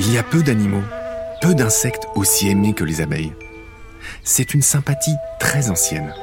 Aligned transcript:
Il 0.00 0.12
y 0.12 0.16
a 0.16 0.22
peu 0.22 0.44
d'animaux, 0.44 0.84
peu 1.40 1.56
d'insectes 1.56 2.06
aussi 2.14 2.48
aimés 2.48 2.72
que 2.72 2.84
les 2.84 3.00
abeilles. 3.00 3.32
C'est 4.22 4.54
une 4.54 4.62
sympathie 4.62 5.16
très 5.40 5.70
ancienne. 5.70 6.14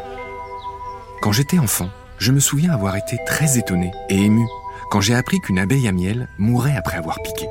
Quand 1.21 1.33
j'étais 1.33 1.59
enfant, 1.59 1.89
je 2.17 2.31
me 2.31 2.39
souviens 2.39 2.71
avoir 2.71 2.95
été 2.95 3.17
très 3.25 3.57
étonné 3.57 3.91
et 4.09 4.15
ému 4.15 4.47
quand 4.89 5.01
j'ai 5.01 5.13
appris 5.13 5.41
qu'une 5.41 5.59
abeille 5.59 5.89
à 5.89 5.91
miel 5.91 6.29
mourait 6.37 6.77
après 6.77 6.95
avoir 6.95 7.21
piqué. 7.21 7.49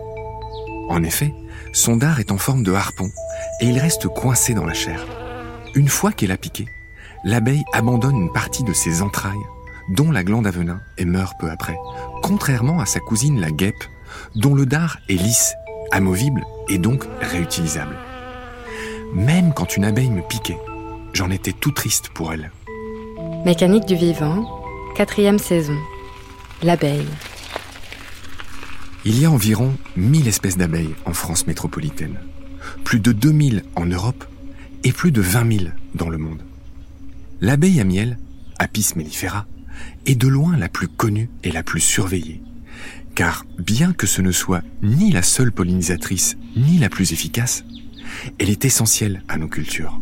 En 0.89 1.03
effet, 1.03 1.35
son 1.75 1.96
dard 1.96 2.21
est 2.21 2.32
en 2.32 2.39
forme 2.39 2.63
de 2.63 2.72
harpon 2.72 3.11
et 3.61 3.67
il 3.67 3.79
reste 3.79 4.09
coincé 4.09 4.54
dans 4.54 4.64
la 4.64 4.72
chair. 4.75 5.04
Une 5.75 5.89
fois 5.89 6.13
qu'elle 6.13 6.32
a 6.32 6.39
piqué, 6.39 6.64
l'abeille 7.25 7.64
abandonne 7.75 8.17
une 8.17 8.32
partie 8.32 8.64
de 8.64 8.72
ses 8.72 9.03
entrailles, 9.03 9.35
dont 9.91 10.11
la 10.11 10.25
glande 10.25 10.46
à 10.46 10.53
et 10.96 11.04
meurt 11.04 11.39
peu 11.39 11.50
après, 11.50 11.77
contrairement 12.22 12.81
à 12.81 12.86
sa 12.86 13.00
cousine 13.00 13.43
la 13.43 13.50
guêpe, 13.50 13.85
dont 14.36 14.54
le 14.54 14.64
dard 14.64 14.96
est 15.11 15.21
lisse, 15.21 15.54
amovible 15.94 16.44
et 16.68 16.79
donc 16.79 17.04
réutilisable. 17.21 17.96
Même 19.14 19.54
quand 19.54 19.76
une 19.76 19.84
abeille 19.84 20.11
me 20.11 20.22
piquait, 20.22 20.58
j'en 21.12 21.30
étais 21.30 21.53
tout 21.53 21.70
triste 21.70 22.08
pour 22.08 22.32
elle. 22.32 22.50
Mécanique 23.44 23.86
du 23.86 23.94
vivant, 23.94 24.44
quatrième 24.96 25.39
saison. 25.39 25.79
L'abeille. 26.62 27.07
Il 29.04 29.20
y 29.20 29.25
a 29.25 29.30
environ 29.30 29.75
1000 29.96 30.26
espèces 30.26 30.57
d'abeilles 30.57 30.94
en 31.04 31.12
France 31.12 31.46
métropolitaine, 31.46 32.19
plus 32.83 32.98
de 32.98 33.12
2000 33.12 33.62
en 33.77 33.86
Europe 33.86 34.25
et 34.83 34.92
plus 34.92 35.12
de 35.12 35.20
20 35.20 35.58
000 35.58 35.70
dans 35.95 36.08
le 36.08 36.19
monde. 36.19 36.42
L'abeille 37.41 37.81
à 37.81 37.84
miel, 37.84 38.19
Apis 38.58 38.92
mellifera, 38.97 39.47
est 40.06 40.14
de 40.17 40.27
loin 40.27 40.56
la 40.56 40.69
plus 40.69 40.89
connue 40.89 41.31
et 41.45 41.53
la 41.53 41.62
plus 41.62 41.81
surveillée. 41.81 42.41
Car 43.14 43.47
bien 43.59 43.92
que 43.92 44.06
ce 44.06 44.23
ne 44.23 44.33
soit 44.33 44.62
ni 44.83 45.12
la 45.12 45.23
seule 45.23 45.53
pollinisatrice 45.53 46.37
ni 46.57 46.79
la 46.79 46.89
plus 46.89 47.12
efficace, 47.12 47.65
elle 48.39 48.51
est 48.51 48.65
essentielle 48.65 49.23
à 49.29 49.39
nos 49.39 49.48
cultures. 49.48 50.01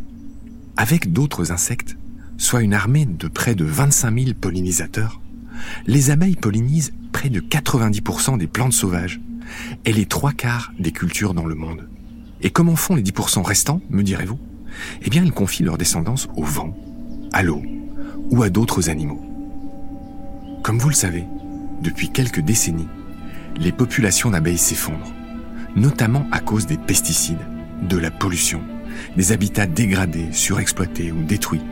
Avec 0.76 1.12
d'autres 1.12 1.52
insectes, 1.52 1.96
soit 2.38 2.62
une 2.62 2.74
armée 2.74 3.04
de 3.04 3.28
près 3.28 3.54
de 3.54 3.64
25 3.64 4.18
000 4.18 4.34
pollinisateurs, 4.40 5.20
les 5.86 6.10
abeilles 6.10 6.36
pollinisent 6.36 6.92
près 7.12 7.28
de 7.28 7.40
90% 7.40 8.38
des 8.38 8.46
plantes 8.46 8.72
sauvages 8.72 9.20
et 9.84 9.92
les 9.92 10.06
trois 10.06 10.32
quarts 10.32 10.72
des 10.78 10.92
cultures 10.92 11.34
dans 11.34 11.46
le 11.46 11.54
monde. 11.54 11.88
Et 12.40 12.50
comment 12.50 12.76
font 12.76 12.94
les 12.94 13.02
10% 13.02 13.42
restants, 13.42 13.82
me 13.90 14.02
direz-vous? 14.02 14.38
Eh 15.02 15.10
bien, 15.10 15.22
elles 15.22 15.32
confient 15.32 15.64
leur 15.64 15.76
descendance 15.76 16.28
au 16.34 16.44
vent, 16.44 16.74
à 17.32 17.42
l'eau 17.42 17.62
ou 18.30 18.42
à 18.42 18.48
d'autres 18.48 18.88
animaux. 18.88 19.22
Comme 20.62 20.78
vous 20.78 20.88
le 20.88 20.94
savez, 20.94 21.24
depuis 21.82 22.08
quelques 22.08 22.40
décennies, 22.40 22.88
les 23.56 23.72
populations 23.72 24.30
d'abeilles 24.30 24.58
s'effondrent, 24.58 25.12
notamment 25.76 26.26
à 26.32 26.40
cause 26.40 26.66
des 26.66 26.78
pesticides, 26.78 27.46
de 27.82 27.96
la 27.96 28.10
pollution, 28.10 28.62
des 29.16 29.32
habitats 29.32 29.66
dégradés, 29.66 30.32
surexploités 30.32 31.12
ou 31.12 31.22
détruits, 31.22 31.62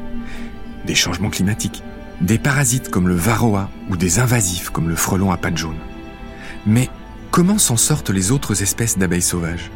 des 0.86 0.94
changements 0.94 1.30
climatiques, 1.30 1.82
des 2.20 2.38
parasites 2.38 2.90
comme 2.90 3.08
le 3.08 3.14
varroa 3.14 3.70
ou 3.88 3.96
des 3.96 4.18
invasifs 4.18 4.70
comme 4.70 4.88
le 4.88 4.96
frelon 4.96 5.30
à 5.30 5.36
pattes 5.36 5.56
jaunes. 5.56 5.78
Mais 6.66 6.88
comment 7.30 7.58
s'en 7.58 7.76
sortent 7.76 8.10
les 8.10 8.30
autres 8.30 8.62
espèces 8.62 8.98
d'abeilles 8.98 9.22
sauvages? 9.22 9.70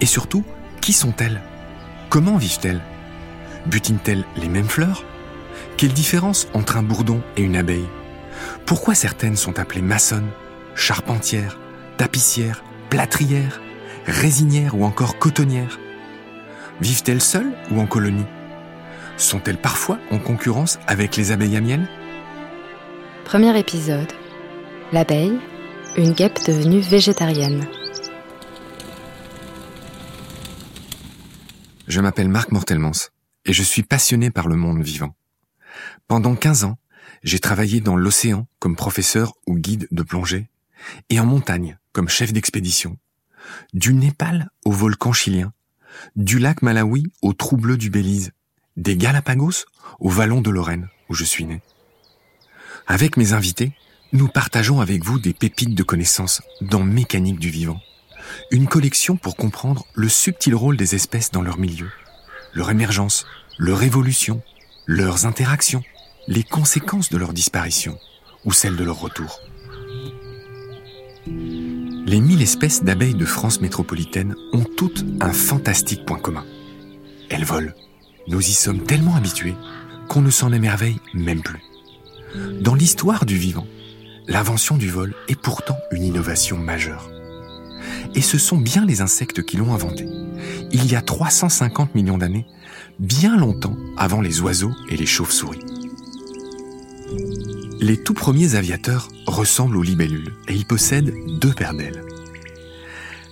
Et 0.00 0.06
surtout, 0.06 0.44
qui 0.80 0.92
sont-elles? 0.92 1.40
Comment 2.08 2.36
vivent-elles? 2.36 2.80
Butinent-elles 3.66 4.24
les 4.36 4.48
mêmes 4.48 4.68
fleurs? 4.68 5.04
Quelle 5.76 5.92
différence 5.92 6.48
entre 6.54 6.76
un 6.76 6.82
bourdon 6.82 7.20
et 7.36 7.42
une 7.42 7.56
abeille? 7.56 7.88
Pourquoi 8.64 8.94
certaines 8.94 9.36
sont 9.36 9.58
appelées 9.58 9.82
maçonnes, 9.82 10.30
charpentières, 10.76 11.58
tapissières, 11.96 12.62
plâtrières, 12.90 13.60
résinières 14.06 14.76
ou 14.76 14.84
encore 14.84 15.18
cotonnières 15.18 15.80
Vivent-elles 16.80 17.22
seules 17.22 17.54
ou 17.70 17.80
en 17.80 17.86
colonie? 17.86 18.26
Sont-elles 19.16 19.60
parfois 19.60 19.98
en 20.10 20.18
concurrence 20.18 20.78
avec 20.86 21.16
les 21.16 21.32
abeilles 21.32 21.56
à 21.56 21.62
miel 21.62 21.88
Premier 23.24 23.58
épisode. 23.58 24.12
L'abeille, 24.92 25.40
une 25.96 26.12
guêpe 26.12 26.38
devenue 26.46 26.80
végétarienne. 26.80 27.66
Je 31.88 32.00
m'appelle 32.00 32.28
Marc 32.28 32.52
Mortelmans 32.52 33.10
et 33.46 33.54
je 33.54 33.62
suis 33.62 33.82
passionné 33.82 34.30
par 34.30 34.48
le 34.48 34.56
monde 34.56 34.82
vivant. 34.82 35.14
Pendant 36.08 36.36
15 36.36 36.64
ans, 36.64 36.78
j'ai 37.22 37.38
travaillé 37.38 37.80
dans 37.80 37.96
l'océan 37.96 38.46
comme 38.58 38.76
professeur 38.76 39.32
ou 39.46 39.56
guide 39.56 39.88
de 39.90 40.02
plongée 40.02 40.50
et 41.10 41.20
en 41.20 41.26
montagne 41.26 41.78
comme 41.92 42.08
chef 42.08 42.32
d'expédition. 42.32 42.96
Du 43.72 43.94
Népal 43.94 44.50
au 44.64 44.72
volcan 44.72 45.12
chilien, 45.12 45.52
du 46.16 46.38
lac 46.38 46.62
Malawi 46.62 47.04
au 47.22 47.32
trou 47.32 47.56
bleu 47.56 47.76
du 47.76 47.90
Belize, 47.90 48.32
des 48.76 48.96
Galapagos 48.96 49.64
au 49.98 50.08
vallon 50.08 50.40
de 50.40 50.50
Lorraine 50.50 50.88
où 51.08 51.14
je 51.14 51.24
suis 51.24 51.44
né. 51.44 51.62
Avec 52.86 53.16
mes 53.16 53.32
invités, 53.32 53.72
nous 54.12 54.28
partageons 54.28 54.80
avec 54.80 55.04
vous 55.04 55.18
des 55.18 55.32
pépites 55.32 55.74
de 55.74 55.82
connaissances 55.82 56.42
dans 56.60 56.82
Mécanique 56.82 57.38
du 57.38 57.50
vivant, 57.50 57.80
une 58.50 58.68
collection 58.68 59.16
pour 59.16 59.36
comprendre 59.36 59.86
le 59.94 60.08
subtil 60.08 60.54
rôle 60.54 60.76
des 60.76 60.94
espèces 60.94 61.30
dans 61.30 61.42
leur 61.42 61.58
milieu, 61.58 61.90
leur 62.52 62.70
émergence, 62.70 63.26
leur 63.58 63.82
évolution, 63.82 64.42
leurs 64.86 65.26
interactions 65.26 65.82
les 66.28 66.42
conséquences 66.42 67.10
de 67.10 67.18
leur 67.18 67.32
disparition 67.32 67.98
ou 68.44 68.52
celles 68.52 68.76
de 68.76 68.84
leur 68.84 69.00
retour. 69.00 69.40
Les 71.26 72.20
mille 72.20 72.40
espèces 72.40 72.84
d'abeilles 72.84 73.14
de 73.14 73.24
France 73.24 73.60
métropolitaine 73.60 74.36
ont 74.52 74.64
toutes 74.64 75.04
un 75.20 75.32
fantastique 75.32 76.04
point 76.04 76.18
commun. 76.18 76.44
Elles 77.30 77.44
volent. 77.44 77.72
Nous 78.28 78.40
y 78.40 78.52
sommes 78.52 78.82
tellement 78.84 79.16
habitués 79.16 79.56
qu'on 80.08 80.22
ne 80.22 80.30
s'en 80.30 80.52
émerveille 80.52 81.00
même 81.14 81.42
plus. 81.42 81.62
Dans 82.60 82.74
l'histoire 82.74 83.26
du 83.26 83.36
vivant, 83.36 83.66
l'invention 84.28 84.76
du 84.76 84.88
vol 84.88 85.14
est 85.28 85.40
pourtant 85.40 85.76
une 85.90 86.04
innovation 86.04 86.58
majeure. 86.58 87.10
Et 88.14 88.22
ce 88.22 88.38
sont 88.38 88.58
bien 88.58 88.86
les 88.86 89.00
insectes 89.00 89.42
qui 89.42 89.56
l'ont 89.56 89.74
inventé. 89.74 90.06
Il 90.70 90.90
y 90.90 90.94
a 90.94 91.02
350 91.02 91.94
millions 91.94 92.18
d'années, 92.18 92.46
bien 92.98 93.36
longtemps 93.36 93.76
avant 93.96 94.20
les 94.20 94.40
oiseaux 94.40 94.72
et 94.90 94.96
les 94.96 95.06
chauves-souris. 95.06 95.60
Les 97.78 97.98
tout 97.98 98.14
premiers 98.14 98.54
aviateurs 98.54 99.08
ressemblent 99.26 99.76
aux 99.76 99.82
libellules 99.82 100.34
et 100.48 100.54
ils 100.54 100.64
possèdent 100.64 101.14
deux 101.38 101.52
paires 101.52 101.74
d'ailes. 101.74 102.04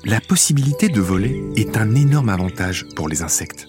La 0.04 0.20
possibilité 0.20 0.90
de 0.90 1.00
voler 1.00 1.42
est 1.56 1.78
un 1.78 1.94
énorme 1.94 2.28
avantage 2.28 2.86
pour 2.94 3.08
les 3.08 3.22
insectes. 3.22 3.66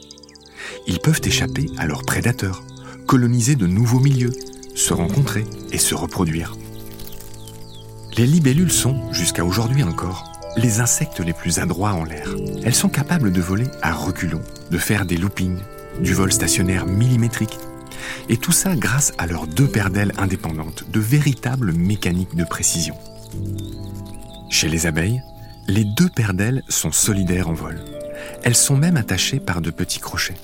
Ils 0.86 1.00
peuvent 1.00 1.22
échapper 1.24 1.68
à 1.78 1.88
leurs 1.88 2.04
prédateurs, 2.04 2.62
coloniser 3.08 3.56
de 3.56 3.68
nouveaux 3.68 4.02
milieux, 4.02 4.34
se 4.76 4.94
rencontrer 4.94 5.46
et 5.72 5.78
se 5.78 5.96
reproduire. 5.96 6.58
Les 8.18 8.28
libellules 8.28 8.72
sont, 8.72 9.14
jusqu'à 9.14 9.46
aujourd'hui 9.46 9.84
encore, 9.84 10.30
les 10.58 10.82
insectes 10.82 11.22
les 11.22 11.34
plus 11.34 11.60
adroits 11.60 11.94
en 11.94 12.04
l'air. 12.04 12.36
Elles 12.64 12.76
sont 12.76 12.90
capables 12.90 13.32
de 13.32 13.42
voler 13.42 13.68
à 13.82 13.94
reculons, 13.94 14.44
de 14.72 14.78
faire 14.78 15.06
des 15.06 15.18
loopings, 15.18 15.60
du 16.02 16.14
vol 16.14 16.34
stationnaire 16.34 16.86
millimétrique 16.86 17.58
et 18.30 18.38
tout 18.38 18.52
ça 18.52 18.76
grâce 18.76 19.14
à 19.18 19.28
leurs 19.28 19.48
deux 19.48 19.68
paires 19.68 19.90
d'ailes 19.90 20.14
indépendantes, 20.18 20.90
de 20.90 21.00
véritables 21.00 21.74
mécaniques 21.74 22.36
de 22.36 22.44
précision. 22.44 22.96
Chez 24.50 24.68
les 24.68 24.86
abeilles, 24.88 25.22
les 25.68 25.84
deux 25.84 26.10
paires 26.10 26.34
d'ailes 26.34 26.64
sont 26.70 26.92
solidaires 26.92 27.50
en 27.50 27.54
vol. 27.54 27.80
Elles 28.44 28.56
sont 28.56 28.78
même 28.78 28.98
attachées 28.98 29.40
par 29.40 29.62
de 29.62 29.72
petits 29.72 30.00
crochets. 30.00 30.36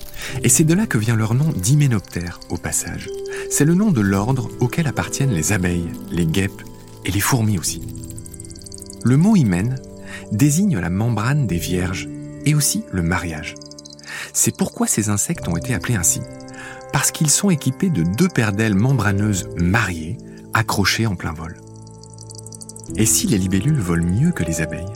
Et 0.42 0.48
c'est 0.48 0.64
de 0.64 0.74
là 0.74 0.86
que 0.86 0.98
vient 0.98 1.16
leur 1.16 1.34
nom 1.34 1.50
d'hyménoptère 1.50 2.40
au 2.50 2.56
passage. 2.56 3.08
C'est 3.50 3.64
le 3.64 3.74
nom 3.74 3.90
de 3.90 4.00
l'ordre 4.00 4.50
auquel 4.60 4.86
appartiennent 4.86 5.32
les 5.32 5.52
abeilles, 5.52 5.90
les 6.10 6.26
guêpes 6.26 6.62
et 7.04 7.10
les 7.10 7.20
fourmis 7.20 7.58
aussi. 7.58 7.82
Le 9.04 9.16
mot 9.16 9.36
hymen 9.36 9.76
désigne 10.30 10.78
la 10.78 10.90
membrane 10.90 11.46
des 11.46 11.58
vierges 11.58 12.08
et 12.44 12.54
aussi 12.54 12.84
le 12.92 13.02
mariage. 13.02 13.54
C'est 14.32 14.56
pourquoi 14.56 14.86
ces 14.86 15.08
insectes 15.08 15.48
ont 15.48 15.56
été 15.56 15.74
appelés 15.74 15.96
ainsi 15.96 16.20
parce 16.92 17.10
qu'ils 17.10 17.30
sont 17.30 17.50
équipés 17.50 17.90
de 17.90 18.02
deux 18.02 18.28
paires 18.28 18.52
d'ailes 18.52 18.74
membraneuses 18.74 19.48
mariées, 19.56 20.18
accrochées 20.54 21.06
en 21.06 21.14
plein 21.14 21.32
vol. 21.32 21.56
Et 22.96 23.06
si 23.06 23.26
les 23.26 23.38
libellules 23.38 23.80
volent 23.80 24.06
mieux 24.06 24.32
que 24.32 24.44
les 24.44 24.60
abeilles, 24.60 24.92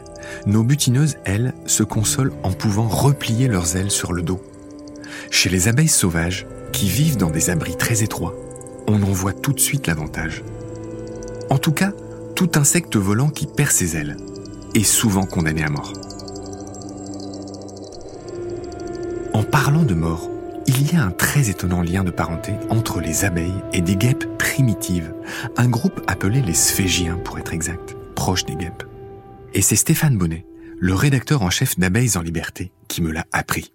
nos 0.47 0.63
butineuses, 0.63 1.17
elles, 1.25 1.55
se 1.67 1.83
consolent 1.83 2.35
en 2.43 2.53
pouvant 2.53 2.89
replier 2.89 3.49
leurs 3.49 3.77
ailes 3.77 3.91
sur 3.91 4.13
le 4.13 4.23
dos. 4.23 4.41
Chez 5.31 5.49
les 5.49 5.69
abeilles 5.69 5.89
sauvages, 5.89 6.47
qui 6.73 6.89
vivent 6.89 7.17
dans 7.17 7.31
des 7.31 7.49
abris 7.49 7.77
très 7.77 8.03
étroits, 8.03 8.35
on 8.87 9.03
en 9.03 9.13
voit 9.13 9.33
tout 9.33 9.53
de 9.53 9.61
suite 9.61 9.87
l'avantage. 9.87 10.45
En 11.49 11.59
tout 11.59 11.73
cas, 11.73 11.93
tout 12.35 12.51
insecte 12.57 12.97
volant 12.97 13.31
qui 13.31 13.47
perd 13.47 13.71
ses 13.71 13.97
ailes 13.97 14.17
est 14.75 14.85
souvent 14.85 15.25
condamné 15.25 15.65
à 15.65 15.71
mort. 15.71 15.93
En 19.33 19.43
parlant 19.43 19.85
de 19.85 19.95
mort, 19.95 20.29
il 20.69 20.93
y 20.93 20.97
a 20.97 21.03
un 21.05 21.11
très 21.11 21.49
étonnant 21.49 21.83
lien 21.83 22.05
de 22.05 22.11
parenté 22.11 22.53
entre 22.71 23.01
les 23.01 23.25
abeilles 23.25 23.63
et 23.73 23.81
des 23.81 23.97
guêpes 23.97 24.27
primitives, 24.39 25.13
un 25.57 25.69
groupe 25.69 26.01
appelé 26.07 26.43
les 26.43 26.55
sphégiens 26.55 27.17
pour 27.17 27.39
être 27.39 27.53
exact, 27.53 27.97
proche 28.15 28.45
des 28.45 28.57
guêpes. 28.57 28.85
Et 29.55 29.63
c'est 29.63 29.77
Stéphane 29.77 30.19
Bonnet, 30.19 30.45
le 30.79 30.95
rédacteur 30.95 31.43
en 31.43 31.51
chef 31.51 31.79
d'Abeilles 31.79 32.17
en 32.17 32.23
Liberté 32.23 32.73
qui 32.89 33.01
me 33.01 33.13
l'a 33.13 33.27
appris. 33.33 33.73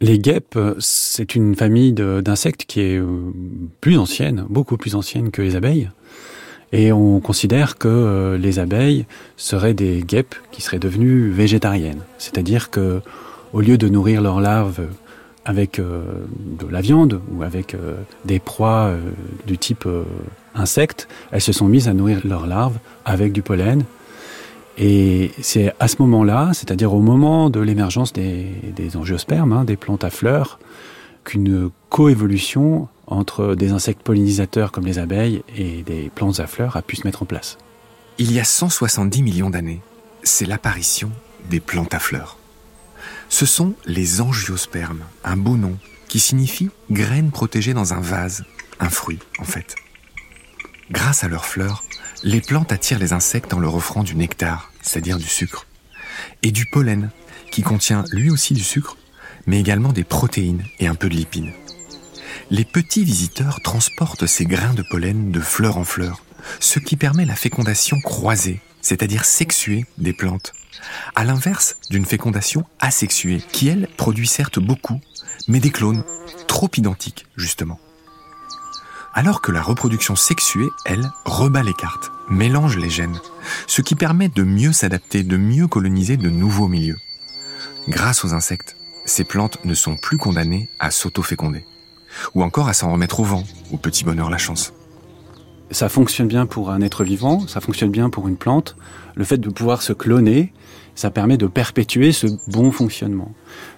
Les 0.00 0.18
guêpes, 0.18 0.58
c'est 0.78 1.34
une 1.34 1.54
famille 1.54 1.92
d'insectes 1.92 2.64
qui 2.64 2.80
est 2.80 2.98
euh, 2.98 3.32
plus 3.80 3.98
ancienne, 3.98 4.46
beaucoup 4.48 4.78
plus 4.78 4.94
ancienne 4.94 5.30
que 5.30 5.42
les 5.42 5.56
abeilles. 5.56 5.90
Et 6.72 6.90
on 6.92 7.20
considère 7.20 7.76
que 7.76 7.88
euh, 7.88 8.38
les 8.38 8.58
abeilles 8.58 9.04
seraient 9.36 9.74
des 9.74 10.02
guêpes 10.02 10.36
qui 10.52 10.62
seraient 10.62 10.78
devenues 10.78 11.30
végétariennes. 11.30 12.00
C'est-à-dire 12.16 12.70
que, 12.70 13.02
au 13.52 13.60
lieu 13.60 13.76
de 13.76 13.88
nourrir 13.88 14.22
leurs 14.22 14.40
larves 14.40 14.86
avec 15.44 15.78
euh, 15.78 16.02
de 16.38 16.66
la 16.66 16.80
viande 16.80 17.20
ou 17.32 17.42
avec 17.42 17.76
des 18.24 18.38
proies 18.38 18.92
du 19.46 19.58
type 19.58 19.88
insectes, 20.54 21.08
elles 21.30 21.40
se 21.40 21.52
sont 21.52 21.66
mises 21.66 21.88
à 21.88 21.94
nourrir 21.94 22.20
leurs 22.24 22.46
larves 22.46 22.78
avec 23.04 23.32
du 23.32 23.42
pollen 23.42 23.84
et 24.82 25.32
c'est 25.42 25.74
à 25.78 25.88
ce 25.88 25.96
moment-là, 26.00 26.52
c'est-à-dire 26.54 26.94
au 26.94 27.00
moment 27.00 27.50
de 27.50 27.60
l'émergence 27.60 28.14
des, 28.14 28.96
angiospermes, 28.96 29.52
hein, 29.52 29.64
des 29.64 29.76
plantes 29.76 30.04
à 30.04 30.10
fleurs, 30.10 30.58
qu'une 31.22 31.70
coévolution 31.90 32.88
entre 33.06 33.54
des 33.54 33.72
insectes 33.72 34.02
pollinisateurs 34.02 34.72
comme 34.72 34.86
les 34.86 34.98
abeilles 34.98 35.42
et 35.54 35.82
des 35.82 36.10
plantes 36.14 36.40
à 36.40 36.46
fleurs 36.46 36.78
a 36.78 36.82
pu 36.82 36.96
se 36.96 37.06
mettre 37.06 37.22
en 37.22 37.26
place. 37.26 37.58
Il 38.16 38.32
y 38.32 38.40
a 38.40 38.44
170 38.44 39.22
millions 39.22 39.50
d'années, 39.50 39.80
c'est 40.22 40.46
l'apparition 40.46 41.10
des 41.50 41.60
plantes 41.60 41.92
à 41.92 41.98
fleurs. 41.98 42.38
Ce 43.30 43.46
sont 43.46 43.74
les 43.86 44.20
angiospermes, 44.20 45.04
un 45.24 45.36
beau 45.36 45.56
nom 45.56 45.78
qui 46.08 46.18
signifie 46.18 46.68
graines 46.90 47.30
protégées 47.30 47.72
dans 47.72 47.94
un 47.94 48.00
vase, 48.00 48.44
un 48.80 48.90
fruit 48.90 49.20
en 49.38 49.44
fait. 49.44 49.76
Grâce 50.90 51.22
à 51.22 51.28
leurs 51.28 51.46
fleurs, 51.46 51.84
les 52.24 52.40
plantes 52.40 52.72
attirent 52.72 52.98
les 52.98 53.12
insectes 53.12 53.54
en 53.54 53.60
leur 53.60 53.76
offrant 53.76 54.02
du 54.02 54.16
nectar, 54.16 54.72
c'est-à-dire 54.82 55.16
du 55.16 55.28
sucre, 55.28 55.66
et 56.42 56.50
du 56.50 56.66
pollen, 56.66 57.10
qui 57.52 57.62
contient 57.62 58.04
lui 58.10 58.30
aussi 58.30 58.52
du 58.52 58.64
sucre, 58.64 58.96
mais 59.46 59.60
également 59.60 59.92
des 59.92 60.04
protéines 60.04 60.64
et 60.80 60.88
un 60.88 60.96
peu 60.96 61.08
de 61.08 61.14
lipides. 61.14 61.54
Les 62.50 62.64
petits 62.64 63.04
visiteurs 63.04 63.60
transportent 63.62 64.26
ces 64.26 64.44
grains 64.44 64.74
de 64.74 64.84
pollen 64.90 65.30
de 65.30 65.40
fleur 65.40 65.78
en 65.78 65.84
fleur, 65.84 66.24
ce 66.58 66.80
qui 66.80 66.96
permet 66.96 67.26
la 67.26 67.36
fécondation 67.36 68.00
croisée, 68.00 68.60
c'est-à-dire 68.82 69.24
sexuée 69.24 69.86
des 69.98 70.12
plantes, 70.12 70.52
à 71.14 71.24
l'inverse 71.24 71.76
d'une 71.90 72.04
fécondation 72.04 72.64
asexuée, 72.78 73.42
qui 73.52 73.68
elle 73.68 73.88
produit 73.96 74.26
certes 74.26 74.58
beaucoup, 74.58 75.00
mais 75.48 75.60
des 75.60 75.70
clones, 75.70 76.04
trop 76.46 76.70
identiques 76.76 77.26
justement 77.36 77.78
alors 79.14 79.40
que 79.40 79.52
la 79.52 79.62
reproduction 79.62 80.16
sexuée, 80.16 80.68
elle, 80.84 81.10
rebat 81.24 81.62
les 81.62 81.74
cartes, 81.74 82.12
mélange 82.28 82.76
les 82.76 82.90
gènes, 82.90 83.18
ce 83.66 83.82
qui 83.82 83.94
permet 83.94 84.28
de 84.28 84.42
mieux 84.42 84.72
s'adapter, 84.72 85.22
de 85.22 85.36
mieux 85.36 85.66
coloniser 85.66 86.16
de 86.16 86.30
nouveaux 86.30 86.68
milieux. 86.68 86.98
Grâce 87.88 88.24
aux 88.24 88.34
insectes, 88.34 88.76
ces 89.04 89.24
plantes 89.24 89.64
ne 89.64 89.74
sont 89.74 89.96
plus 89.96 90.18
condamnées 90.18 90.68
à 90.78 90.90
s'auto-féconder, 90.90 91.64
ou 92.34 92.42
encore 92.42 92.68
à 92.68 92.72
s'en 92.72 92.92
remettre 92.92 93.20
au 93.20 93.24
vent, 93.24 93.44
au 93.72 93.76
petit 93.76 94.04
bonheur 94.04 94.30
la 94.30 94.38
chance. 94.38 94.72
Ça 95.72 95.88
fonctionne 95.88 96.28
bien 96.28 96.46
pour 96.46 96.70
un 96.70 96.80
être 96.80 97.04
vivant, 97.04 97.46
ça 97.46 97.60
fonctionne 97.60 97.90
bien 97.90 98.10
pour 98.10 98.26
une 98.28 98.36
plante. 98.36 98.76
Le 99.14 99.24
fait 99.24 99.38
de 99.38 99.50
pouvoir 99.50 99.82
se 99.82 99.92
cloner, 99.92 100.52
ça 100.94 101.10
permet 101.10 101.36
de 101.36 101.46
perpétuer 101.46 102.12
ce 102.12 102.26
bon 102.48 102.72
fonctionnement. 102.72 103.32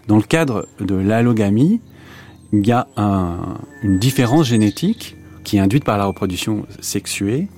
Dans 0.09 0.17
le 0.17 0.23
cadre 0.23 0.67
de 0.81 0.95
l'allogamie, 0.95 1.81
il 2.53 2.67
y 2.67 2.73
a 2.73 2.87
une 3.83 3.99
différence 3.99 4.47
génétique 4.47 5.17
qui 5.45 5.57
est 5.57 5.61
induite 5.61 5.85
par 5.85 5.99
la 5.99 6.05
reproduction 6.05 6.67
sexuée. 6.81 7.49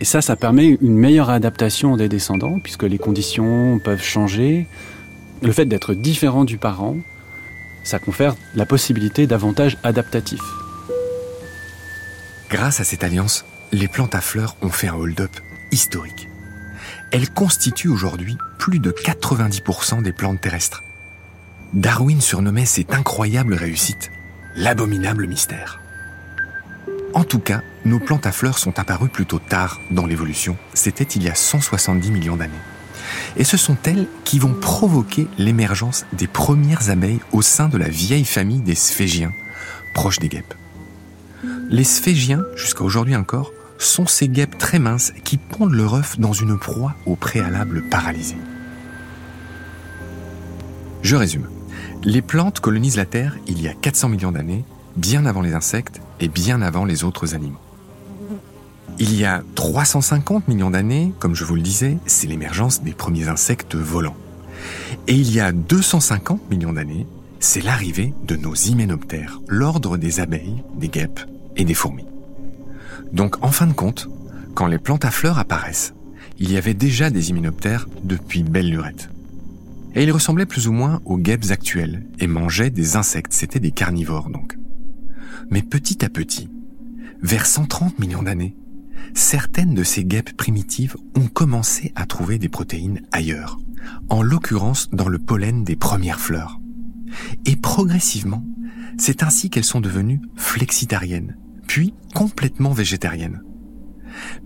Et 0.00 0.04
ça, 0.04 0.20
ça 0.20 0.34
permet 0.36 0.78
une 0.80 0.96
meilleure 0.96 1.30
adaptation 1.30 1.96
des 1.96 2.08
descendants, 2.08 2.58
puisque 2.58 2.82
les 2.82 2.98
conditions 2.98 3.78
peuvent 3.78 4.02
changer. 4.02 4.66
Le 5.42 5.52
fait 5.52 5.66
d'être 5.66 5.94
différent 5.94 6.44
du 6.44 6.58
parent, 6.58 6.96
ça 7.84 7.98
confère 7.98 8.34
la 8.54 8.66
possibilité 8.66 9.26
d'avantages 9.26 9.76
adaptatifs. 9.82 10.40
Grâce 12.50 12.80
à 12.80 12.84
cette 12.84 13.04
alliance, 13.04 13.44
les 13.72 13.88
plantes 13.88 14.14
à 14.14 14.20
fleurs 14.20 14.56
ont 14.62 14.68
fait 14.68 14.88
un 14.88 14.94
hold-up 14.94 15.30
historique. 15.70 16.28
Elles 17.10 17.30
constituent 17.30 17.88
aujourd'hui 17.88 18.36
plus 18.64 18.78
de 18.78 18.92
90% 18.92 20.00
des 20.00 20.12
plantes 20.14 20.40
terrestres. 20.40 20.82
Darwin 21.74 22.22
surnommait 22.22 22.64
cette 22.64 22.94
incroyable 22.94 23.52
réussite 23.52 24.10
l'abominable 24.56 25.26
mystère. 25.26 25.80
En 27.12 27.24
tout 27.24 27.40
cas, 27.40 27.60
nos 27.84 27.98
plantes 27.98 28.24
à 28.24 28.32
fleurs 28.32 28.56
sont 28.56 28.78
apparues 28.78 29.10
plutôt 29.10 29.38
tard 29.38 29.82
dans 29.90 30.06
l'évolution. 30.06 30.56
C'était 30.72 31.04
il 31.04 31.22
y 31.22 31.28
a 31.28 31.34
170 31.34 32.10
millions 32.10 32.36
d'années. 32.36 32.54
Et 33.36 33.44
ce 33.44 33.58
sont 33.58 33.76
elles 33.84 34.06
qui 34.24 34.38
vont 34.38 34.54
provoquer 34.54 35.28
l'émergence 35.36 36.06
des 36.14 36.26
premières 36.26 36.88
abeilles 36.88 37.20
au 37.32 37.42
sein 37.42 37.68
de 37.68 37.76
la 37.76 37.90
vieille 37.90 38.24
famille 38.24 38.62
des 38.62 38.74
sphégiens, 38.74 39.32
proches 39.92 40.20
des 40.20 40.30
guêpes. 40.30 40.54
Les 41.68 41.84
sphégiens, 41.84 42.42
jusqu'à 42.56 42.84
aujourd'hui 42.84 43.14
encore, 43.14 43.52
sont 43.76 44.06
ces 44.06 44.28
guêpes 44.28 44.56
très 44.56 44.78
minces 44.78 45.12
qui 45.22 45.36
pondent 45.36 45.74
leur 45.74 45.96
œuf 45.96 46.18
dans 46.18 46.32
une 46.32 46.58
proie 46.58 46.94
au 47.04 47.14
préalable 47.14 47.82
paralysée. 47.90 48.38
Je 51.04 51.16
résume. 51.16 51.48
Les 52.02 52.22
plantes 52.22 52.60
colonisent 52.60 52.96
la 52.96 53.04
Terre 53.04 53.36
il 53.46 53.60
y 53.60 53.68
a 53.68 53.74
400 53.74 54.08
millions 54.08 54.32
d'années, 54.32 54.64
bien 54.96 55.26
avant 55.26 55.42
les 55.42 55.52
insectes 55.52 56.00
et 56.18 56.28
bien 56.28 56.62
avant 56.62 56.86
les 56.86 57.04
autres 57.04 57.34
animaux. 57.34 57.60
Il 58.98 59.14
y 59.14 59.26
a 59.26 59.42
350 59.54 60.48
millions 60.48 60.70
d'années, 60.70 61.12
comme 61.18 61.34
je 61.34 61.44
vous 61.44 61.56
le 61.56 61.60
disais, 61.60 61.98
c'est 62.06 62.26
l'émergence 62.26 62.82
des 62.82 62.92
premiers 62.92 63.28
insectes 63.28 63.74
volants. 63.74 64.16
Et 65.06 65.14
il 65.14 65.30
y 65.30 65.40
a 65.40 65.52
250 65.52 66.50
millions 66.50 66.72
d'années, 66.72 67.06
c'est 67.38 67.60
l'arrivée 67.60 68.14
de 68.26 68.36
nos 68.36 68.54
hyménoptères, 68.54 69.42
l'ordre 69.46 69.98
des 69.98 70.20
abeilles, 70.20 70.62
des 70.74 70.88
guêpes 70.88 71.20
et 71.56 71.66
des 71.66 71.74
fourmis. 71.74 72.06
Donc 73.12 73.44
en 73.44 73.50
fin 73.50 73.66
de 73.66 73.74
compte, 73.74 74.08
quand 74.54 74.68
les 74.68 74.78
plantes 74.78 75.04
à 75.04 75.10
fleurs 75.10 75.38
apparaissent, 75.38 75.92
il 76.38 76.50
y 76.50 76.56
avait 76.56 76.72
déjà 76.72 77.10
des 77.10 77.28
hyménoptères 77.28 77.88
depuis 78.02 78.42
belle 78.42 78.70
lurette. 78.70 79.10
Et 79.94 80.02
ils 80.02 80.12
ressemblaient 80.12 80.46
plus 80.46 80.66
ou 80.66 80.72
moins 80.72 81.00
aux 81.04 81.18
guêpes 81.18 81.50
actuelles 81.50 82.06
et 82.18 82.26
mangeaient 82.26 82.70
des 82.70 82.96
insectes, 82.96 83.32
c'étaient 83.32 83.60
des 83.60 83.70
carnivores 83.70 84.30
donc. 84.30 84.56
Mais 85.50 85.62
petit 85.62 86.04
à 86.04 86.08
petit, 86.08 86.48
vers 87.22 87.46
130 87.46 87.98
millions 87.98 88.22
d'années, 88.22 88.56
certaines 89.14 89.74
de 89.74 89.84
ces 89.84 90.04
guêpes 90.04 90.36
primitives 90.36 90.96
ont 91.16 91.28
commencé 91.28 91.92
à 91.94 92.06
trouver 92.06 92.38
des 92.38 92.48
protéines 92.48 93.02
ailleurs, 93.12 93.58
en 94.08 94.22
l'occurrence 94.22 94.90
dans 94.90 95.08
le 95.08 95.18
pollen 95.18 95.64
des 95.64 95.76
premières 95.76 96.20
fleurs. 96.20 96.60
Et 97.46 97.56
progressivement, 97.56 98.44
c'est 98.98 99.22
ainsi 99.22 99.50
qu'elles 99.50 99.64
sont 99.64 99.80
devenues 99.80 100.20
flexitariennes, 100.34 101.36
puis 101.66 101.94
complètement 102.14 102.72
végétariennes. 102.72 103.42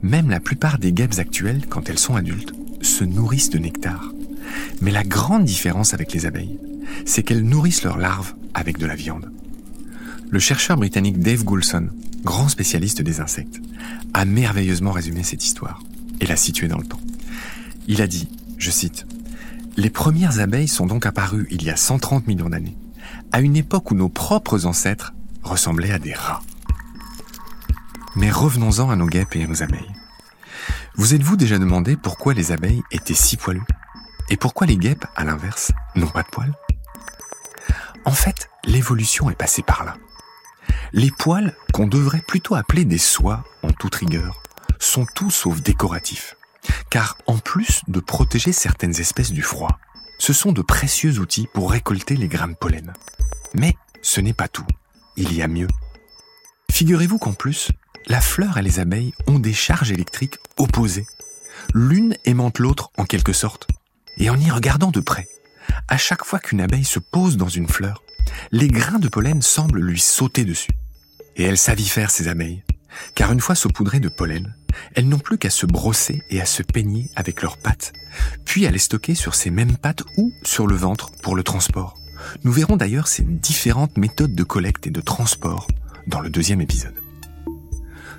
Même 0.03 0.31
la 0.31 0.41
plupart 0.41 0.79
des 0.79 0.93
guêpes 0.93 1.19
actuelles, 1.19 1.67
quand 1.69 1.89
elles 1.89 1.99
sont 1.99 2.17
adultes, 2.17 2.55
se 2.81 3.05
nourrissent 3.05 3.51
de 3.51 3.59
nectar. 3.59 4.13
Mais 4.81 4.91
la 4.91 5.05
grande 5.05 5.45
différence 5.45 5.95
avec 5.95 6.13
les 6.13 6.27
abeilles, 6.27 6.59
c'est 7.05 7.23
qu'elles 7.23 7.45
nourrissent 7.45 7.83
leurs 7.83 7.99
larves 7.99 8.35
avec 8.55 8.79
de 8.79 8.87
la 8.87 8.95
viande. 8.95 9.31
Le 10.31 10.39
chercheur 10.39 10.77
britannique 10.77 11.19
Dave 11.19 11.45
Goulson, 11.45 11.89
grand 12.25 12.49
spécialiste 12.49 13.03
des 13.03 13.21
insectes, 13.21 13.61
a 14.15 14.25
merveilleusement 14.25 14.93
résumé 14.93 15.23
cette 15.23 15.45
histoire 15.45 15.83
et 16.21 16.27
l'a 16.27 16.37
située 16.37 16.69
dans 16.69 16.79
le 16.79 16.87
temps. 16.87 17.01
Il 17.87 18.03
a 18.03 18.07
dit, 18.07 18.29
je 18.59 18.71
cite, 18.71 19.07
Les 19.77 19.91
premières 19.91 20.41
abeilles 20.41 20.69
sont 20.69 20.87
donc 20.87 21.07
apparues 21.07 21.47
il 21.51 21.63
y 21.63 21.71
a 21.71 21.77
130 21.77 22.27
millions 22.27 22.51
d'années, 22.51 22.77
à 23.33 23.41
une 23.41 23.57
époque 23.57 23.91
où 23.91 23.95
nos 23.95 24.09
propres 24.09 24.67
ancêtres 24.67 25.15
ressemblaient 25.43 25.93
à 25.93 25.99
des 25.99 26.13
rats. 26.13 26.43
Mais 28.17 28.31
revenons-en 28.31 28.91
à 28.91 28.97
nos 28.97 29.07
guêpes 29.07 29.37
et 29.37 29.45
à 29.45 29.47
nos 29.47 29.63
abeilles. 29.63 29.95
Vous 30.97 31.15
êtes-vous 31.15 31.37
déjà 31.37 31.59
demandé 31.59 31.97
pourquoi 31.97 32.35
les 32.35 32.51
abeilles 32.51 32.83
étaient 32.91 33.15
si 33.15 33.37
poilues? 33.37 33.63
Et 34.31 34.37
pourquoi 34.37 34.67
les 34.67 34.77
guêpes, 34.77 35.07
à 35.17 35.25
l'inverse, 35.25 35.73
n'ont 35.95 36.09
pas 36.09 36.23
de 36.23 36.29
poils? 36.29 36.55
En 38.05 38.13
fait, 38.13 38.49
l'évolution 38.65 39.31
est 39.31 39.35
passée 39.35 39.63
par 39.63 39.85
là. 39.85 39.97
Les 40.93 41.11
poils, 41.11 41.55
qu'on 41.73 41.87
devrait 41.87 42.23
plutôt 42.27 42.55
appeler 42.55 42.85
des 42.85 42.99
soies 42.99 43.45
en 43.63 43.71
toute 43.71 43.95
rigueur, 43.95 44.43
sont 44.79 45.07
tout 45.15 45.31
sauf 45.31 45.61
décoratifs. 45.61 46.37
Car 46.91 47.17
en 47.27 47.39
plus 47.39 47.83
de 47.89 48.01
protéger 48.01 48.53
certaines 48.53 48.99
espèces 49.01 49.33
du 49.33 49.43
froid, 49.43 49.79
ce 50.19 50.33
sont 50.33 50.53
de 50.53 50.63
précieux 50.63 51.19
outils 51.19 51.49
pour 51.53 51.71
récolter 51.71 52.17
les 52.17 52.29
grains 52.29 52.49
de 52.49 52.55
pollen. 52.55 52.93
Mais 53.55 53.77
ce 54.03 54.21
n'est 54.21 54.35
pas 54.35 54.49
tout. 54.49 54.67
Il 55.17 55.35
y 55.35 55.43
a 55.43 55.49
mieux. 55.49 55.69
Figurez-vous 56.71 57.19
qu'en 57.19 57.33
plus, 57.33 57.71
la 58.07 58.21
fleur 58.21 58.59
et 58.59 58.63
les 58.63 58.79
abeilles 58.79 59.15
ont 59.27 59.39
des 59.39 59.53
charges 59.53 59.91
électriques 59.91 60.39
opposées. 60.57 61.07
L'une 61.75 62.17
aimante 62.25 62.59
l'autre 62.59 62.91
en 62.97 63.05
quelque 63.05 63.33
sorte. 63.33 63.69
Et 64.19 64.31
en 64.31 64.39
y 64.39 64.51
regardant 64.51 64.91
de 64.91 65.01
près, 65.01 65.29
à 65.87 65.97
chaque 65.97 66.25
fois 66.25 66.41
qu'une 66.41 66.61
abeille 66.61 66.85
se 66.85 66.99
pose 66.99 67.37
dans 67.37 67.49
une 67.49 67.69
fleur, 67.69 68.03
les 68.51 68.69
grains 68.69 68.99
de 68.99 69.09
pollen 69.09 69.43
semblent 69.43 69.81
lui 69.81 70.01
sauter 70.01 70.45
dessus. 70.45 70.73
Et 71.37 71.45
elle 71.45 71.57
savifère 71.57 72.11
ces 72.11 72.27
abeilles, 72.27 72.65
car 73.15 73.33
une 73.33 73.41
fois 73.41 73.55
saupoudrées 73.55 74.01
de 74.01 74.09
pollen, 74.09 74.55
elles 74.95 75.09
n'ont 75.09 75.19
plus 75.19 75.39
qu'à 75.39 75.51
se 75.51 75.67
brosser 75.67 76.23
et 76.31 76.41
à 76.41 76.47
se 76.47 76.63
peigner 76.63 77.11
avec 77.15 77.43
leurs 77.43 77.59
pattes, 77.59 77.93
puis 78.45 78.67
à 78.67 78.71
les 78.71 78.79
stocker 78.79 79.15
sur 79.15 79.35
ces 79.35 79.51
mêmes 79.51 79.77
pattes 79.77 80.03
ou 80.17 80.33
sur 80.43 80.67
le 80.67 80.77
ventre 80.77 81.11
pour 81.23 81.37
le 81.37 81.45
transport. 81.45 81.95
Nous 82.43 82.53
verrons 82.53 82.77
d'ailleurs 82.77 83.07
ces 83.07 83.23
différentes 83.23 83.97
méthodes 83.97 84.35
de 84.35 84.45
collecte 84.45 84.87
et 84.89 84.91
de 84.91 85.01
transport 85.01 85.69
dans 86.09 86.21
le 86.21 86.31
deuxième 86.31 86.61
épisode. 86.61 87.01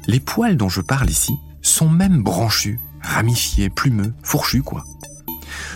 Les 0.08 0.20
poils 0.22 0.58
dont 0.58 0.70
je 0.70 0.82
parle 0.82 1.10
ici 1.10 1.38
sont 1.62 1.90
même 1.90 2.24
branchus, 2.24 2.80
ramifiés, 3.02 3.70
plumeux, 3.70 4.14
fourchus 4.24 4.64
quoi. 4.64 4.86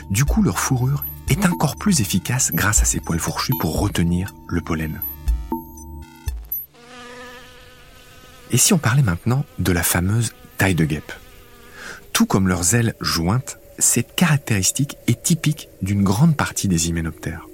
Du 0.09 0.25
coup, 0.25 0.41
leur 0.43 0.59
fourrure 0.59 1.03
est 1.29 1.45
encore 1.45 1.75
plus 1.75 2.01
efficace 2.01 2.51
grâce 2.53 2.81
à 2.81 2.85
ces 2.85 2.99
poils 2.99 3.19
fourchus 3.19 3.53
pour 3.59 3.79
retenir 3.79 4.33
le 4.47 4.61
pollen. 4.61 5.01
Et 8.51 8.57
si 8.57 8.73
on 8.73 8.77
parlait 8.77 9.01
maintenant 9.01 9.45
de 9.59 9.71
la 9.71 9.83
fameuse 9.83 10.33
taille 10.57 10.75
de 10.75 10.85
guêpe? 10.85 11.11
Tout 12.11 12.25
comme 12.25 12.47
leurs 12.47 12.75
ailes 12.75 12.93
jointes, 13.01 13.57
cette 13.79 14.13
caractéristique 14.15 14.97
est 15.07 15.23
typique 15.23 15.69
d'une 15.81 16.03
grande 16.03 16.35
partie 16.35 16.67
des 16.67 16.89
hyménoptères. 16.89 17.47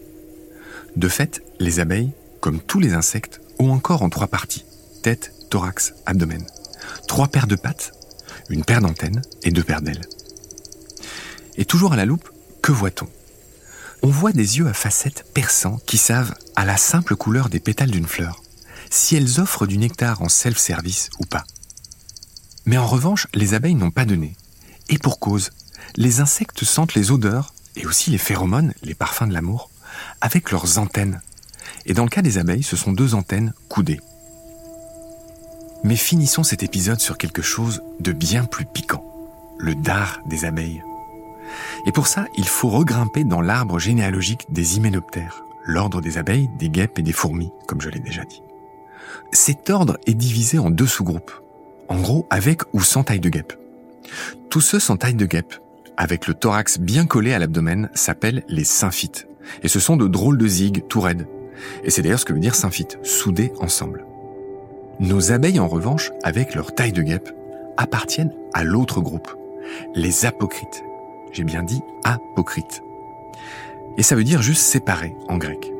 De 0.97 1.07
fait, 1.07 1.41
les 1.59 1.79
abeilles, 1.79 2.11
comme 2.41 2.59
tous 2.59 2.79
les 2.79 2.93
insectes, 2.93 3.39
ont 3.59 3.71
encore 3.71 4.01
en 4.01 4.09
trois 4.09 4.27
parties 4.27 4.65
tête, 5.01 5.31
thorax, 5.49 5.93
abdomen. 6.05 6.45
Trois 7.07 7.27
paires 7.27 7.47
de 7.47 7.55
pattes, 7.55 7.93
une 8.49 8.65
paire 8.65 8.81
d'antennes 8.81 9.21
et 9.43 9.51
deux 9.51 9.63
paires 9.63 9.81
d'ailes. 9.81 10.01
Et 11.55 11.65
toujours 11.65 11.93
à 11.93 11.95
la 11.95 12.05
loupe, 12.05 12.29
que 12.61 12.71
voit-on? 12.71 13.07
On 14.01 14.09
voit 14.09 14.31
des 14.31 14.57
yeux 14.57 14.67
à 14.67 14.73
facettes 14.73 15.25
perçants 15.33 15.79
qui 15.85 15.97
savent, 15.97 16.33
à 16.55 16.65
la 16.65 16.77
simple 16.77 17.15
couleur 17.15 17.49
des 17.49 17.59
pétales 17.59 17.91
d'une 17.91 18.07
fleur, 18.07 18.41
si 18.89 19.15
elles 19.15 19.39
offrent 19.39 19.67
du 19.67 19.77
nectar 19.77 20.21
en 20.21 20.29
self-service 20.29 21.09
ou 21.19 21.25
pas. 21.25 21.43
Mais 22.65 22.77
en 22.77 22.87
revanche, 22.87 23.27
les 23.33 23.53
abeilles 23.53 23.75
n'ont 23.75 23.91
pas 23.91 24.05
de 24.05 24.15
nez. 24.15 24.35
Et 24.89 24.97
pour 24.97 25.19
cause, 25.19 25.51
les 25.95 26.21
insectes 26.21 26.63
sentent 26.63 26.93
les 26.93 27.11
odeurs 27.11 27.53
et 27.75 27.85
aussi 27.85 28.09
les 28.09 28.17
phéromones, 28.17 28.73
les 28.83 28.95
parfums 28.95 29.27
de 29.27 29.33
l'amour, 29.33 29.69
avec 30.21 30.51
leurs 30.51 30.77
antennes. 30.77 31.21
Et 31.85 31.93
dans 31.93 32.03
le 32.03 32.09
cas 32.09 32.21
des 32.21 32.37
abeilles, 32.37 32.63
ce 32.63 32.75
sont 32.75 32.93
deux 32.93 33.15
antennes 33.15 33.53
coudées. 33.67 33.99
Mais 35.83 35.95
finissons 35.95 36.43
cet 36.43 36.63
épisode 36.63 36.99
sur 36.99 37.17
quelque 37.17 37.41
chose 37.41 37.81
de 37.99 38.11
bien 38.11 38.45
plus 38.45 38.65
piquant, 38.65 39.03
le 39.59 39.75
dard 39.75 40.21
des 40.27 40.45
abeilles. 40.45 40.81
Et 41.85 41.91
pour 41.91 42.07
ça, 42.07 42.27
il 42.35 42.47
faut 42.47 42.69
regrimper 42.69 43.23
dans 43.23 43.41
l'arbre 43.41 43.79
généalogique 43.79 44.45
des 44.49 44.77
hyménoptères, 44.77 45.43
l'ordre 45.65 46.01
des 46.01 46.17
abeilles, 46.17 46.49
des 46.57 46.69
guêpes 46.69 46.99
et 46.99 47.03
des 47.03 47.11
fourmis, 47.11 47.51
comme 47.67 47.81
je 47.81 47.89
l'ai 47.89 47.99
déjà 47.99 48.23
dit. 48.23 48.41
Cet 49.31 49.69
ordre 49.69 49.97
est 50.05 50.13
divisé 50.13 50.59
en 50.59 50.69
deux 50.69 50.87
sous-groupes, 50.87 51.31
en 51.87 51.99
gros 51.99 52.27
avec 52.29 52.61
ou 52.73 52.81
sans 52.81 53.03
taille 53.03 53.19
de 53.19 53.29
guêpe. 53.29 53.53
Tous 54.49 54.61
ceux 54.61 54.79
sans 54.79 54.97
taille 54.97 55.15
de 55.15 55.25
guêpe, 55.25 55.55
avec 55.97 56.27
le 56.27 56.33
thorax 56.33 56.79
bien 56.79 57.05
collé 57.05 57.33
à 57.33 57.39
l'abdomen, 57.39 57.89
s'appellent 57.93 58.43
les 58.47 58.63
symphytes. 58.63 59.27
Et 59.63 59.67
ce 59.67 59.79
sont 59.79 59.97
de 59.97 60.07
drôles 60.07 60.37
de 60.37 60.47
zigues 60.47 60.87
tout 60.87 61.01
raides. 61.01 61.27
Et 61.83 61.89
c'est 61.89 62.01
d'ailleurs 62.01 62.19
ce 62.19 62.25
que 62.25 62.33
veut 62.33 62.39
dire 62.39 62.55
symphyte, 62.55 62.97
soudés 63.03 63.51
ensemble. 63.59 64.05
Nos 64.99 65.31
abeilles, 65.31 65.59
en 65.59 65.67
revanche, 65.67 66.11
avec 66.23 66.55
leur 66.55 66.73
taille 66.73 66.91
de 66.91 67.01
guêpe, 67.01 67.29
appartiennent 67.77 68.33
à 68.53 68.63
l'autre 68.63 69.01
groupe, 69.01 69.33
les 69.95 70.25
apocrites. 70.25 70.83
J'ai 71.31 71.43
bien 71.43 71.63
dit 71.63 71.81
apocrites. 72.03 72.81
Et 73.97 74.03
ça 74.03 74.15
veut 74.15 74.23
dire 74.23 74.41
juste 74.41 74.61
séparés 74.61 75.15
en 75.27 75.37
grec. 75.37 75.71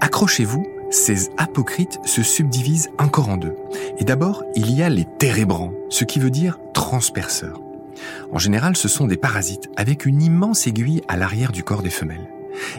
Accrochez-vous, 0.00 0.66
ces 0.90 1.30
apocrites 1.36 2.00
se 2.04 2.22
subdivisent 2.22 2.90
encore 2.98 3.28
en 3.28 3.36
deux. 3.36 3.54
Et 3.98 4.04
d'abord, 4.04 4.42
il 4.54 4.72
y 4.72 4.82
a 4.82 4.88
les 4.88 5.06
térébrants, 5.18 5.72
ce 5.90 6.04
qui 6.04 6.18
veut 6.18 6.30
dire 6.30 6.58
transperceurs. 6.72 7.60
En 8.32 8.38
général, 8.38 8.76
ce 8.76 8.88
sont 8.88 9.06
des 9.06 9.16
parasites 9.16 9.68
avec 9.76 10.06
une 10.06 10.22
immense 10.22 10.66
aiguille 10.66 11.02
à 11.08 11.16
l'arrière 11.16 11.52
du 11.52 11.62
corps 11.62 11.82
des 11.82 11.90
femelles. 11.90 12.28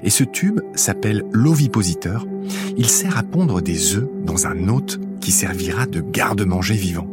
Et 0.03 0.09
ce 0.09 0.23
tube 0.23 0.59
s'appelle 0.75 1.23
l'ovipositeur. 1.31 2.25
Il 2.77 2.89
sert 2.89 3.17
à 3.17 3.23
pondre 3.23 3.61
des 3.61 3.95
œufs 3.95 4.07
dans 4.23 4.47
un 4.47 4.67
hôte 4.67 4.99
qui 5.21 5.31
servira 5.31 5.85
de 5.85 6.01
garde-manger 6.01 6.75
vivant. 6.75 7.07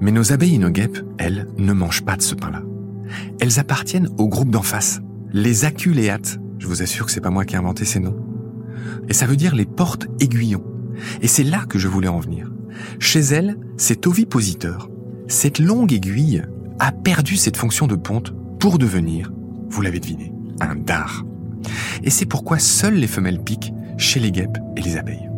Mais 0.00 0.12
nos 0.12 0.32
abeilles 0.32 0.56
et 0.56 0.58
nos 0.58 0.70
guêpes, 0.70 0.98
elles, 1.18 1.48
ne 1.56 1.72
mangent 1.72 2.04
pas 2.04 2.16
de 2.16 2.22
ce 2.22 2.34
pain-là. 2.34 2.62
Elles 3.40 3.58
appartiennent 3.58 4.08
au 4.18 4.28
groupe 4.28 4.50
d'en 4.50 4.62
face, 4.62 5.00
les 5.32 5.64
aculéates. 5.64 6.38
Je 6.58 6.66
vous 6.66 6.82
assure 6.82 7.06
que 7.06 7.12
c'est 7.12 7.20
pas 7.20 7.30
moi 7.30 7.44
qui 7.44 7.54
ai 7.54 7.58
inventé 7.58 7.84
ces 7.84 8.00
noms. 8.00 8.16
Et 9.08 9.14
ça 9.14 9.26
veut 9.26 9.36
dire 9.36 9.54
les 9.54 9.66
portes 9.66 10.06
aiguillons. 10.20 10.64
Et 11.22 11.28
c'est 11.28 11.44
là 11.44 11.64
que 11.68 11.78
je 11.78 11.88
voulais 11.88 12.08
en 12.08 12.20
venir. 12.20 12.50
Chez 12.98 13.20
elles, 13.20 13.56
cet 13.76 14.06
ovipositeur, 14.06 14.90
cette 15.28 15.58
longue 15.58 15.92
aiguille, 15.92 16.42
a 16.78 16.92
perdu 16.92 17.36
cette 17.36 17.56
fonction 17.56 17.86
de 17.86 17.96
ponte 17.96 18.34
pour 18.58 18.78
devenir, 18.78 19.32
vous 19.68 19.82
l'avez 19.82 20.00
deviné, 20.00 20.32
un 20.60 20.74
dard. 20.74 21.24
Et 22.02 22.10
c'est 22.10 22.26
pourquoi 22.26 22.58
seules 22.58 22.94
les 22.94 23.06
femelles 23.06 23.42
piquent 23.42 23.72
chez 23.96 24.20
les 24.20 24.30
guêpes 24.30 24.58
et 24.76 24.80
les 24.80 24.96
abeilles. 24.96 25.28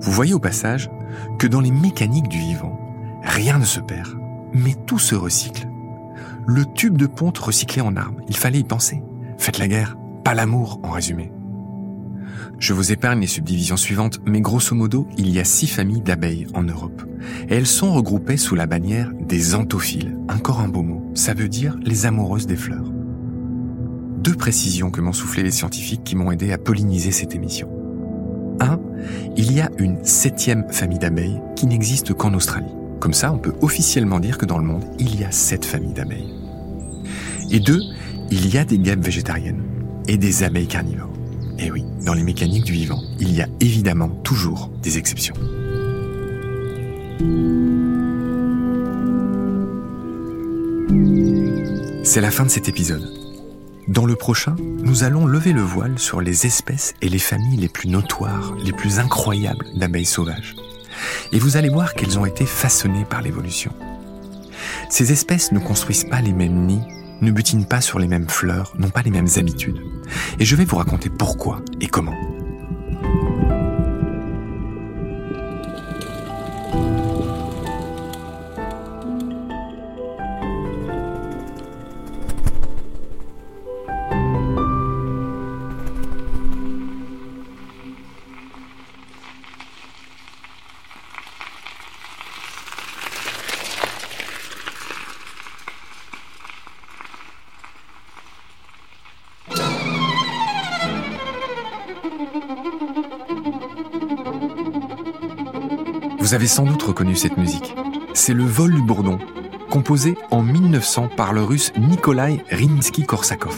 Vous 0.00 0.12
voyez 0.12 0.34
au 0.34 0.40
passage 0.40 0.90
que 1.38 1.46
dans 1.46 1.60
les 1.60 1.70
mécaniques 1.70 2.28
du 2.28 2.38
vivant, 2.38 2.78
rien 3.22 3.58
ne 3.58 3.64
se 3.64 3.80
perd, 3.80 4.08
mais 4.52 4.74
tout 4.86 4.98
se 4.98 5.14
recycle. 5.14 5.66
Le 6.46 6.64
tube 6.74 6.96
de 6.96 7.06
ponte 7.06 7.38
recyclé 7.38 7.80
en 7.80 7.96
arme, 7.96 8.20
il 8.28 8.36
fallait 8.36 8.60
y 8.60 8.64
penser. 8.64 9.02
Faites 9.38 9.58
la 9.58 9.68
guerre, 9.68 9.96
pas 10.24 10.34
l'amour 10.34 10.80
en 10.82 10.90
résumé. 10.90 11.32
Je 12.58 12.72
vous 12.72 12.92
épargne 12.92 13.20
les 13.20 13.26
subdivisions 13.26 13.76
suivantes, 13.76 14.20
mais 14.26 14.40
grosso 14.40 14.74
modo, 14.74 15.08
il 15.16 15.30
y 15.30 15.40
a 15.40 15.44
six 15.44 15.66
familles 15.66 16.02
d'abeilles 16.02 16.46
en 16.54 16.62
Europe. 16.62 17.02
Et 17.48 17.54
elles 17.54 17.66
sont 17.66 17.92
regroupées 17.92 18.36
sous 18.36 18.54
la 18.54 18.66
bannière 18.66 19.10
des 19.20 19.54
anthophiles. 19.54 20.16
Encore 20.28 20.60
un 20.60 20.68
beau 20.68 20.82
mot, 20.82 21.10
ça 21.14 21.34
veut 21.34 21.48
dire 21.48 21.76
les 21.82 22.06
amoureuses 22.06 22.46
des 22.46 22.56
fleurs 22.56 22.94
deux 24.24 24.34
précisions 24.34 24.90
que 24.90 25.02
m'ont 25.02 25.12
soufflé 25.12 25.42
les 25.42 25.50
scientifiques 25.50 26.02
qui 26.02 26.16
m'ont 26.16 26.32
aidé 26.32 26.50
à 26.50 26.58
polliniser 26.58 27.12
cette 27.12 27.34
émission. 27.34 27.68
1. 28.58 28.80
Il 29.36 29.52
y 29.52 29.60
a 29.60 29.70
une 29.78 30.02
septième 30.02 30.66
famille 30.72 30.98
d'abeilles 30.98 31.42
qui 31.56 31.66
n'existe 31.66 32.14
qu'en 32.14 32.32
Australie. 32.32 32.74
Comme 33.04 33.12
ça, 33.12 33.34
on 33.34 33.36
peut 33.36 33.52
officiellement 33.60 34.18
dire 34.18 34.38
que 34.38 34.46
dans 34.46 34.56
le 34.56 34.64
monde, 34.64 34.86
il 34.98 35.20
y 35.20 35.24
a 35.24 35.30
sept 35.30 35.66
familles 35.66 35.92
d'abeilles. 35.92 36.32
Et 37.50 37.60
deux, 37.60 37.82
il 38.30 38.48
y 38.48 38.56
a 38.56 38.64
des 38.64 38.78
guêpes 38.78 39.04
végétariennes 39.04 39.62
et 40.08 40.16
des 40.16 40.42
abeilles 40.42 40.66
carnivores. 40.66 41.12
Et 41.58 41.70
oui, 41.70 41.84
dans 42.06 42.14
les 42.14 42.22
mécaniques 42.22 42.64
du 42.64 42.72
vivant, 42.72 43.02
il 43.20 43.30
y 43.34 43.42
a 43.42 43.46
évidemment 43.60 44.08
toujours 44.08 44.70
des 44.82 44.96
exceptions. 44.96 45.34
C'est 52.04 52.22
la 52.22 52.30
fin 52.30 52.44
de 52.44 52.50
cet 52.50 52.70
épisode. 52.70 53.06
Dans 53.86 54.06
le 54.06 54.14
prochain, 54.14 54.56
nous 54.82 55.04
allons 55.04 55.26
lever 55.26 55.52
le 55.52 55.60
voile 55.60 55.98
sur 55.98 56.22
les 56.22 56.46
espèces 56.46 56.94
et 57.02 57.10
les 57.10 57.18
familles 57.18 57.58
les 57.58 57.68
plus 57.68 57.90
notoires, 57.90 58.54
les 58.64 58.72
plus 58.72 58.98
incroyables 58.98 59.66
d'abeilles 59.74 60.06
sauvages. 60.06 60.56
Et 61.32 61.38
vous 61.38 61.56
allez 61.56 61.68
voir 61.68 61.94
qu'elles 61.94 62.18
ont 62.18 62.26
été 62.26 62.46
façonnées 62.46 63.04
par 63.04 63.22
l'évolution. 63.22 63.72
Ces 64.90 65.12
espèces 65.12 65.52
ne 65.52 65.58
construisent 65.58 66.08
pas 66.08 66.20
les 66.20 66.32
mêmes 66.32 66.66
nids, 66.66 66.86
ne 67.20 67.30
butinent 67.30 67.66
pas 67.66 67.80
sur 67.80 67.98
les 67.98 68.08
mêmes 68.08 68.28
fleurs, 68.28 68.74
n'ont 68.78 68.90
pas 68.90 69.02
les 69.02 69.10
mêmes 69.10 69.28
habitudes. 69.36 69.80
Et 70.38 70.44
je 70.44 70.56
vais 70.56 70.64
vous 70.64 70.76
raconter 70.76 71.10
pourquoi 71.10 71.60
et 71.80 71.86
comment. 71.86 72.33
Vous 106.34 106.38
avez 106.38 106.48
sans 106.48 106.64
doute 106.64 106.82
reconnu 106.82 107.14
cette 107.14 107.36
musique. 107.36 107.76
C'est 108.12 108.34
le 108.34 108.42
vol 108.42 108.74
du 108.74 108.82
bourdon, 108.82 109.20
composé 109.70 110.18
en 110.32 110.42
1900 110.42 111.10
par 111.16 111.32
le 111.32 111.44
russe 111.44 111.72
Nikolai 111.76 112.42
Rimsky-Korsakov. 112.50 113.54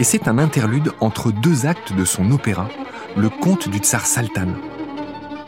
Et 0.00 0.02
c'est 0.02 0.26
un 0.26 0.38
interlude 0.38 0.90
entre 0.98 1.30
deux 1.30 1.66
actes 1.66 1.92
de 1.92 2.04
son 2.04 2.32
opéra, 2.32 2.68
le 3.16 3.28
conte 3.28 3.68
du 3.68 3.78
tsar 3.78 4.06
Saltan. 4.06 4.48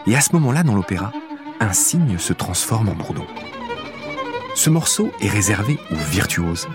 Et 0.07 0.15
à 0.15 0.21
ce 0.21 0.35
moment-là, 0.35 0.63
dans 0.63 0.77
l'opéra, 0.77 1.11
un 1.59 1.73
cygne 1.73 2.17
se 2.17 2.33
transforme 2.33 2.89
en 2.89 2.95
bourdon. 2.95 3.27
Ce 4.55 4.71
morceau 4.71 5.11
est 5.21 5.31
réservé 5.31 5.81
aux 5.91 6.11
virtuoses. 6.13 6.69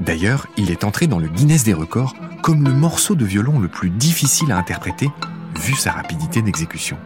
D'ailleurs, 0.00 0.46
il 0.58 0.70
est 0.70 0.84
entré 0.84 1.06
dans 1.06 1.18
le 1.18 1.28
Guinness 1.28 1.64
des 1.64 1.72
records 1.72 2.14
comme 2.42 2.62
le 2.64 2.74
morceau 2.74 3.14
de 3.14 3.24
violon 3.24 3.58
le 3.58 3.68
plus 3.68 3.88
difficile 3.88 4.52
à 4.52 4.58
interpréter, 4.58 5.08
vu 5.58 5.74
sa 5.76 5.92
rapidité 5.92 6.42
d'exécution. 6.42 6.98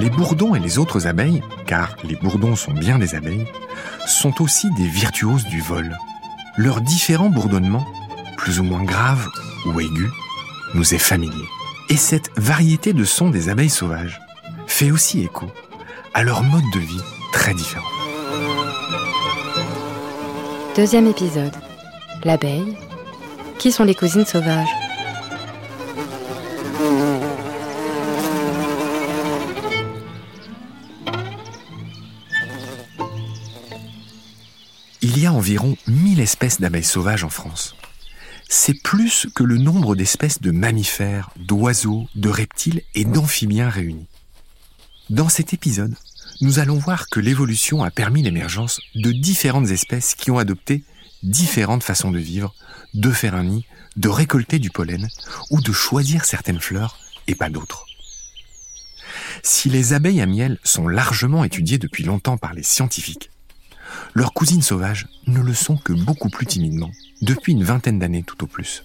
Les 0.00 0.08
bourdons 0.08 0.54
et 0.54 0.58
les 0.58 0.78
autres 0.78 1.06
abeilles, 1.06 1.42
car 1.66 1.94
les 2.04 2.16
bourdons 2.16 2.56
sont 2.56 2.72
bien 2.72 2.98
des 2.98 3.14
abeilles, 3.14 3.46
sont 4.06 4.40
aussi 4.40 4.70
des 4.70 4.86
virtuoses 4.86 5.44
du 5.44 5.60
vol. 5.60 5.94
Leurs 6.56 6.80
différents 6.80 7.28
bourdonnements, 7.28 7.84
plus 8.38 8.60
ou 8.60 8.62
moins 8.64 8.82
graves 8.82 9.28
ou 9.66 9.78
aigus, 9.78 10.10
nous 10.72 10.94
est 10.94 10.98
familier. 10.98 11.44
Et 11.90 11.98
cette 11.98 12.30
variété 12.38 12.94
de 12.94 13.04
sons 13.04 13.28
des 13.28 13.50
abeilles 13.50 13.68
sauvages 13.68 14.18
fait 14.66 14.90
aussi 14.90 15.20
écho 15.20 15.52
à 16.14 16.22
leur 16.22 16.44
mode 16.44 16.64
de 16.72 16.80
vie 16.80 17.02
très 17.34 17.52
différent. 17.52 17.84
Deuxième 20.76 21.08
épisode. 21.08 21.54
L'abeille. 22.24 22.74
Qui 23.58 23.70
sont 23.70 23.84
les 23.84 23.94
cousines 23.94 24.24
sauvages? 24.24 24.74
Environ 35.50 35.76
1000 35.88 36.20
espèces 36.20 36.60
d'abeilles 36.60 36.84
sauvages 36.84 37.24
en 37.24 37.28
France. 37.28 37.74
C'est 38.48 38.80
plus 38.84 39.26
que 39.34 39.42
le 39.42 39.58
nombre 39.58 39.96
d'espèces 39.96 40.40
de 40.40 40.52
mammifères, 40.52 41.30
d'oiseaux, 41.34 42.06
de 42.14 42.28
reptiles 42.28 42.82
et 42.94 43.04
d'amphibiens 43.04 43.68
réunis. 43.68 44.06
Dans 45.08 45.28
cet 45.28 45.52
épisode, 45.52 45.96
nous 46.40 46.60
allons 46.60 46.78
voir 46.78 47.08
que 47.08 47.18
l'évolution 47.18 47.82
a 47.82 47.90
permis 47.90 48.22
l'émergence 48.22 48.80
de 48.94 49.10
différentes 49.10 49.70
espèces 49.70 50.14
qui 50.14 50.30
ont 50.30 50.38
adopté 50.38 50.84
différentes 51.24 51.82
façons 51.82 52.12
de 52.12 52.20
vivre, 52.20 52.54
de 52.94 53.10
faire 53.10 53.34
un 53.34 53.42
nid, 53.42 53.66
de 53.96 54.08
récolter 54.08 54.60
du 54.60 54.70
pollen 54.70 55.08
ou 55.50 55.60
de 55.60 55.72
choisir 55.72 56.26
certaines 56.26 56.60
fleurs 56.60 56.96
et 57.26 57.34
pas 57.34 57.50
d'autres. 57.50 57.86
Si 59.42 59.68
les 59.68 59.94
abeilles 59.94 60.20
à 60.20 60.26
miel 60.26 60.60
sont 60.62 60.86
largement 60.86 61.42
étudiées 61.42 61.78
depuis 61.78 62.04
longtemps 62.04 62.38
par 62.38 62.54
les 62.54 62.62
scientifiques, 62.62 63.29
leurs 64.14 64.32
cousines 64.32 64.62
sauvages 64.62 65.06
ne 65.26 65.40
le 65.40 65.54
sont 65.54 65.76
que 65.76 65.92
beaucoup 65.92 66.30
plus 66.30 66.46
timidement, 66.46 66.90
depuis 67.22 67.52
une 67.52 67.64
vingtaine 67.64 67.98
d'années 67.98 68.24
tout 68.24 68.42
au 68.44 68.46
plus. 68.46 68.84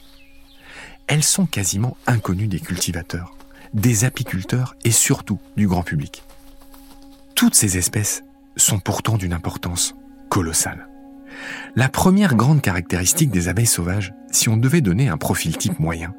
Elles 1.08 1.24
sont 1.24 1.46
quasiment 1.46 1.98
inconnues 2.08 2.48
des 2.48 2.60
cultivateurs, 2.60 3.36
des 3.74 4.05
apiculteurs 4.05 4.75
et 4.84 4.91
surtout 4.91 5.39
du 5.55 5.67
grand 5.67 5.84
public. 5.84 6.24
Toutes 7.36 7.55
ces 7.55 7.77
espèces 7.77 8.24
sont 8.55 8.79
pourtant 8.79 9.17
d'une 9.17 9.34
importance 9.34 9.96
colossale. 10.29 10.88
La 11.75 11.89
première 11.89 12.36
grande 12.36 12.62
caractéristique 12.62 13.29
des 13.29 13.50
abeilles 13.50 13.65
sauvages, 13.65 14.13
si 14.32 14.48
on 14.48 14.58
devait 14.58 14.82
donner 14.82 15.10
un 15.10 15.17
profil 15.17 15.58
type 15.58 15.79
moyen, 15.79 16.13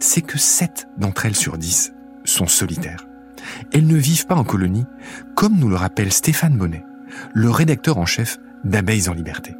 c'est 0.00 0.20
que 0.20 0.38
7 0.38 0.88
d'entre 0.98 1.26
elles 1.26 1.36
sur 1.36 1.56
10 1.56 1.92
sont 2.24 2.46
solitaires. 2.46 3.06
Elles 3.72 3.86
ne 3.86 3.96
vivent 3.96 4.26
pas 4.26 4.34
en 4.34 4.44
colonie, 4.44 4.84
comme 5.34 5.58
nous 5.58 5.68
le 5.68 5.76
rappelle 5.76 6.12
Stéphane 6.12 6.56
Bonnet, 6.56 6.84
le 7.34 7.50
rédacteur 7.50 7.98
en 7.98 8.06
chef 8.06 8.38
d'Abeilles 8.64 9.08
en 9.08 9.14
liberté. 9.14 9.56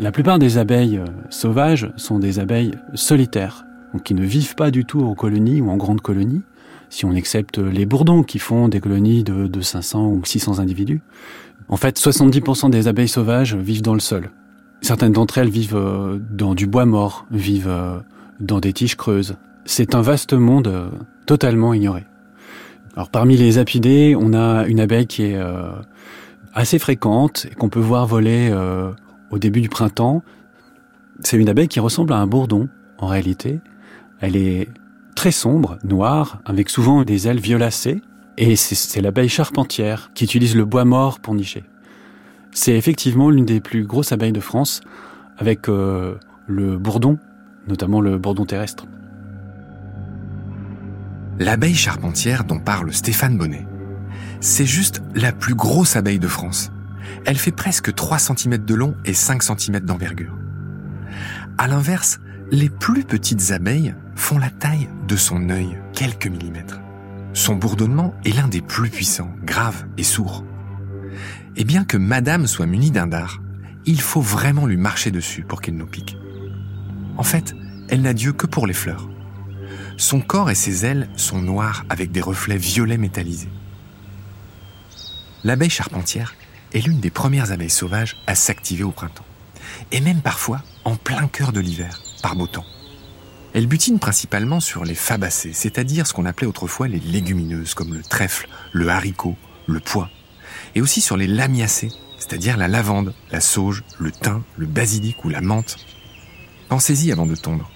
La 0.00 0.12
plupart 0.12 0.38
des 0.38 0.56
abeilles 0.56 0.96
euh, 0.96 1.04
sauvages 1.28 1.92
sont 1.96 2.18
des 2.18 2.38
abeilles 2.38 2.72
solitaires, 2.94 3.66
qui 4.02 4.14
ne 4.14 4.24
vivent 4.24 4.54
pas 4.54 4.70
du 4.70 4.86
tout 4.86 5.02
en 5.02 5.14
colonie 5.14 5.60
ou 5.60 5.68
en 5.68 5.76
grande 5.76 6.00
colonie, 6.00 6.42
si 6.88 7.04
on 7.04 7.14
accepte 7.14 7.58
les 7.58 7.84
bourdons 7.84 8.22
qui 8.22 8.38
font 8.38 8.68
des 8.68 8.80
colonies 8.80 9.24
de, 9.24 9.46
de 9.46 9.60
500 9.60 10.08
ou 10.08 10.24
600 10.24 10.58
individus. 10.58 11.02
En 11.68 11.76
fait, 11.76 11.98
70% 11.98 12.70
des 12.70 12.88
abeilles 12.88 13.08
sauvages 13.08 13.54
vivent 13.54 13.82
dans 13.82 13.94
le 13.94 14.00
sol. 14.00 14.30
Certaines 14.80 15.12
d'entre 15.12 15.36
elles 15.36 15.50
vivent 15.50 15.76
euh, 15.76 16.18
dans 16.30 16.54
du 16.54 16.66
bois 16.66 16.86
mort, 16.86 17.26
vivent 17.30 17.68
euh, 17.68 17.98
dans 18.40 18.58
des 18.58 18.72
tiges 18.72 18.96
creuses. 18.96 19.36
C'est 19.66 19.94
un 19.94 20.00
vaste 20.00 20.32
monde 20.32 20.90
totalement 21.26 21.74
ignoré. 21.74 22.06
Alors 22.96 23.10
parmi 23.10 23.36
les 23.36 23.58
apidés, 23.58 24.16
on 24.18 24.32
a 24.32 24.66
une 24.66 24.80
abeille 24.80 25.06
qui 25.06 25.24
est 25.24 25.38
assez 26.54 26.78
fréquente 26.78 27.46
et 27.50 27.54
qu'on 27.54 27.68
peut 27.68 27.80
voir 27.80 28.06
voler 28.06 28.48
euh, 28.50 28.92
au 29.30 29.38
début 29.38 29.60
du 29.60 29.68
printemps. 29.68 30.22
C'est 31.20 31.36
une 31.36 31.48
abeille 31.48 31.68
qui 31.68 31.80
ressemble 31.80 32.12
à 32.12 32.16
un 32.16 32.26
bourdon 32.26 32.68
en 32.98 33.06
réalité. 33.06 33.60
Elle 34.20 34.36
est 34.36 34.68
très 35.14 35.32
sombre, 35.32 35.78
noire, 35.84 36.40
avec 36.44 36.70
souvent 36.70 37.04
des 37.04 37.28
ailes 37.28 37.40
violacées. 37.40 38.02
Et 38.36 38.56
c'est 38.56 39.02
l'abeille 39.02 39.28
charpentière 39.28 40.10
qui 40.14 40.24
utilise 40.24 40.56
le 40.56 40.64
bois 40.64 40.84
mort 40.84 41.20
pour 41.20 41.34
nicher. 41.34 41.64
C'est 42.52 42.76
effectivement 42.76 43.30
l'une 43.30 43.44
des 43.44 43.60
plus 43.60 43.84
grosses 43.84 44.12
abeilles 44.12 44.32
de 44.32 44.40
France, 44.40 44.80
avec 45.36 45.68
euh, 45.68 46.14
le 46.46 46.78
bourdon, 46.78 47.18
notamment 47.68 48.00
le 48.00 48.18
bourdon 48.18 48.46
terrestre. 48.46 48.86
L'abeille 51.38 51.74
charpentière 51.74 52.44
dont 52.44 52.58
parle 52.58 52.92
Stéphane 52.92 53.38
Bonnet 53.38 53.66
c'est 54.40 54.66
juste 54.66 55.02
la 55.14 55.32
plus 55.32 55.54
grosse 55.54 55.96
abeille 55.96 56.18
de 56.18 56.28
France. 56.28 56.72
Elle 57.26 57.36
fait 57.36 57.52
presque 57.52 57.94
3 57.94 58.18
cm 58.18 58.58
de 58.58 58.74
long 58.74 58.94
et 59.04 59.14
5 59.14 59.42
cm 59.42 59.80
d'envergure. 59.80 60.34
À 61.58 61.68
l'inverse, 61.68 62.20
les 62.50 62.70
plus 62.70 63.04
petites 63.04 63.52
abeilles 63.52 63.94
font 64.16 64.38
la 64.38 64.50
taille 64.50 64.88
de 65.06 65.16
son 65.16 65.50
œil, 65.50 65.78
quelques 65.92 66.26
millimètres. 66.26 66.80
Son 67.34 67.54
bourdonnement 67.54 68.14
est 68.24 68.34
l'un 68.34 68.48
des 68.48 68.62
plus 68.62 68.90
puissants, 68.90 69.32
grave 69.44 69.84
et 69.98 70.02
sourd. 70.02 70.44
Et 71.56 71.64
bien 71.64 71.84
que 71.84 71.96
Madame 71.96 72.46
soit 72.46 72.66
munie 72.66 72.90
d'un 72.90 73.06
dard, 73.06 73.40
il 73.84 74.00
faut 74.00 74.20
vraiment 74.20 74.66
lui 74.66 74.76
marcher 74.76 75.10
dessus 75.10 75.42
pour 75.42 75.60
qu'elle 75.60 75.76
nous 75.76 75.86
pique. 75.86 76.16
En 77.16 77.22
fait, 77.22 77.54
elle 77.88 78.02
n'a 78.02 78.14
Dieu 78.14 78.32
que 78.32 78.46
pour 78.46 78.66
les 78.66 78.74
fleurs. 78.74 79.08
Son 79.96 80.20
corps 80.20 80.50
et 80.50 80.54
ses 80.54 80.86
ailes 80.86 81.08
sont 81.16 81.42
noirs 81.42 81.84
avec 81.88 82.10
des 82.10 82.20
reflets 82.20 82.56
violets 82.56 82.96
métallisés 82.96 83.50
l'abeille 85.44 85.70
charpentière 85.70 86.34
est 86.72 86.80
l'une 86.80 87.00
des 87.00 87.10
premières 87.10 87.52
abeilles 87.52 87.70
sauvages 87.70 88.16
à 88.26 88.34
s'activer 88.34 88.84
au 88.84 88.90
printemps, 88.90 89.24
et 89.92 90.00
même 90.00 90.20
parfois 90.20 90.62
en 90.84 90.96
plein 90.96 91.26
cœur 91.28 91.52
de 91.52 91.60
l'hiver, 91.60 92.00
par 92.22 92.36
beau 92.36 92.46
temps. 92.46 92.66
Elle 93.52 93.66
butine 93.66 93.98
principalement 93.98 94.60
sur 94.60 94.84
les 94.84 94.94
fabacées, 94.94 95.52
c'est-à-dire 95.52 96.06
ce 96.06 96.12
qu'on 96.12 96.26
appelait 96.26 96.46
autrefois 96.46 96.86
les 96.86 97.00
légumineuses, 97.00 97.74
comme 97.74 97.94
le 97.94 98.02
trèfle, 98.02 98.48
le 98.72 98.88
haricot, 98.88 99.36
le 99.66 99.80
pois, 99.80 100.08
et 100.74 100.80
aussi 100.80 101.00
sur 101.00 101.16
les 101.16 101.26
lamiacées, 101.26 101.90
c'est-à-dire 102.18 102.56
la 102.56 102.68
lavande, 102.68 103.14
la 103.32 103.40
sauge, 103.40 103.82
le 103.98 104.12
thym, 104.12 104.42
le 104.56 104.66
basilic 104.66 105.24
ou 105.24 105.30
la 105.30 105.40
menthe. 105.40 105.78
Pensez-y 106.68 107.10
avant 107.10 107.26
de 107.26 107.34
tondre. 107.34 107.68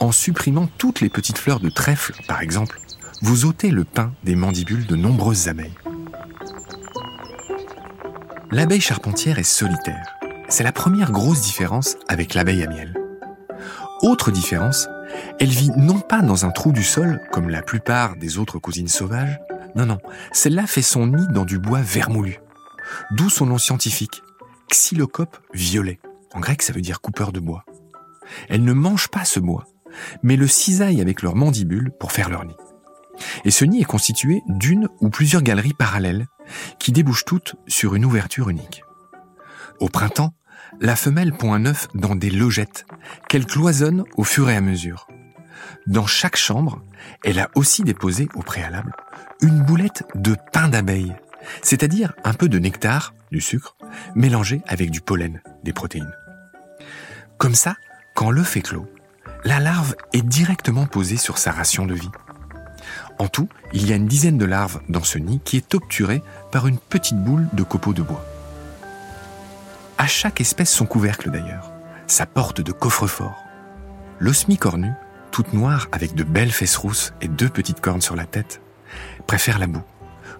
En 0.00 0.10
supprimant 0.10 0.68
toutes 0.78 1.00
les 1.00 1.08
petites 1.08 1.38
fleurs 1.38 1.60
de 1.60 1.70
trèfle, 1.70 2.14
par 2.26 2.40
exemple, 2.40 2.80
vous 3.22 3.44
ôtez 3.44 3.70
le 3.70 3.84
pain 3.84 4.12
des 4.24 4.34
mandibules 4.34 4.86
de 4.86 4.96
nombreuses 4.96 5.48
abeilles. 5.48 5.72
L'abeille 8.52 8.80
charpentière 8.80 9.38
est 9.38 9.42
solitaire. 9.42 10.16
C'est 10.48 10.62
la 10.62 10.72
première 10.72 11.10
grosse 11.10 11.40
différence 11.40 11.96
avec 12.06 12.32
l'abeille 12.32 12.62
à 12.62 12.68
miel. 12.68 12.94
Autre 14.02 14.30
différence, 14.30 14.88
elle 15.40 15.48
vit 15.48 15.70
non 15.76 15.98
pas 15.98 16.22
dans 16.22 16.46
un 16.46 16.50
trou 16.50 16.70
du 16.70 16.84
sol, 16.84 17.20
comme 17.32 17.48
la 17.48 17.62
plupart 17.62 18.16
des 18.16 18.38
autres 18.38 18.60
cousines 18.60 18.88
sauvages, 18.88 19.40
non, 19.74 19.84
non, 19.84 19.98
celle-là 20.32 20.66
fait 20.66 20.82
son 20.82 21.08
nid 21.08 21.26
dans 21.32 21.44
du 21.44 21.58
bois 21.58 21.80
vermoulu. 21.80 22.38
D'où 23.10 23.28
son 23.30 23.46
nom 23.46 23.58
scientifique, 23.58 24.22
Xylocope 24.70 25.36
violet. 25.52 25.98
En 26.32 26.40
grec, 26.40 26.62
ça 26.62 26.72
veut 26.72 26.80
dire 26.80 27.00
coupeur 27.00 27.32
de 27.32 27.40
bois. 27.40 27.64
Elles 28.48 28.64
ne 28.64 28.72
mangent 28.72 29.08
pas 29.08 29.24
ce 29.24 29.40
bois, 29.40 29.64
mais 30.22 30.36
le 30.36 30.46
cisaillent 30.46 31.00
avec 31.00 31.22
leurs 31.22 31.36
mandibules 31.36 31.90
pour 31.98 32.12
faire 32.12 32.30
leur 32.30 32.44
nid. 32.44 32.56
Et 33.44 33.50
ce 33.50 33.64
nid 33.64 33.80
est 33.80 33.84
constitué 33.84 34.42
d'une 34.46 34.88
ou 35.00 35.08
plusieurs 35.08 35.42
galeries 35.42 35.74
parallèles 35.74 36.26
qui 36.78 36.92
débouchent 36.92 37.24
toutes 37.24 37.56
sur 37.66 37.94
une 37.94 38.04
ouverture 38.04 38.50
unique. 38.50 38.82
Au 39.80 39.88
printemps, 39.88 40.34
la 40.80 40.96
femelle 40.96 41.32
pond 41.32 41.52
un 41.52 41.66
œuf 41.66 41.88
dans 41.94 42.14
des 42.14 42.30
logettes 42.30 42.86
qu'elle 43.28 43.46
cloisonne 43.46 44.04
au 44.16 44.24
fur 44.24 44.50
et 44.50 44.56
à 44.56 44.60
mesure. 44.60 45.06
Dans 45.86 46.06
chaque 46.06 46.36
chambre, 46.36 46.82
elle 47.24 47.38
a 47.38 47.50
aussi 47.54 47.82
déposé 47.82 48.28
au 48.34 48.42
préalable 48.42 48.92
une 49.40 49.62
boulette 49.62 50.04
de 50.14 50.36
pain 50.52 50.68
d'abeille, 50.68 51.14
c'est-à-dire 51.62 52.12
un 52.24 52.32
peu 52.32 52.48
de 52.48 52.58
nectar, 52.58 53.14
du 53.30 53.40
sucre, 53.40 53.76
mélangé 54.14 54.62
avec 54.66 54.90
du 54.90 55.00
pollen, 55.00 55.40
des 55.62 55.72
protéines. 55.72 56.12
Comme 57.38 57.54
ça, 57.54 57.76
quand 58.14 58.30
l'œuf 58.30 58.56
est 58.56 58.62
clos, 58.62 58.86
la 59.44 59.60
larve 59.60 59.94
est 60.12 60.26
directement 60.26 60.86
posée 60.86 61.16
sur 61.16 61.38
sa 61.38 61.52
ration 61.52 61.86
de 61.86 61.94
vie. 61.94 62.10
En 63.18 63.28
tout, 63.28 63.48
il 63.72 63.86
y 63.88 63.92
a 63.92 63.96
une 63.96 64.06
dizaine 64.06 64.38
de 64.38 64.44
larves 64.44 64.80
dans 64.88 65.02
ce 65.02 65.18
nid 65.18 65.40
qui 65.44 65.56
est 65.56 65.74
obturé 65.74 66.22
par 66.52 66.66
une 66.66 66.78
petite 66.78 67.16
boule 67.16 67.48
de 67.52 67.62
copeaux 67.62 67.94
de 67.94 68.02
bois. 68.02 68.24
À 69.98 70.06
chaque 70.06 70.40
espèce 70.40 70.70
son 70.70 70.84
couvercle 70.84 71.30
d'ailleurs, 71.30 71.72
sa 72.06 72.26
porte 72.26 72.60
de 72.60 72.72
coffre-fort. 72.72 73.42
L'osmie 74.18 74.58
cornue, 74.58 74.92
toute 75.30 75.54
noire 75.54 75.88
avec 75.92 76.14
de 76.14 76.24
belles 76.24 76.52
fesses 76.52 76.76
rousses 76.76 77.14
et 77.22 77.28
deux 77.28 77.48
petites 77.48 77.80
cornes 77.80 78.02
sur 78.02 78.16
la 78.16 78.26
tête, 78.26 78.60
préfère 79.26 79.58
la 79.58 79.66
boue, 79.66 79.84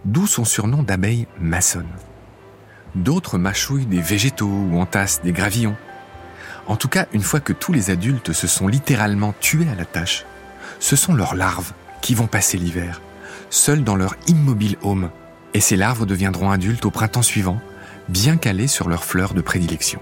d'où 0.05 0.27
son 0.27 0.45
surnom 0.45 0.83
d'abeille 0.83 1.27
maçonne. 1.41 1.89
D'autres 2.95 3.39
mâchouillent 3.39 3.87
des 3.87 4.01
végétaux 4.01 4.47
ou 4.47 4.79
entassent 4.79 5.23
des 5.23 5.33
gravillons. 5.33 5.77
En 6.67 6.77
tout 6.77 6.89
cas, 6.89 7.07
une 7.13 7.23
fois 7.23 7.41
que 7.41 7.53
tous 7.53 7.73
les 7.73 7.91
adultes 7.91 8.33
se 8.33 8.47
sont 8.47 8.69
littéralement 8.69 9.35
tués 9.41 9.69
à 9.71 9.75
la 9.75 9.85
tâche, 9.85 10.25
ce 10.79 10.97
sont 10.97 11.15
leurs 11.15 11.35
larves 11.35 11.73
qui 12.07 12.15
vont 12.15 12.29
passer 12.29 12.57
l'hiver, 12.57 13.01
seules 13.51 13.83
dans 13.83 13.97
leur 13.97 14.15
immobile 14.29 14.77
home, 14.83 15.11
et 15.55 15.61
ces 15.61 15.75
larves 15.75 16.07
deviendront 16.07 16.53
adultes 16.53 16.87
au 16.87 16.93
printemps 16.93 17.21
suivant, 17.21 17.61
bien 18.09 18.37
calées 18.37 18.69
sur 18.69 18.89
leurs 18.89 19.03
fleurs 19.03 19.35
de 19.35 19.41
prédilection. 19.41 20.01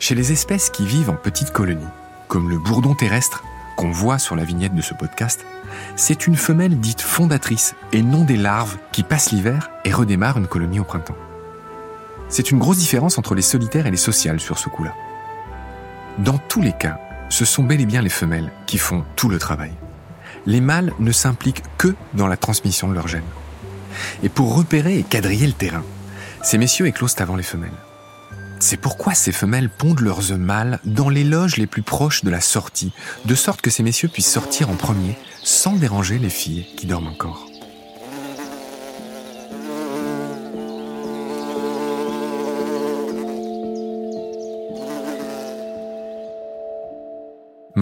Chez 0.00 0.16
les 0.16 0.32
espèces 0.32 0.70
qui 0.70 0.84
vivent 0.84 1.10
en 1.10 1.14
petites 1.14 1.52
colonies, 1.52 1.86
comme 2.26 2.50
le 2.50 2.58
bourdon 2.58 2.96
terrestre 2.96 3.44
qu'on 3.76 3.92
voit 3.92 4.18
sur 4.18 4.34
la 4.34 4.42
vignette 4.42 4.74
de 4.74 4.82
ce 4.82 4.92
podcast, 4.92 5.46
c'est 5.94 6.26
une 6.26 6.34
femelle 6.34 6.80
dite 6.80 7.00
fondatrice 7.00 7.76
et 7.92 8.02
non 8.02 8.24
des 8.24 8.36
larves 8.36 8.76
qui 8.90 9.04
passent 9.04 9.30
l'hiver 9.30 9.70
et 9.84 9.92
redémarrent 9.92 10.38
une 10.38 10.48
colonie 10.48 10.80
au 10.80 10.84
printemps. 10.84 11.14
C'est 12.28 12.50
une 12.50 12.58
grosse 12.58 12.78
différence 12.78 13.18
entre 13.18 13.36
les 13.36 13.42
solitaires 13.42 13.86
et 13.86 13.92
les 13.92 13.96
sociales 13.96 14.40
sur 14.40 14.58
ce 14.58 14.68
coup-là. 14.68 14.94
Dans 16.18 16.38
tous 16.38 16.60
les 16.60 16.72
cas, 16.72 16.98
ce 17.28 17.44
sont 17.44 17.62
bel 17.62 17.80
et 17.80 17.86
bien 17.86 18.02
les 18.02 18.08
femelles 18.08 18.50
qui 18.66 18.78
font 18.78 19.04
tout 19.14 19.28
le 19.28 19.38
travail. 19.38 19.70
Les 20.46 20.60
mâles 20.60 20.92
ne 20.98 21.12
s'impliquent 21.12 21.62
que 21.78 21.94
dans 22.14 22.26
la 22.26 22.36
transmission 22.36 22.88
de 22.88 22.94
leurs 22.94 23.08
gènes. 23.08 23.22
Et 24.22 24.28
pour 24.28 24.54
repérer 24.54 24.98
et 24.98 25.02
quadriller 25.02 25.46
le 25.46 25.52
terrain, 25.52 25.84
ces 26.42 26.58
messieurs 26.58 26.86
éclosent 26.86 27.16
avant 27.18 27.36
les 27.36 27.42
femelles. 27.42 27.70
C'est 28.58 28.76
pourquoi 28.76 29.14
ces 29.14 29.32
femelles 29.32 29.70
pondent 29.70 30.00
leurs 30.00 30.30
œufs 30.30 30.38
mâles 30.38 30.78
dans 30.84 31.08
les 31.08 31.24
loges 31.24 31.56
les 31.56 31.66
plus 31.66 31.82
proches 31.82 32.22
de 32.22 32.30
la 32.30 32.40
sortie, 32.40 32.92
de 33.24 33.34
sorte 33.34 33.60
que 33.60 33.70
ces 33.70 33.82
messieurs 33.82 34.08
puissent 34.08 34.30
sortir 34.30 34.70
en 34.70 34.74
premier 34.74 35.16
sans 35.42 35.74
déranger 35.74 36.18
les 36.18 36.30
filles 36.30 36.66
qui 36.76 36.86
dorment 36.86 37.08
encore. 37.08 37.51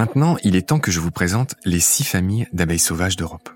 Maintenant, 0.01 0.39
il 0.45 0.57
est 0.57 0.67
temps 0.67 0.79
que 0.79 0.91
je 0.91 0.99
vous 0.99 1.11
présente 1.11 1.57
les 1.67 1.79
six 1.79 2.05
familles 2.05 2.49
d'abeilles 2.55 2.79
sauvages 2.79 3.17
d'Europe. 3.17 3.51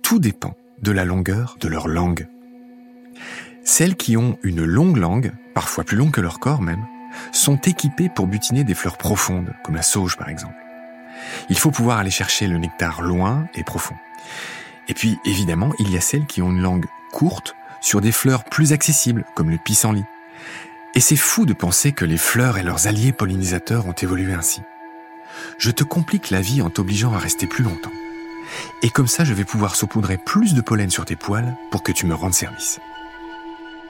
Tout 0.00 0.20
dépend 0.20 0.56
de 0.80 0.92
la 0.92 1.04
longueur 1.04 1.56
de 1.58 1.66
leur 1.66 1.88
langue. 1.88 2.28
Celles 3.64 3.96
qui 3.96 4.16
ont 4.16 4.38
une 4.44 4.64
longue 4.64 4.96
langue, 4.96 5.32
parfois 5.52 5.82
plus 5.82 5.96
longue 5.96 6.12
que 6.12 6.20
leur 6.20 6.38
corps 6.38 6.62
même, 6.62 6.86
sont 7.32 7.56
équipées 7.56 8.08
pour 8.08 8.28
butiner 8.28 8.62
des 8.62 8.74
fleurs 8.74 8.96
profondes, 8.96 9.52
comme 9.64 9.74
la 9.74 9.82
sauge 9.82 10.16
par 10.16 10.28
exemple. 10.28 10.54
Il 11.50 11.58
faut 11.58 11.72
pouvoir 11.72 11.98
aller 11.98 12.12
chercher 12.12 12.46
le 12.46 12.58
nectar 12.58 13.02
loin 13.02 13.48
et 13.56 13.64
profond. 13.64 13.96
Et 14.86 14.94
puis, 14.94 15.18
évidemment, 15.24 15.72
il 15.80 15.90
y 15.90 15.96
a 15.96 16.00
celles 16.00 16.26
qui 16.26 16.42
ont 16.42 16.52
une 16.52 16.62
langue 16.62 16.86
courte 17.10 17.56
sur 17.80 18.00
des 18.00 18.12
fleurs 18.12 18.44
plus 18.44 18.72
accessibles, 18.72 19.24
comme 19.34 19.50
le 19.50 19.58
pissenlit. 19.58 20.04
Et 20.94 21.00
c'est 21.00 21.16
fou 21.16 21.44
de 21.44 21.54
penser 21.54 21.90
que 21.90 22.04
les 22.04 22.18
fleurs 22.18 22.56
et 22.56 22.62
leurs 22.62 22.86
alliés 22.86 23.12
pollinisateurs 23.12 23.88
ont 23.88 23.94
évolué 23.94 24.32
ainsi. 24.32 24.62
Je 25.58 25.70
te 25.70 25.84
complique 25.84 26.30
la 26.30 26.40
vie 26.40 26.62
en 26.62 26.70
t'obligeant 26.70 27.12
à 27.12 27.18
rester 27.18 27.46
plus 27.46 27.64
longtemps. 27.64 27.92
Et 28.82 28.90
comme 28.90 29.06
ça, 29.06 29.24
je 29.24 29.34
vais 29.34 29.44
pouvoir 29.44 29.76
saupoudrer 29.76 30.18
plus 30.18 30.54
de 30.54 30.60
pollen 30.60 30.90
sur 30.90 31.04
tes 31.04 31.16
poils 31.16 31.56
pour 31.70 31.82
que 31.82 31.92
tu 31.92 32.06
me 32.06 32.14
rendes 32.14 32.34
service. 32.34 32.80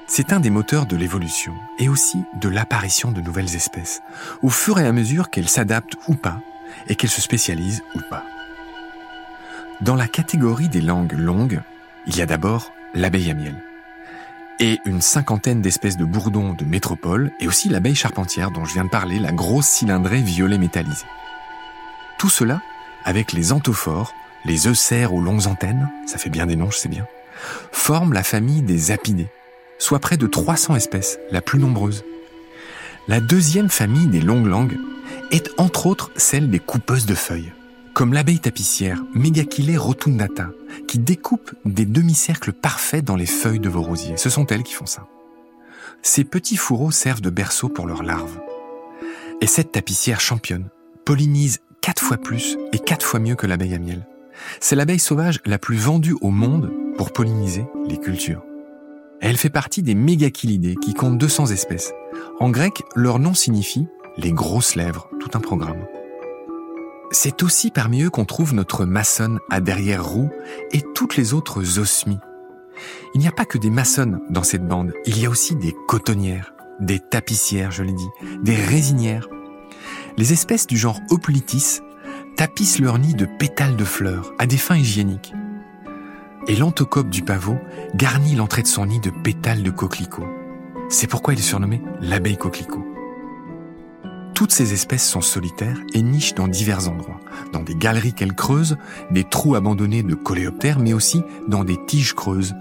C'est 0.07 0.33
un 0.33 0.41
des 0.41 0.51
moteurs 0.51 0.87
de 0.87 0.97
l'évolution 0.97 1.55
et 1.79 1.89
aussi 1.89 2.25
de 2.35 2.49
l'apparition 2.49 3.11
de 3.11 3.21
nouvelles 3.21 3.55
espèces, 3.55 4.03
au 4.43 4.51
fur 4.51 4.79
et 4.79 4.87
à 4.87 4.93
mesure 4.93 5.31
qu'elles 5.31 5.49
s'adaptent 5.49 5.97
ou 6.09 6.15
pas 6.15 6.41
et 6.89 6.95
qu'elles 6.95 7.11
se 7.11 7.23
spécialisent 7.23 7.83
ou 7.95 8.01
pas. 8.11 8.25
Dans 9.81 9.97
la 9.97 10.09
catégorie 10.09 10.69
des 10.69 10.83
langues 10.83 11.15
longues, 11.15 11.63
il 12.07 12.17
y 12.17 12.23
a 12.23 12.27
d'abord 12.27 12.73
l'abeille 12.95 13.31
à 13.31 13.35
miel 13.35 13.57
et 14.61 14.81
une 14.85 15.01
cinquantaine 15.01 15.63
d'espèces 15.63 15.97
de 15.97 16.05
bourdons 16.05 16.53
de 16.53 16.65
métropole 16.65 17.33
et 17.41 17.49
aussi 17.49 17.69
l'abeille 17.69 17.95
charpentière 17.95 18.51
dont 18.51 18.65
je 18.65 18.75
viens 18.75 18.85
de 18.85 18.91
parler, 18.91 19.19
la 19.19 19.33
grosse 19.33 19.67
cylindrée 19.67 20.23
violet 20.23 20.59
métallisée. 20.59 21.07
Tout 22.25 22.31
cela 22.31 22.63
avec 23.05 23.35
les 23.35 23.53
anthophores, 23.53 24.15
les 24.47 24.67
œufs 24.67 24.93
aux 25.13 25.21
longues 25.21 25.47
antennes, 25.47 25.91
ça 26.07 26.17
fait 26.17 26.31
bien 26.31 26.47
des 26.47 26.57
noms, 26.57 26.71
je 26.71 26.79
sais 26.79 26.89
bien, 26.89 27.07
forment 27.71 28.15
la 28.15 28.23
famille 28.23 28.63
des 28.63 28.93
apidés, 28.93 29.29
soit 29.79 29.99
près 29.99 30.17
de 30.17 30.27
300 30.27 30.75
espèces, 30.75 31.19
la 31.31 31.43
plus 31.43 31.59
nombreuse. 31.59 32.03
La 33.09 33.21
deuxième 33.21 33.69
famille 33.69 34.07
des 34.07 34.23
longues 34.23 34.47
langues 34.47 34.79
est 35.33 35.51
entre 35.59 35.87
autres 35.87 36.13
celle 36.17 36.49
des 36.49 36.61
coupeuses 36.61 37.05
de 37.05 37.15
feuilles, 37.15 37.53
comme 37.93 38.15
l'abeille 38.15 38.41
tapissière 38.41 39.05
Megachile 39.13 39.77
rotundata, 39.77 40.49
qui 40.89 40.99
découpe 40.99 41.53
des 41.67 41.85
demi-cercles 41.85 42.55
parfaits 42.55 43.05
dans 43.05 43.17
les 43.17 43.27
feuilles 43.27 43.61
de 43.61 43.69
vos 43.69 43.83
rosiers. 43.83 44.17
Ce 44.17 44.31
sont 44.31 44.47
elles 44.47 44.63
qui 44.63 44.73
font 44.73 44.87
ça. 44.87 45.07
Ces 46.01 46.25
petits 46.25 46.57
fourreaux 46.57 46.91
servent 46.91 47.21
de 47.21 47.29
berceau 47.29 47.69
pour 47.69 47.87
leurs 47.87 48.03
larves. 48.03 48.41
Et 49.43 49.47
cette 49.47 49.73
tapissière 49.73 50.23
championne 50.23 50.71
pollinise 51.05 51.61
quatre 51.85 52.03
fois 52.03 52.17
plus 52.17 52.57
et 52.73 52.79
quatre 52.79 53.05
fois 53.05 53.21
mieux 53.21 53.35
que 53.35 53.47
l'abeille 53.47 53.75
à 53.75 53.79
miel. 53.79 54.07
C'est 54.59 54.75
l'abeille 54.75 54.99
sauvage 54.99 55.41
la 55.45 55.59
plus 55.59 55.77
vendue 55.77 56.17
au 56.23 56.31
monde 56.31 56.73
pour 56.97 57.13
polliniser 57.13 57.67
les 57.87 57.99
cultures. 57.99 58.43
Elle 59.21 59.37
fait 59.37 59.51
partie 59.51 59.83
des 59.83 59.95
mégachilidés 59.95 60.77
qui 60.77 60.95
comptent 60.95 61.19
200 61.19 61.49
espèces. 61.49 61.93
En 62.41 62.49
grec, 62.49 62.83
leur 62.97 63.19
nom 63.19 63.35
signifie 63.35 63.87
les 64.17 64.33
grosses 64.33 64.77
lèvres, 64.77 65.11
tout 65.21 65.29
un 65.35 65.41
programme. 65.41 65.85
C'est 67.11 67.43
aussi 67.43 67.71
parmi 67.71 68.03
eux 68.03 68.11
qu'on 68.11 68.25
trouve 68.25 68.55
notre 68.55 68.87
maçonne 68.87 69.39
à 69.51 69.61
derrière 69.61 70.07
roue 70.07 70.31
et 70.73 70.81
toutes 70.95 71.19
les 71.19 71.35
autres 71.35 71.79
osmies. 71.79 72.19
Il 73.15 73.21
n'y 73.21 73.29
a 73.29 73.33
pas 73.33 73.45
que 73.45 73.59
des 73.59 73.69
maçonnes 73.69 74.21
dans 74.31 74.43
cette 74.43 74.67
bande, 74.67 74.95
il 75.05 75.21
y 75.21 75.27
a 75.27 75.31
aussi 75.31 75.55
des 75.55 75.75
cotonnières, 75.87 76.55
des 76.81 76.99
tapissières, 76.99 77.73
je 77.73 77.83
l'ai 77.83 77.93
dit, 77.93 78.09
des 78.43 78.57
résinières. 78.57 79.29
Les 80.17 80.33
espèces 80.33 80.67
du 80.67 80.77
genre 80.77 81.01
Hoplitis 81.11 81.81
tapissent 82.37 82.79
leur 82.79 82.99
nid 82.99 83.15
de 83.15 83.27
pétales 83.27 83.77
de 83.77 83.85
fleurs 83.85 84.33
à 84.39 84.47
des 84.47 84.57
fins 84.57 84.77
hygiéniques 84.77 85.33
et 86.47 86.57
l'antocope 86.57 87.09
du 87.09 87.23
pavot 87.23 87.59
garnit 87.95 88.35
l'entrée 88.35 88.63
de 88.63 88.67
son 88.67 88.87
nid 88.87 89.01
de 89.01 89.11
pétales 89.11 89.63
de 89.63 89.71
coquelicot. 89.71 90.27
C'est 90.89 91.07
pourquoi 91.07 91.35
il 91.35 91.41
est 91.41 91.43
surnommé 91.43 91.81
l'abeille 92.01 92.37
coquelicot. 92.37 92.87
Toutes 94.35 94.53
ces 94.53 94.73
espèces 94.73 95.09
sont 95.09 95.21
solitaires 95.21 95.79
et 95.95 96.03
nichent 96.03 96.35
dans 96.35 96.49
divers 96.49 96.89
endroits, 96.89 97.21
dans 97.53 97.63
des 97.63 97.77
galeries 97.77 98.15
qu'elles 98.15 98.35
creusent, 98.35 98.77
des 99.11 99.25
trous 99.25 99.55
abandonnés 99.55 100.03
de 100.03 100.15
coléoptères, 100.15 100.81
mais 100.81 100.93
aussi 100.93 101.23
dans 101.49 101.65
des 101.65 101.79
tiges 101.87 102.15
creuses. 102.15 102.55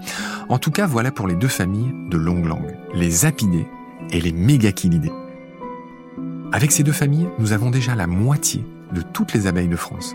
En 0.48 0.58
tout 0.58 0.70
cas, 0.70 0.86
voilà 0.86 1.10
pour 1.10 1.26
les 1.26 1.34
deux 1.34 1.48
familles 1.48 1.92
de 2.10 2.16
longues 2.16 2.46
langues, 2.46 2.76
les 2.94 3.26
apidés 3.26 3.66
et 4.10 4.20
les 4.20 4.32
mégachilidés. 4.32 5.12
Avec 6.54 6.70
ces 6.70 6.84
deux 6.84 6.92
familles, 6.92 7.28
nous 7.40 7.52
avons 7.52 7.68
déjà 7.68 7.96
la 7.96 8.06
moitié 8.06 8.64
de 8.92 9.02
toutes 9.02 9.32
les 9.32 9.48
abeilles 9.48 9.66
de 9.66 9.74
France. 9.74 10.14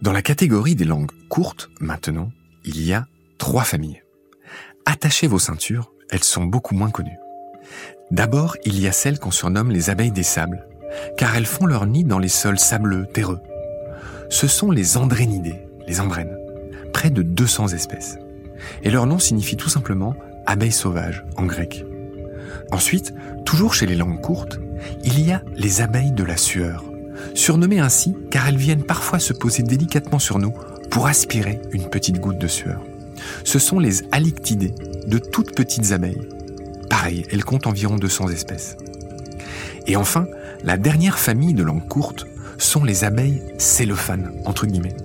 Dans 0.00 0.12
la 0.12 0.22
catégorie 0.22 0.76
des 0.76 0.84
langues 0.84 1.10
courtes, 1.28 1.70
maintenant, 1.80 2.30
il 2.64 2.80
y 2.80 2.92
a 2.92 3.08
trois 3.38 3.64
familles. 3.64 4.04
Attachez 4.84 5.26
vos 5.26 5.40
ceintures, 5.40 5.90
elles 6.08 6.22
sont 6.22 6.44
beaucoup 6.44 6.76
moins 6.76 6.90
connues. 6.90 7.18
D'abord, 8.12 8.56
il 8.64 8.78
y 8.78 8.86
a 8.86 8.92
celles 8.92 9.18
qu'on 9.18 9.32
surnomme 9.32 9.72
les 9.72 9.90
abeilles 9.90 10.12
des 10.12 10.22
sables, 10.22 10.68
car 11.16 11.34
elles 11.34 11.46
font 11.46 11.66
leur 11.66 11.84
nid 11.84 12.04
dans 12.04 12.20
les 12.20 12.28
sols 12.28 12.60
sableux, 12.60 13.08
terreux. 13.12 13.40
Ce 14.30 14.46
sont 14.46 14.70
les 14.70 14.96
andrénidées, 14.96 15.66
les 15.88 16.00
andrènes, 16.00 16.38
près 16.92 17.10
de 17.10 17.22
200 17.22 17.70
espèces. 17.70 18.18
Et 18.84 18.90
leur 18.90 19.06
nom 19.06 19.18
signifie 19.18 19.56
tout 19.56 19.68
simplement 19.68 20.14
abeilles 20.46 20.70
sauvages 20.70 21.24
en 21.36 21.44
grec. 21.44 21.84
Ensuite, 22.70 23.14
toujours 23.44 23.74
chez 23.74 23.86
les 23.86 23.96
langues 23.96 24.20
courtes, 24.20 24.58
il 25.04 25.20
y 25.20 25.32
a 25.32 25.42
les 25.56 25.80
abeilles 25.80 26.12
de 26.12 26.24
la 26.24 26.36
sueur, 26.36 26.84
surnommées 27.34 27.80
ainsi 27.80 28.14
car 28.30 28.48
elles 28.48 28.56
viennent 28.56 28.84
parfois 28.84 29.18
se 29.18 29.32
poser 29.32 29.62
délicatement 29.62 30.18
sur 30.18 30.38
nous 30.38 30.54
pour 30.90 31.06
aspirer 31.06 31.60
une 31.72 31.88
petite 31.88 32.20
goutte 32.20 32.38
de 32.38 32.46
sueur. 32.46 32.80
Ce 33.44 33.58
sont 33.58 33.78
les 33.78 34.02
alictidées, 34.12 34.74
de 35.06 35.18
toutes 35.18 35.54
petites 35.54 35.92
abeilles. 35.92 36.28
Pareil, 36.90 37.26
elles 37.30 37.44
comptent 37.44 37.66
environ 37.66 37.96
200 37.96 38.28
espèces. 38.28 38.76
Et 39.86 39.96
enfin, 39.96 40.26
la 40.64 40.76
dernière 40.76 41.18
famille 41.18 41.54
de 41.54 41.62
langues 41.62 41.86
courtes 41.86 42.26
sont 42.58 42.84
les 42.84 43.04
abeilles 43.04 43.42
cellophanes, 43.58 44.32
entre 44.44 44.66
guillemets. 44.66 44.96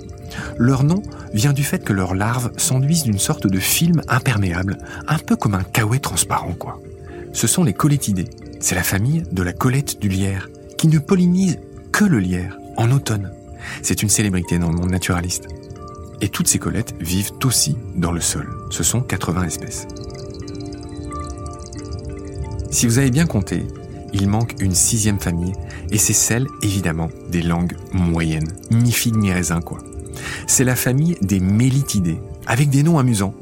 Leur 0.58 0.84
nom 0.84 1.02
vient 1.34 1.54
du 1.54 1.64
fait 1.64 1.84
que 1.84 1.94
leurs 1.94 2.16
larves 2.16 2.52
s'enduisent 2.58 3.04
d'une 3.04 3.20
sorte 3.20 3.48
de 3.48 3.60
film 3.60 4.02
imperméable, 4.08 4.78
un 5.08 5.18
peu 5.18 5.36
comme 5.36 5.56
un 5.56 5.64
caouet 5.64 6.00
transparent, 6.00 6.54
quoi. 6.54 6.80
Ce 7.34 7.48
sont 7.48 7.64
les 7.64 7.74
colletidées. 7.74 8.30
C'est 8.60 8.76
la 8.76 8.84
famille 8.84 9.24
de 9.32 9.44
la 9.44 9.54
colette 9.54 10.00
du 10.00 10.10
lierre, 10.10 10.50
qui 10.78 10.88
ne 10.88 11.00
pollinise 11.00 11.60
que 11.92 12.06
le 12.06 12.20
lierre, 12.20 12.58
en 12.78 12.92
automne. 12.92 13.32
C'est 13.82 14.04
une 14.04 14.10
célébrité 14.10 14.60
dans 14.60 14.70
le 14.70 14.76
monde 14.76 14.92
naturaliste. 14.92 15.48
Et 16.22 16.30
toutes 16.30 16.48
ces 16.48 16.60
colettes 16.60 16.94
vivent 17.00 17.32
aussi 17.44 17.76
dans 17.96 18.12
le 18.12 18.22
sol. 18.22 18.48
Ce 18.70 18.84
sont 18.84 19.02
80 19.02 19.44
espèces. 19.44 19.88
Si 22.70 22.86
vous 22.86 23.00
avez 23.00 23.12
bien 23.12 23.26
compté, 23.26 23.66
il 24.14 24.28
manque 24.28 24.56
une 24.60 24.76
sixième 24.76 25.20
famille, 25.20 25.54
et 25.92 25.98
c'est 25.98 26.14
celle, 26.14 26.48
évidemment, 26.62 27.10
des 27.30 27.42
langues 27.42 27.76
moyennes. 27.94 28.52
Ni 28.72 28.92
figue 28.92 29.16
ni 29.16 29.32
raisin, 29.32 29.62
quoi. 29.62 29.80
C'est 30.48 30.64
la 30.64 30.76
famille 30.76 31.18
des 31.22 31.40
mélitidés, 31.40 32.20
avec 32.46 32.70
des 32.70 32.84
noms 32.84 33.00
amusants. 33.00 33.34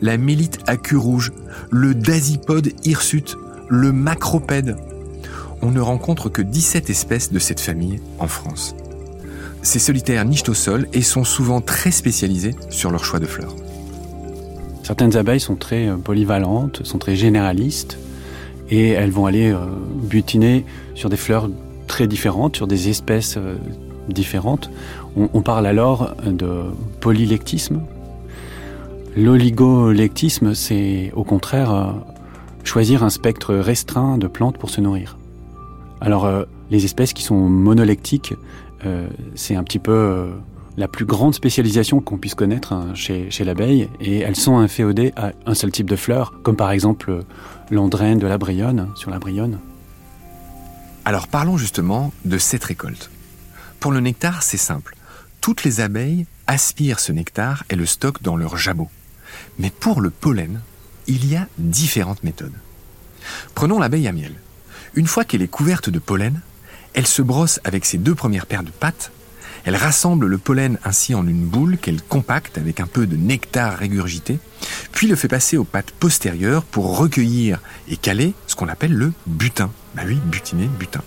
La 0.00 0.16
mélite 0.16 0.58
à 0.66 0.76
queue 0.76 0.98
rouge, 0.98 1.32
le 1.70 1.94
dasipode 1.94 2.72
hirsute, 2.84 3.36
le 3.68 3.92
macropède, 3.92 4.76
on 5.62 5.70
ne 5.70 5.80
rencontre 5.80 6.28
que 6.28 6.42
17 6.42 6.90
espèces 6.90 7.32
de 7.32 7.38
cette 7.38 7.60
famille 7.60 8.00
en 8.18 8.28
France. 8.28 8.74
ces 9.62 9.78
solitaires 9.78 10.24
nichent 10.24 10.48
au 10.48 10.54
sol 10.54 10.86
et 10.92 11.02
sont 11.02 11.24
souvent 11.24 11.60
très 11.60 11.90
spécialisés 11.90 12.54
sur 12.70 12.90
leur 12.90 13.04
choix 13.04 13.18
de 13.18 13.26
fleurs. 13.26 13.56
Certaines 14.84 15.16
abeilles 15.16 15.40
sont 15.40 15.56
très 15.56 15.88
euh, 15.88 15.96
polyvalentes, 15.96 16.84
sont 16.84 16.98
très 16.98 17.16
généralistes, 17.16 17.98
et 18.70 18.90
elles 18.90 19.10
vont 19.10 19.26
aller 19.26 19.50
euh, 19.50 19.58
butiner 19.94 20.64
sur 20.94 21.08
des 21.08 21.16
fleurs 21.16 21.50
très 21.88 22.06
différentes, 22.06 22.54
sur 22.54 22.68
des 22.68 22.88
espèces 22.88 23.36
euh, 23.36 23.56
différentes. 24.08 24.70
On, 25.16 25.40
parle 25.40 25.66
alors 25.66 26.14
de 26.24 26.64
polylectisme. 27.00 27.80
L'oligolectisme, 29.16 30.54
c'est 30.54 31.10
au 31.14 31.24
contraire 31.24 31.94
choisir 32.64 33.02
un 33.02 33.10
spectre 33.10 33.54
restreint 33.54 34.18
de 34.18 34.26
plantes 34.26 34.58
pour 34.58 34.68
se 34.68 34.80
nourrir. 34.80 35.16
Alors, 36.00 36.30
les 36.70 36.84
espèces 36.84 37.14
qui 37.14 37.22
sont 37.22 37.48
monolectiques, 37.48 38.34
c'est 39.34 39.56
un 39.56 39.64
petit 39.64 39.78
peu 39.78 40.28
la 40.76 40.88
plus 40.88 41.06
grande 41.06 41.34
spécialisation 41.34 42.00
qu'on 42.00 42.18
puisse 42.18 42.34
connaître 42.34 42.72
hein, 42.72 42.94
chez, 42.94 43.44
l'abeille, 43.44 43.88
et 44.00 44.20
elles 44.20 44.36
sont 44.36 44.58
inféodées 44.58 45.12
à 45.16 45.32
un 45.46 45.54
seul 45.54 45.70
type 45.70 45.88
de 45.88 45.96
fleurs, 45.96 46.34
comme 46.42 46.56
par 46.56 46.70
exemple 46.70 47.24
l'andrène 47.70 48.18
de 48.18 48.26
la 48.26 48.38
brionne, 48.38 48.88
sur 48.94 49.10
la 49.10 49.18
brionne. 49.18 49.58
Alors 51.04 51.28
parlons 51.28 51.56
justement 51.56 52.12
de 52.24 52.36
cette 52.36 52.64
récolte. 52.64 53.10
Pour 53.80 53.92
le 53.92 54.00
nectar, 54.00 54.42
c'est 54.42 54.56
simple. 54.56 54.96
Toutes 55.40 55.64
les 55.64 55.80
abeilles 55.80 56.26
aspirent 56.46 57.00
ce 57.00 57.12
nectar 57.12 57.64
et 57.70 57.76
le 57.76 57.86
stockent 57.86 58.22
dans 58.22 58.36
leur 58.36 58.56
jabot. 58.56 58.88
Mais 59.58 59.70
pour 59.70 60.00
le 60.00 60.10
pollen, 60.10 60.60
il 61.06 61.26
y 61.26 61.36
a 61.36 61.46
différentes 61.58 62.22
méthodes. 62.22 62.52
Prenons 63.54 63.78
l'abeille 63.78 64.08
à 64.08 64.12
miel. 64.12 64.34
Une 64.94 65.06
fois 65.06 65.24
qu'elle 65.24 65.42
est 65.42 65.48
couverte 65.48 65.90
de 65.90 65.98
pollen, 65.98 66.40
elle 66.94 67.06
se 67.06 67.22
brosse 67.22 67.60
avec 67.64 67.84
ses 67.84 67.98
deux 67.98 68.14
premières 68.14 68.46
paires 68.46 68.62
de 68.62 68.70
pattes 68.70 69.10
elle 69.66 69.74
rassemble 69.74 70.26
le 70.26 70.38
pollen 70.38 70.78
ainsi 70.84 71.12
en 71.12 71.26
une 71.26 71.44
boule 71.44 71.76
qu'elle 71.76 72.00
compacte 72.00 72.56
avec 72.56 72.78
un 72.78 72.86
peu 72.86 73.04
de 73.04 73.16
nectar 73.16 73.76
régurgité, 73.76 74.38
puis 74.92 75.08
le 75.08 75.16
fait 75.16 75.26
passer 75.26 75.56
aux 75.56 75.64
pattes 75.64 75.90
postérieures 75.90 76.62
pour 76.62 76.96
recueillir 76.96 77.58
et 77.88 77.96
caler 77.96 78.34
ce 78.46 78.54
qu'on 78.54 78.68
appelle 78.68 78.94
le 78.94 79.12
butin. 79.26 79.72
Bah 79.96 80.02
oui, 80.06 80.20
butiner, 80.24 80.68
butin. 80.78 81.02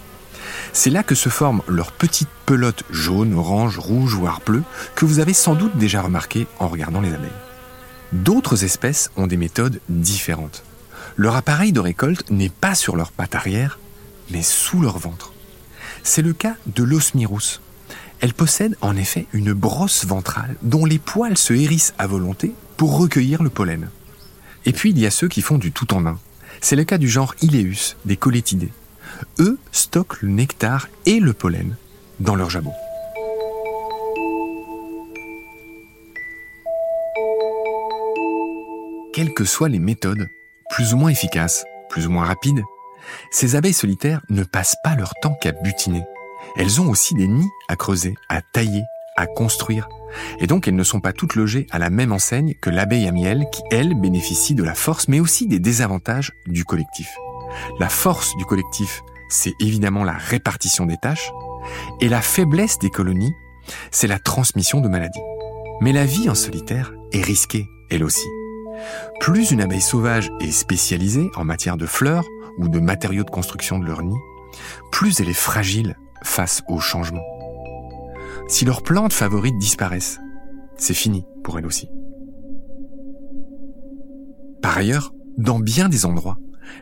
C'est 0.73 0.89
là 0.89 1.03
que 1.03 1.15
se 1.15 1.29
forment 1.29 1.61
leurs 1.69 1.93
petites 1.93 2.27
pelotes 2.45 2.83
jaunes, 2.91 3.33
oranges, 3.33 3.79
rouges, 3.79 4.15
voire 4.15 4.41
bleues, 4.45 4.63
que 4.93 5.05
vous 5.05 5.19
avez 5.19 5.33
sans 5.33 5.55
doute 5.55 5.77
déjà 5.77 6.01
remarquées 6.01 6.45
en 6.59 6.67
regardant 6.67 6.99
les 6.99 7.13
abeilles. 7.13 7.29
D'autres 8.11 8.63
espèces 8.63 9.11
ont 9.17 9.27
des 9.27 9.37
méthodes 9.37 9.79
différentes. 9.89 10.63
Leur 11.15 11.35
appareil 11.35 11.71
de 11.71 11.79
récolte 11.79 12.29
n'est 12.31 12.49
pas 12.49 12.75
sur 12.75 12.95
leurs 12.95 13.11
pattes 13.11 13.35
arrière, 13.35 13.79
mais 14.31 14.41
sous 14.41 14.81
leur 14.81 14.97
ventre. 14.97 15.33
C'est 16.03 16.21
le 16.21 16.33
cas 16.33 16.55
de 16.67 16.83
l'osmirus, 16.83 17.61
elle 18.21 18.33
possède 18.33 18.75
en 18.81 18.95
effet 18.97 19.27
une 19.31 19.53
brosse 19.53 20.05
ventrale 20.05 20.55
dont 20.61 20.85
les 20.85 20.99
poils 20.99 21.37
se 21.37 21.53
hérissent 21.53 21.93
à 21.97 22.07
volonté 22.07 22.53
pour 22.75 22.97
recueillir 22.97 23.43
le 23.43 23.49
pollen. 23.49 23.89
Et 24.65 24.73
puis 24.73 24.89
il 24.89 24.99
y 24.99 25.05
a 25.05 25.11
ceux 25.11 25.29
qui 25.29 25.41
font 25.41 25.57
du 25.57 25.71
tout 25.71 25.93
en 25.93 26.05
un. 26.05 26.19
C'est 26.61 26.75
le 26.75 26.83
cas 26.83 26.97
du 26.97 27.07
genre 27.07 27.33
Ileus, 27.41 27.95
des 28.05 28.17
colétidés. 28.17 28.73
Eux 29.39 29.57
stockent 29.71 30.21
le 30.21 30.29
nectar 30.29 30.89
et 31.05 31.19
le 31.19 31.33
pollen 31.33 31.75
dans 32.19 32.35
leur 32.35 32.49
jabot. 32.49 32.73
Quelles 39.19 39.33
que 39.33 39.43
soient 39.43 39.67
les 39.67 39.79
méthodes, 39.79 40.29
plus 40.69 40.93
ou 40.93 40.97
moins 40.97 41.09
efficaces, 41.09 41.65
plus 41.89 42.07
ou 42.07 42.09
moins 42.09 42.23
rapides, 42.23 42.63
ces 43.31 43.57
abeilles 43.57 43.73
solitaires 43.73 44.21
ne 44.29 44.45
passent 44.45 44.77
pas 44.81 44.95
leur 44.95 45.13
temps 45.21 45.33
qu'à 45.41 45.51
butiner. 45.51 46.05
Elles 46.55 46.79
ont 46.79 46.89
aussi 46.89 47.15
des 47.15 47.27
nids 47.27 47.49
à 47.67 47.75
creuser, 47.75 48.15
à 48.29 48.41
tailler, 48.41 48.85
à 49.17 49.25
construire. 49.25 49.89
Et 50.39 50.47
donc 50.47 50.69
elles 50.69 50.75
ne 50.77 50.85
sont 50.85 51.01
pas 51.01 51.11
toutes 51.11 51.35
logées 51.35 51.67
à 51.69 51.79
la 51.79 51.89
même 51.89 52.13
enseigne 52.13 52.53
que 52.61 52.69
l'abeille 52.69 53.09
à 53.09 53.11
miel 53.11 53.43
qui, 53.51 53.61
elle, 53.71 53.93
bénéficie 53.93 54.55
de 54.55 54.63
la 54.63 54.73
force 54.73 55.09
mais 55.09 55.19
aussi 55.19 55.47
des 55.47 55.59
désavantages 55.59 56.31
du 56.47 56.63
collectif. 56.63 57.13
La 57.77 57.89
force 57.89 58.33
du 58.37 58.45
collectif, 58.45 59.01
c'est 59.27 59.53
évidemment 59.59 60.05
la 60.05 60.13
répartition 60.13 60.85
des 60.85 60.95
tâches, 60.95 61.29
et 61.99 62.07
la 62.07 62.21
faiblesse 62.21 62.79
des 62.79 62.89
colonies, 62.89 63.33
c'est 63.91 64.07
la 64.07 64.17
transmission 64.17 64.79
de 64.79 64.87
maladies. 64.87 65.19
Mais 65.81 65.91
la 65.91 66.05
vie 66.05 66.29
en 66.29 66.35
solitaire 66.35 66.93
est 67.11 67.21
risquée, 67.21 67.65
elle 67.91 68.05
aussi. 68.05 68.25
Plus 69.19 69.51
une 69.51 69.61
abeille 69.61 69.81
sauvage 69.81 70.29
est 70.39 70.51
spécialisée 70.51 71.29
en 71.35 71.43
matière 71.43 71.77
de 71.77 71.85
fleurs 71.85 72.25
ou 72.57 72.67
de 72.67 72.79
matériaux 72.79 73.23
de 73.23 73.29
construction 73.29 73.79
de 73.79 73.85
leur 73.85 74.03
nid, 74.03 74.17
plus 74.91 75.19
elle 75.19 75.29
est 75.29 75.33
fragile 75.33 75.95
face 76.23 76.61
au 76.67 76.79
changement. 76.79 77.23
Si 78.47 78.65
leurs 78.65 78.81
plantes 78.81 79.13
favorites 79.13 79.57
disparaissent, 79.57 80.19
c'est 80.75 80.93
fini 80.93 81.25
pour 81.43 81.59
elles 81.59 81.65
aussi. 81.65 81.89
Par 84.61 84.77
ailleurs, 84.77 85.13
dans 85.37 85.59
bien 85.59 85.89
des 85.89 86.05
endroits, 86.05 86.37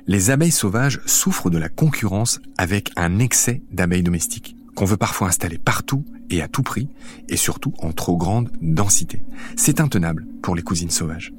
les 0.07 0.31
abeilles 0.31 0.51
sauvages 0.51 1.01
souffrent 1.05 1.49
de 1.49 1.57
la 1.57 1.69
concurrence 1.69 2.39
avec 2.57 2.91
un 2.95 3.19
excès 3.19 3.61
d'abeilles 3.71 4.03
domestiques, 4.03 4.55
qu'on 4.75 4.85
veut 4.85 4.97
parfois 4.97 5.27
installer 5.27 5.57
partout 5.57 6.05
et 6.29 6.41
à 6.41 6.47
tout 6.47 6.63
prix, 6.63 6.89
et 7.29 7.37
surtout 7.37 7.73
en 7.79 7.91
trop 7.91 8.17
grande 8.17 8.49
densité. 8.61 9.23
C'est 9.55 9.79
intenable 9.79 10.25
pour 10.41 10.55
les 10.55 10.63
cousines 10.63 10.89
sauvages. 10.89 11.33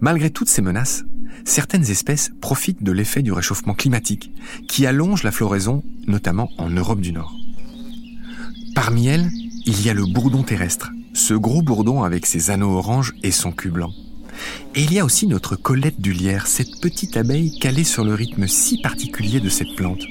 Malgré 0.00 0.30
toutes 0.30 0.48
ces 0.48 0.62
menaces, 0.62 1.04
certaines 1.44 1.90
espèces 1.90 2.30
profitent 2.40 2.82
de 2.82 2.92
l'effet 2.92 3.22
du 3.22 3.32
réchauffement 3.32 3.74
climatique, 3.74 4.32
qui 4.68 4.86
allonge 4.86 5.22
la 5.22 5.32
floraison, 5.32 5.82
notamment 6.06 6.50
en 6.58 6.70
Europe 6.70 7.00
du 7.00 7.12
Nord. 7.12 7.34
Parmi 8.74 9.06
elles, 9.06 9.30
il 9.66 9.82
y 9.84 9.90
a 9.90 9.94
le 9.94 10.06
bourdon 10.06 10.42
terrestre, 10.42 10.90
ce 11.12 11.34
gros 11.34 11.62
bourdon 11.62 12.02
avec 12.04 12.26
ses 12.26 12.50
anneaux 12.50 12.76
oranges 12.76 13.14
et 13.22 13.32
son 13.32 13.52
cul 13.52 13.70
blanc. 13.70 13.92
Et 14.74 14.84
il 14.84 14.92
y 14.92 15.00
a 15.00 15.04
aussi 15.04 15.26
notre 15.26 15.56
Colette 15.56 16.00
du 16.00 16.12
lierre, 16.12 16.46
cette 16.46 16.80
petite 16.80 17.16
abeille 17.16 17.58
calée 17.58 17.84
sur 17.84 18.04
le 18.04 18.14
rythme 18.14 18.46
si 18.46 18.80
particulier 18.80 19.40
de 19.40 19.48
cette 19.48 19.74
plante. 19.76 20.04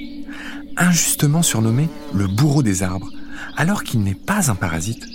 Injustement 0.76 1.42
surnommé 1.42 1.88
le 2.14 2.26
bourreau 2.26 2.62
des 2.62 2.82
arbres, 2.82 3.10
alors 3.56 3.82
qu'il 3.82 4.00
n'est 4.00 4.14
pas 4.14 4.50
un 4.50 4.54
parasite, 4.54 5.06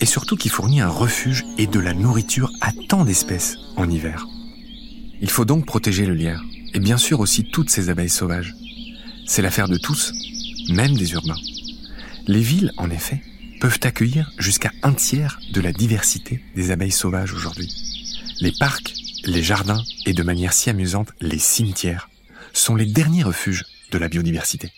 et 0.00 0.06
surtout 0.06 0.36
qui 0.36 0.48
fournit 0.48 0.80
un 0.80 0.88
refuge 0.88 1.44
et 1.58 1.66
de 1.66 1.80
la 1.80 1.94
nourriture 1.94 2.50
à 2.60 2.72
tant 2.88 3.04
d'espèces 3.04 3.56
en 3.76 3.88
hiver. 3.88 4.26
Il 5.20 5.30
faut 5.30 5.44
donc 5.44 5.66
protéger 5.66 6.06
le 6.06 6.14
lierre, 6.14 6.42
et 6.72 6.80
bien 6.80 6.96
sûr 6.96 7.20
aussi 7.20 7.44
toutes 7.44 7.70
ces 7.70 7.90
abeilles 7.90 8.08
sauvages. 8.08 8.54
C'est 9.26 9.42
l'affaire 9.42 9.68
de 9.68 9.76
tous, 9.76 10.12
même 10.70 10.96
des 10.96 11.12
urbains. 11.12 11.36
Les 12.26 12.40
villes, 12.40 12.72
en 12.76 12.90
effet, 12.90 13.22
peuvent 13.60 13.80
accueillir 13.82 14.32
jusqu'à 14.38 14.72
un 14.82 14.94
tiers 14.94 15.38
de 15.52 15.60
la 15.60 15.72
diversité 15.72 16.42
des 16.56 16.70
abeilles 16.70 16.90
sauvages 16.90 17.34
aujourd'hui. 17.34 17.68
Les 18.40 18.52
parcs, 18.52 18.94
les 19.24 19.42
jardins 19.42 19.82
et 20.06 20.14
de 20.14 20.22
manière 20.22 20.52
si 20.52 20.70
amusante, 20.70 21.12
les 21.20 21.38
cimetières 21.38 22.08
sont 22.52 22.74
les 22.74 22.86
derniers 22.86 23.22
refuges 23.22 23.64
de 23.92 23.98
la 23.98 24.08
biodiversité. 24.08 24.72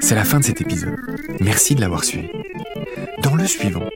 C'est 0.00 0.14
la 0.14 0.24
fin 0.24 0.40
de 0.40 0.44
cet 0.44 0.60
épisode. 0.60 0.96
Merci 1.40 1.74
de 1.74 1.80
l'avoir 1.80 2.04
suivi. 2.04 2.28
Dans 3.22 3.34
le 3.34 3.46
suivant, 3.46 3.88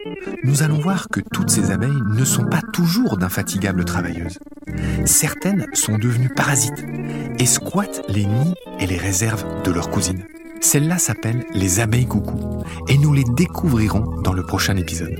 nous 0.45 0.63
allons 0.63 0.79
voir 0.79 1.09
que 1.09 1.21
toutes 1.21 1.51
ces 1.51 1.71
abeilles 1.71 1.91
ne 2.11 2.25
sont 2.25 2.45
pas 2.45 2.61
toujours 2.73 3.17
d'infatigables 3.17 3.85
travailleuses. 3.85 4.39
Certaines 5.05 5.67
sont 5.73 5.99
devenues 5.99 6.29
parasites 6.29 6.85
et 7.39 7.47
squattent 7.47 8.03
les 8.09 8.27
nids 8.27 8.55
et 8.81 8.87
les 8.87 8.99
réserves 8.99 9.45
de 9.63 9.71
leurs 9.71 9.91
cousines. 9.91 10.25
Celles-là 10.61 10.99
s'appellent 10.99 11.45
les 11.55 11.81
abeilles 11.81 12.07
coucou 12.07 12.63
et 12.89 12.99
nous 12.99 13.13
les 13.13 13.25
découvrirons 13.25 14.21
dans 14.23 14.33
le 14.33 14.45
prochain 14.45 14.77
épisode. 14.77 15.17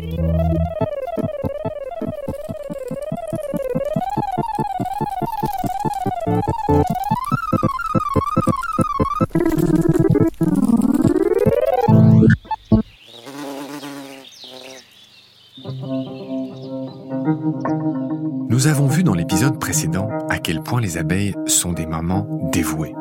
Les 20.79 20.99
abeilles 20.99 21.35
sont 21.47 21.73
des 21.73 21.87
mamans 21.87 22.27
dévouées. 22.53 22.95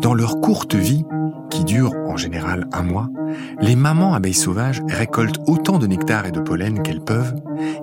Dans 0.00 0.14
leur 0.14 0.40
courte 0.40 0.74
vie, 0.74 1.04
qui 1.50 1.64
dure 1.64 1.92
en 2.06 2.16
général 2.16 2.68
un 2.72 2.82
mois, 2.82 3.08
les 3.60 3.76
mamans 3.76 4.14
abeilles 4.14 4.34
sauvages 4.34 4.82
récoltent 4.88 5.40
autant 5.46 5.78
de 5.78 5.86
nectar 5.86 6.26
et 6.26 6.30
de 6.30 6.40
pollen 6.40 6.82
qu'elles 6.82 7.04
peuvent, 7.04 7.34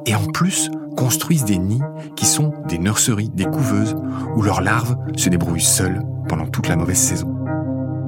et 0.05 0.15
en 0.15 0.25
plus 0.25 0.69
construisent 0.95 1.45
des 1.45 1.57
nids 1.57 1.81
qui 2.15 2.25
sont 2.25 2.53
des 2.67 2.77
nurseries, 2.77 3.29
des 3.29 3.45
couveuses, 3.45 3.95
où 4.35 4.41
leurs 4.41 4.61
larves 4.61 4.97
se 5.17 5.29
débrouillent 5.29 5.61
seules 5.61 6.01
pendant 6.27 6.47
toute 6.47 6.67
la 6.67 6.75
mauvaise 6.75 6.97
saison. 6.97 7.34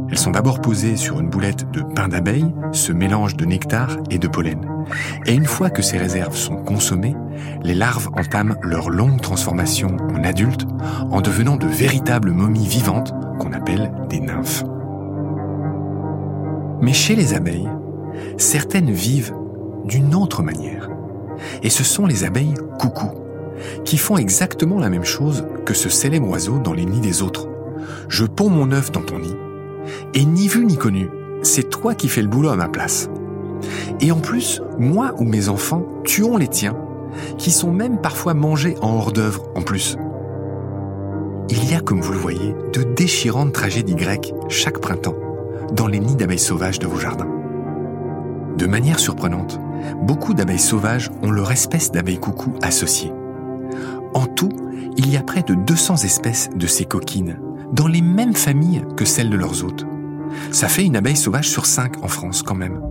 Elles 0.10 0.18
sont 0.18 0.32
d'abord 0.32 0.62
posées 0.62 0.96
sur 0.96 1.20
une 1.20 1.30
boulette 1.30 1.70
de 1.72 1.82
pain 1.82 2.08
d'abeille, 2.08 2.54
ce 2.72 2.94
mélange 2.94 3.36
de 3.36 3.46
nectar 3.46 3.98
et 4.10 4.18
de 4.18 4.28
pollen. 4.28 4.62
Et 5.26 5.34
une 5.34 5.46
fois 5.46 5.70
que 5.70 5.82
ces 5.82 5.98
réserves 5.98 6.36
sont 6.36 6.56
consommées, 6.56 7.16
les 7.64 7.74
larves 7.74 8.10
entament 8.14 8.56
leur 8.62 8.90
longue 8.90 9.22
transformation 9.22 9.98
en 10.14 10.24
adultes 10.24 10.66
en 11.12 11.22
devenant 11.22 11.58
de 11.58 11.68
véritables 11.68 12.32
momies 12.32 12.68
vivantes 12.68 13.14
qu'on 13.40 13.52
appelle 13.52 13.92
des 14.10 14.20
nymphes. 14.20 14.64
Mais 16.82 16.94
chez 16.94 17.16
les 17.16 17.34
abeilles, 17.34 17.70
certaines 18.38 18.92
vivent 18.92 19.34
d'une 19.86 20.16
autre 20.16 20.42
manière. 20.42 20.90
Et 21.64 21.70
ce 21.70 21.84
sont 21.84 22.06
les 22.06 22.24
abeilles 22.24 22.56
coucou, 22.80 23.10
qui 23.84 23.98
font 23.98 24.18
exactement 24.18 24.80
la 24.80 24.90
même 24.90 25.06
chose 25.06 25.46
que 25.66 25.74
ce 25.74 25.90
célèbre 25.90 26.30
oiseau 26.30 26.60
dans 26.60 26.74
les 26.74 26.86
nids 26.86 27.02
des 27.02 27.22
autres. 27.22 27.48
Je 28.10 28.26
ponds 28.26 28.50
mon 28.50 28.72
œuf 28.72 28.92
dans 28.92 29.02
ton 29.02 29.20
nid, 29.20 29.36
et 30.14 30.26
ni 30.26 30.48
vu 30.48 30.66
ni 30.66 30.78
connu, 30.78 31.10
c'est 31.44 31.70
toi 31.70 31.96
qui 31.96 32.10
fais 32.10 32.22
le 32.22 32.28
boulot 32.28 32.50
à 32.50 32.56
ma 32.56 32.68
place. 32.68 33.10
Et 34.02 34.12
en 34.12 34.20
plus, 34.20 34.62
moi 34.78 35.14
ou 35.18 35.24
mes 35.24 35.50
enfants 35.50 35.86
tuons 36.04 36.38
les 36.38 36.48
tiens, 36.48 36.78
qui 37.38 37.52
sont 37.52 37.72
même 37.72 38.00
parfois 38.00 38.34
mangés 38.34 38.76
en 38.82 38.96
hors 38.96 39.12
d'œuvre 39.12 39.44
en 39.56 39.62
plus. 39.62 39.98
Il 41.50 41.70
y 41.70 41.74
a, 41.74 41.80
comme 41.80 42.02
vous 42.02 42.12
le 42.12 42.20
voyez, 42.20 42.56
de 42.74 42.84
déchirantes 42.84 43.54
tragédies 43.54 43.96
grecques 43.96 44.34
chaque 44.50 44.80
printemps 44.80 45.16
dans 45.74 45.88
les 45.88 46.00
nids 46.00 46.16
d'abeilles 46.16 46.40
sauvages 46.40 46.80
de 46.80 46.88
vos 46.88 47.00
jardins. 47.00 47.30
De 48.58 48.66
manière 48.66 49.00
surprenante, 49.00 49.60
beaucoup 50.02 50.34
d'abeilles 50.34 50.60
sauvages 50.60 51.10
ont 51.22 51.32
leur 51.32 51.52
espèce 51.52 51.92
d'abeilles 51.92 52.20
coucou 52.20 52.54
associée. 52.62 53.14
En 54.14 54.26
tout, 54.26 54.50
il 54.98 55.10
y 55.12 55.18
a 55.18 55.22
près 55.22 55.44
de 55.44 55.54
200 55.54 55.98
espèces 56.04 56.50
de 56.56 56.68
ces 56.68 56.86
coquines, 56.86 57.40
dans 57.74 57.88
les 57.88 58.02
mêmes 58.02 58.36
familles 58.36 58.84
que 58.96 59.06
celles 59.06 59.30
de 59.30 59.38
leurs 59.38 59.64
hôtes. 59.64 59.86
Ça 60.52 60.68
fait 60.68 60.86
une 60.86 60.96
abeille 60.96 61.18
sauvage 61.18 61.50
sur 61.50 61.66
cinq 61.66 62.04
en 62.04 62.08
France 62.08 62.44
quand 62.44 62.56
même. 62.56 62.82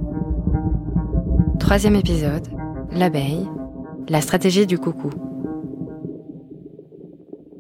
Troisième 1.59 1.97
épisode, 1.97 2.49
l'abeille, 2.93 3.49
la 4.09 4.21
stratégie 4.21 4.67
du 4.67 4.79
coucou. 4.79 5.11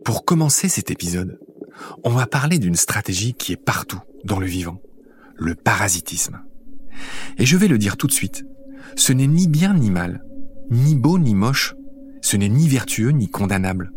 Pour 0.04 0.24
commencer 0.24 0.68
cet 0.68 0.90
épisode, 0.90 1.40
on 2.04 2.10
va 2.10 2.26
parler 2.26 2.58
d'une 2.58 2.76
stratégie 2.76 3.34
qui 3.34 3.52
est 3.52 3.62
partout 3.62 4.00
dans 4.24 4.38
le 4.38 4.46
vivant, 4.46 4.80
le 5.36 5.54
parasitisme. 5.54 6.40
Et 7.38 7.46
je 7.46 7.56
vais 7.56 7.68
le 7.68 7.78
dire 7.78 7.96
tout 7.96 8.06
de 8.06 8.12
suite, 8.12 8.44
ce 8.94 9.12
n'est 9.12 9.26
ni 9.26 9.48
bien 9.48 9.74
ni 9.74 9.90
mal, 9.90 10.24
ni 10.70 10.94
beau 10.94 11.18
ni 11.18 11.34
moche, 11.34 11.74
ce 12.22 12.36
n'est 12.36 12.48
ni 12.48 12.68
vertueux 12.68 13.10
ni 13.10 13.28
condamnable. 13.28 13.92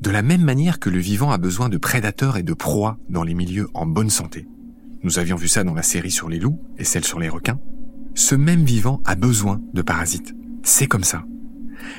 De 0.00 0.10
la 0.10 0.22
même 0.22 0.42
manière 0.42 0.78
que 0.78 0.90
le 0.90 0.98
vivant 0.98 1.30
a 1.30 1.38
besoin 1.38 1.68
de 1.68 1.78
prédateurs 1.78 2.36
et 2.36 2.42
de 2.42 2.54
proies 2.54 2.98
dans 3.08 3.22
les 3.22 3.34
milieux 3.34 3.68
en 3.74 3.86
bonne 3.86 4.10
santé. 4.10 4.46
Nous 5.02 5.18
avions 5.18 5.36
vu 5.36 5.48
ça 5.48 5.64
dans 5.64 5.74
la 5.74 5.82
série 5.82 6.10
sur 6.10 6.28
les 6.28 6.38
loups 6.38 6.60
et 6.78 6.84
celle 6.84 7.04
sur 7.04 7.18
les 7.18 7.28
requins. 7.28 7.58
Ce 8.14 8.34
même 8.34 8.64
vivant 8.64 9.00
a 9.04 9.14
besoin 9.14 9.60
de 9.74 9.82
parasites. 9.82 10.34
C'est 10.62 10.86
comme 10.86 11.04
ça. 11.04 11.24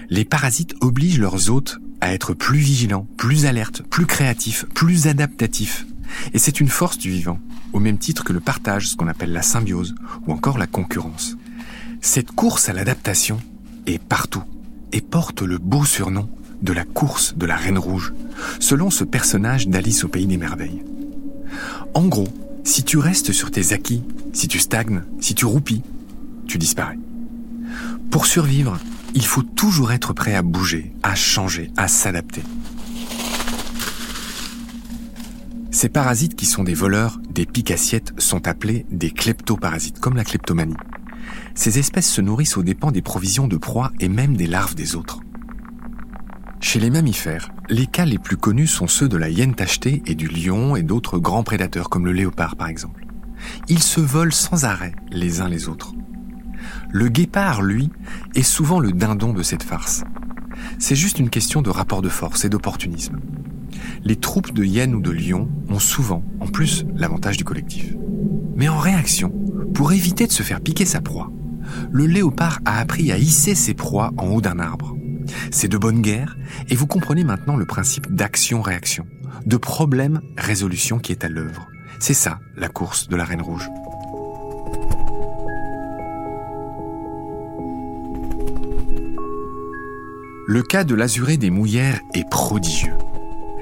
Les 0.10 0.26
parasites 0.26 0.76
obligent 0.82 1.20
leurs 1.20 1.50
hôtes 1.50 1.80
à 2.02 2.14
être 2.14 2.34
plus 2.34 2.60
vigilants, 2.60 3.08
plus 3.18 3.46
alertes, 3.46 3.82
plus 3.82 4.06
créatifs, 4.06 4.66
plus 4.74 5.08
adaptatifs. 5.08 5.86
Et 6.34 6.40
c'est 6.40 6.60
une 6.60 6.68
force 6.68 6.98
du 6.98 7.10
vivant, 7.10 7.40
au 7.74 7.80
même 7.80 7.98
titre 7.98 8.24
que 8.24 8.34
le 8.34 8.40
partage, 8.40 8.90
ce 8.90 8.96
qu'on 8.96 9.08
appelle 9.08 9.34
la 9.34 9.42
symbiose, 9.42 9.96
ou 10.28 10.32
encore 10.32 10.58
la 10.58 10.68
concurrence. 10.68 11.38
Cette 12.02 12.32
course 12.32 12.70
à 12.70 12.74
l'adaptation 12.74 13.40
est 13.86 14.02
partout 14.02 14.44
et 14.92 15.02
porte 15.02 15.42
le 15.42 15.58
beau 15.58 15.86
surnom 15.86 16.30
de 16.64 16.74
la 16.74 16.86
course 16.86 17.36
de 17.38 17.46
la 17.46 17.56
Reine 17.56 17.78
Rouge, 17.78 18.14
selon 18.60 18.90
ce 18.90 19.04
personnage 19.04 19.68
d'Alice 19.68 20.04
au 20.04 20.08
Pays 20.08 20.26
des 20.26 20.38
Merveilles. 20.38 20.84
En 21.94 22.08
gros, 22.08 22.30
si 22.64 22.84
tu 22.84 22.98
restes 22.98 23.34
sur 23.34 23.52
tes 23.52 23.74
acquis, 23.74 24.04
si 24.32 24.48
tu 24.48 24.58
stagnes, 24.58 25.04
si 25.20 25.36
tu 25.36 25.46
roupis, 25.46 25.84
tu 26.48 26.58
disparais. 26.58 26.98
Pour 28.10 28.26
survivre, 28.26 28.80
il 29.14 29.26
faut 29.26 29.44
toujours 29.44 29.92
être 29.92 30.14
prêt 30.14 30.34
à 30.34 30.42
bouger, 30.42 30.94
à 31.04 31.16
changer, 31.16 31.72
à 31.78 31.88
s'adapter. 31.88 32.42
Ces 35.72 35.90
parasites 35.90 36.36
qui 36.36 36.46
sont 36.46 36.64
des 36.64 36.74
voleurs, 36.74 37.20
des 37.30 37.46
piques-assiettes, 37.46 38.14
sont 38.18 38.48
appelés 38.48 38.86
des 38.90 39.12
kleptoparasites, 39.12 40.00
comme 40.00 40.16
la 40.16 40.24
kleptomanie. 40.24 40.78
Ces 41.56 41.78
espèces 41.78 42.10
se 42.10 42.22
nourrissent 42.22 42.58
aux 42.58 42.64
dépens 42.64 42.92
des 42.92 43.02
provisions 43.02 43.48
de 43.48 43.58
proie 43.58 43.92
et 44.00 44.08
même 44.08 44.38
des 44.38 44.48
larves 44.48 44.76
des 44.76 44.96
autres. 44.96 45.20
Chez 46.64 46.80
les 46.80 46.90
mammifères, 46.90 47.50
les 47.70 47.88
cas 47.88 48.06
les 48.06 48.18
plus 48.18 48.38
connus 48.38 48.68
sont 48.68 48.88
ceux 48.88 49.10
de 49.10 49.18
la 49.18 49.30
hyène 49.30 49.54
tachetée 49.54 50.02
et 50.06 50.16
du 50.16 50.30
lion 50.30 50.78
et 50.78 50.82
d'autres 50.82 51.20
grands 51.20 51.44
prédateurs 51.44 51.90
comme 51.90 52.06
le 52.06 52.14
léopard 52.14 52.56
par 52.56 52.70
exemple. 52.70 53.06
Ils 53.68 53.84
se 53.84 54.00
volent 54.00 54.32
sans 54.32 54.64
arrêt 54.64 54.96
les 55.12 55.42
uns 55.42 55.50
les 55.50 55.68
autres. 55.68 55.94
Le 56.90 57.10
guépard, 57.10 57.62
lui, 57.62 57.90
est 58.34 58.44
souvent 58.44 58.80
le 58.80 58.94
dindon 58.94 59.34
de 59.34 59.44
cette 59.44 59.62
farce. 59.62 60.06
C'est 60.80 60.96
juste 60.96 61.20
une 61.20 61.30
question 61.30 61.62
de 61.62 61.70
rapport 61.70 62.02
de 62.02 62.08
force 62.08 62.46
et 62.46 62.50
d'opportunisme. 62.50 63.20
Les 64.06 64.16
troupes 64.16 64.54
de 64.54 64.64
hyènes 64.64 64.96
ou 64.96 65.02
de 65.02 65.12
lions 65.12 65.50
ont 65.68 65.80
souvent, 65.80 66.24
en 66.40 66.48
plus, 66.48 66.86
l'avantage 66.96 67.36
du 67.36 67.44
collectif. 67.44 67.94
Mais 68.56 68.70
en 68.70 68.80
réaction, 68.80 69.34
pour 69.74 69.92
éviter 69.92 70.28
de 70.28 70.32
se 70.32 70.44
faire 70.44 70.62
piquer 70.62 70.86
sa 70.86 71.02
proie, 71.02 71.30
le 71.92 72.08
léopard 72.08 72.62
a 72.64 72.80
appris 72.80 73.12
à 73.12 73.18
hisser 73.18 73.54
ses 73.54 73.74
proies 73.74 74.14
en 74.16 74.28
haut 74.28 74.42
d'un 74.42 74.60
arbre. 74.60 74.96
C'est 75.52 75.68
de 75.68 75.78
bonne 75.78 76.02
guerre, 76.02 76.38
et 76.70 76.76
vous 76.76 76.88
comprenez 76.88 77.24
maintenant 77.24 77.56
le 77.56 77.66
principe 77.66 78.14
d'action-réaction, 78.14 79.06
de 79.46 79.58
problème-résolution 79.58 81.00
qui 81.00 81.12
est 81.12 81.26
à 81.26 81.30
l'œuvre. 81.30 81.68
C'est 82.00 82.14
ça, 82.14 82.40
la 82.56 82.70
course 82.70 83.08
de 83.08 83.16
la 83.16 83.26
Reine 83.26 83.42
Rouge. 83.42 83.70
Le 90.46 90.62
cas 90.62 90.84
de 90.84 90.94
l'azuré 90.94 91.38
des 91.38 91.50
mouillères 91.50 92.02
est 92.14 92.30
prodigieux. 92.30 92.94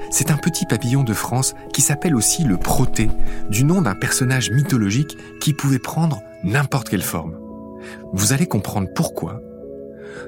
C'est 0.09 0.31
un 0.31 0.37
petit 0.37 0.65
papillon 0.65 1.03
de 1.03 1.13
France 1.13 1.53
qui 1.73 1.81
s'appelle 1.81 2.15
aussi 2.15 2.43
le 2.43 2.57
proté, 2.57 3.09
du 3.49 3.63
nom 3.63 3.81
d'un 3.81 3.95
personnage 3.95 4.49
mythologique 4.51 5.15
qui 5.39 5.53
pouvait 5.53 5.79
prendre 5.79 6.19
n'importe 6.43 6.89
quelle 6.89 7.03
forme. 7.03 7.37
Vous 8.13 8.33
allez 8.33 8.47
comprendre 8.47 8.89
pourquoi. 8.93 9.41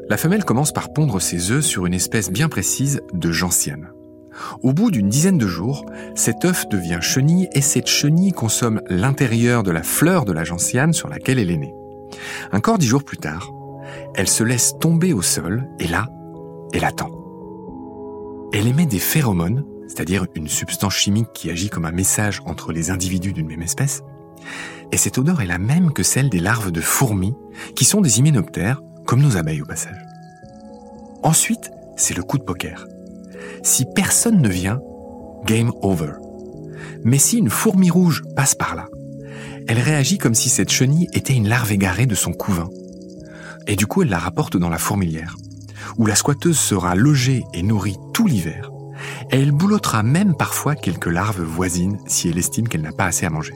La 0.10 0.18
femelle 0.18 0.44
commence 0.46 0.72
par 0.72 0.94
pondre 0.94 1.22
ses 1.22 1.52
œufs 1.52 1.66
sur 1.66 1.86
une 1.86 1.94
espèce 1.94 2.32
bien 2.32 2.50
précise 2.50 3.02
de 3.14 3.32
gentiane. 3.32 3.90
Au 4.62 4.74
bout 4.74 4.90
d'une 4.90 5.10
dizaine 5.10 5.38
de 5.38 5.48
jours, 5.48 5.86
cet 6.16 6.46
œuf 6.46 6.68
devient 6.70 7.00
chenille 7.02 7.48
et 7.54 7.62
cette 7.62 7.88
chenille 7.88 8.32
consomme 8.32 8.82
l'intérieur 8.90 9.64
de 9.64 9.72
la 9.72 9.84
fleur 9.84 10.26
de 10.26 10.32
la 10.32 10.44
gentiane 10.44 10.94
sur 10.94 11.08
laquelle 11.08 11.40
elle 11.40 11.52
est 11.52 11.58
née. 11.58 11.74
Encore 12.52 12.78
dix 12.78 12.88
jours 12.88 13.04
plus 13.04 13.18
tard, 13.18 13.52
elle 14.16 14.28
se 14.28 14.44
laisse 14.44 14.74
tomber 14.80 15.14
au 15.14 15.22
sol 15.22 15.68
et 15.80 15.88
là, 15.88 16.08
elle 16.74 16.86
attend. 16.86 17.12
Elle 18.54 18.68
émet 18.68 18.86
des 18.86 19.00
phéromones, 19.00 19.66
c'est-à-dire 19.88 20.26
une 20.36 20.48
substance 20.48 20.96
chimique 20.96 21.30
qui 21.34 21.50
agit 21.50 21.70
comme 21.70 21.86
un 21.86 21.92
message 21.92 22.42
entre 22.46 22.72
les 22.72 22.90
individus 22.90 23.34
d'une 23.34 23.48
même 23.48 23.62
espèce, 23.62 24.02
et 24.92 24.98
cette 24.98 25.18
odeur 25.18 25.42
est 25.42 25.48
la 25.48 25.58
même 25.58 25.92
que 25.92 26.04
celle 26.04 26.30
des 26.30 26.40
larves 26.40 26.72
de 26.72 26.82
fourmis, 26.82 27.34
qui 27.76 27.86
sont 27.86 28.02
des 28.02 28.20
hyménoptères, 28.20 28.82
comme 29.06 29.22
nos 29.22 29.38
abeilles 29.38 29.62
au 29.62 29.66
passage. 29.66 30.06
Ensuite, 31.22 31.72
c'est 31.96 32.16
le 32.16 32.24
coup 32.24 32.38
de 32.38 32.44
poker. 32.44 32.88
Si 33.64 33.86
personne 33.96 34.42
ne 34.42 34.50
vient, 34.50 34.82
game 35.46 35.72
over. 35.82 36.14
Mais 37.04 37.18
si 37.18 37.38
une 37.38 37.50
fourmi 37.50 37.90
rouge 37.90 38.24
passe 38.36 38.56
par 38.56 38.76
là, 38.76 38.88
elle 39.68 39.80
réagit 39.80 40.18
comme 40.18 40.36
si 40.36 40.50
cette 40.50 40.72
chenille 40.72 41.08
était 41.14 41.34
une 41.34 41.48
larve 41.48 41.72
égarée 41.72 42.06
de 42.06 42.16
son 42.16 42.34
couvain. 42.34 42.70
Et 43.68 43.76
du 43.76 43.88
coup, 43.88 44.02
elle 44.02 44.10
la 44.10 44.20
rapporte 44.20 44.58
dans 44.58 44.70
la 44.70 44.78
fourmilière 44.78 45.36
où 45.98 46.06
la 46.06 46.16
squatteuse 46.16 46.58
sera 46.58 46.96
logée 46.96 47.44
et 47.54 47.64
nourrie 47.64 47.98
tout 48.14 48.28
l'hiver, 48.28 48.72
et 49.32 49.42
elle 49.42 49.52
boulottera 49.52 50.04
même 50.04 50.36
parfois 50.36 50.76
quelques 50.76 51.08
larves 51.08 51.42
voisines 51.42 52.00
si 52.08 52.30
elle 52.30 52.38
estime 52.38 52.68
qu'elle 52.68 52.82
n'a 52.82 52.92
pas 52.92 53.06
assez 53.06 53.26
à 53.26 53.30
manger. 53.30 53.54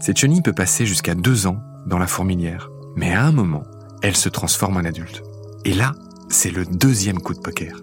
Cette 0.00 0.18
chenille 0.18 0.42
peut 0.42 0.52
passer 0.52 0.86
jusqu'à 0.86 1.14
deux 1.14 1.46
ans 1.46 1.58
dans 1.86 1.98
la 1.98 2.06
fourmilière, 2.06 2.70
mais 2.96 3.12
à 3.12 3.24
un 3.24 3.32
moment, 3.32 3.62
elle 4.02 4.16
se 4.16 4.28
transforme 4.28 4.76
en 4.76 4.84
adulte. 4.84 5.22
Et 5.64 5.74
là, 5.74 5.94
c'est 6.28 6.50
le 6.50 6.64
deuxième 6.64 7.20
coup 7.20 7.34
de 7.34 7.40
poker. 7.40 7.80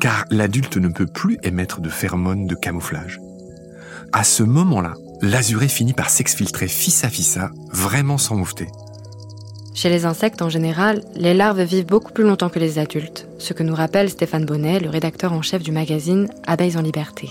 Car 0.00 0.24
l'adulte 0.30 0.76
ne 0.76 0.88
peut 0.88 1.06
plus 1.06 1.38
émettre 1.42 1.80
de 1.80 1.88
phéromones 1.88 2.46
de 2.46 2.54
camouflage. 2.54 3.20
À 4.12 4.24
ce 4.24 4.42
moment-là, 4.42 4.94
l'azuré 5.22 5.68
finit 5.68 5.92
par 5.92 6.10
s'exfiltrer 6.10 6.68
fils 6.68 7.04
à 7.04 7.08
fissa, 7.08 7.50
vraiment 7.72 8.18
sans 8.18 8.36
moufter. 8.36 8.68
Chez 9.74 9.90
les 9.90 10.06
insectes 10.06 10.42
en 10.42 10.48
général, 10.48 11.02
les 11.14 11.34
larves 11.34 11.62
vivent 11.62 11.86
beaucoup 11.86 12.12
plus 12.12 12.24
longtemps 12.24 12.48
que 12.48 12.58
les 12.58 12.78
adultes, 12.78 13.28
ce 13.38 13.52
que 13.52 13.62
nous 13.62 13.74
rappelle 13.74 14.10
Stéphane 14.10 14.44
Bonnet, 14.44 14.80
le 14.80 14.90
rédacteur 14.90 15.32
en 15.32 15.42
chef 15.42 15.62
du 15.62 15.70
magazine 15.70 16.28
Abeilles 16.46 16.76
en 16.76 16.82
liberté. 16.82 17.30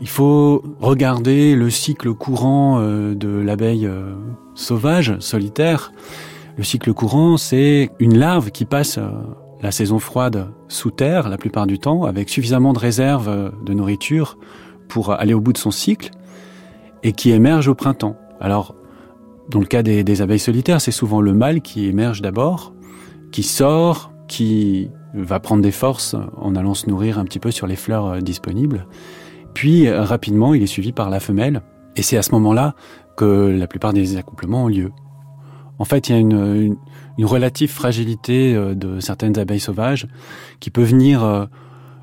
Il 0.00 0.08
faut 0.08 0.64
regarder 0.80 1.54
le 1.54 1.70
cycle 1.70 2.12
courant 2.14 2.80
euh, 2.80 3.14
de 3.14 3.28
l'abeille 3.28 3.86
euh, 3.86 4.12
sauvage, 4.54 5.16
solitaire. 5.20 5.92
Le 6.56 6.62
cycle 6.64 6.92
courant, 6.92 7.36
c'est 7.36 7.90
une 7.98 8.16
larve 8.16 8.50
qui 8.50 8.64
passe 8.64 8.98
euh, 8.98 9.08
la 9.62 9.72
saison 9.72 9.98
froide 9.98 10.52
sous 10.68 10.90
terre 10.90 11.28
la 11.28 11.38
plupart 11.38 11.66
du 11.66 11.78
temps, 11.78 12.04
avec 12.04 12.28
suffisamment 12.28 12.72
de 12.72 12.78
réserves 12.78 13.52
de 13.64 13.74
nourriture 13.74 14.38
pour 14.88 15.12
aller 15.12 15.34
au 15.34 15.40
bout 15.40 15.52
de 15.52 15.58
son 15.58 15.70
cycle, 15.70 16.10
et 17.02 17.12
qui 17.12 17.30
émerge 17.30 17.68
au 17.68 17.74
printemps. 17.74 18.16
Alors, 18.40 18.74
dans 19.48 19.60
le 19.60 19.66
cas 19.66 19.82
des, 19.82 20.22
abeilles 20.22 20.38
solitaires, 20.38 20.80
c'est 20.80 20.90
souvent 20.90 21.20
le 21.20 21.34
mâle 21.34 21.60
qui 21.60 21.86
émerge 21.86 22.22
d'abord, 22.22 22.72
qui 23.30 23.42
sort, 23.42 24.12
qui 24.26 24.90
va 25.12 25.38
prendre 25.38 25.62
des 25.62 25.70
forces 25.70 26.16
en 26.36 26.56
allant 26.56 26.74
se 26.74 26.88
nourrir 26.88 27.18
un 27.18 27.24
petit 27.24 27.38
peu 27.38 27.50
sur 27.50 27.66
les 27.66 27.76
fleurs 27.76 28.06
euh, 28.06 28.20
disponibles. 28.20 28.86
Puis 29.52 29.86
euh, 29.86 30.02
rapidement, 30.02 30.54
il 30.54 30.62
est 30.62 30.66
suivi 30.66 30.92
par 30.92 31.10
la 31.10 31.20
femelle. 31.20 31.62
Et 31.94 32.02
c'est 32.02 32.16
à 32.16 32.22
ce 32.22 32.32
moment-là 32.32 32.74
que 33.16 33.54
la 33.56 33.68
plupart 33.68 33.92
des 33.92 34.16
accouplements 34.16 34.64
ont 34.64 34.68
lieu. 34.68 34.90
En 35.78 35.84
fait, 35.84 36.08
il 36.08 36.12
y 36.12 36.14
a 36.14 36.18
une, 36.18 36.76
relative 37.18 37.70
fragilité 37.70 38.54
euh, 38.54 38.74
de 38.74 39.00
certaines 39.00 39.38
abeilles 39.38 39.60
sauvages 39.60 40.06
qui 40.60 40.70
peut 40.70 40.82
venir 40.82 41.24
euh, 41.24 41.46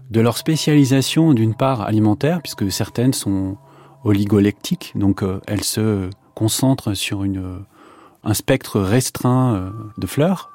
de 0.09 0.19
leur 0.19 0.37
spécialisation 0.37 1.33
d'une 1.33 1.55
part 1.55 1.81
alimentaire, 1.81 2.41
puisque 2.41 2.71
certaines 2.71 3.13
sont 3.13 3.57
oligolectiques, 4.03 4.93
donc 4.95 5.23
euh, 5.23 5.39
elles 5.47 5.63
se 5.63 6.09
concentrent 6.35 6.95
sur 6.95 7.23
un 8.23 8.33
spectre 8.33 8.79
restreint 8.79 9.71
de 9.97 10.07
fleurs. 10.07 10.51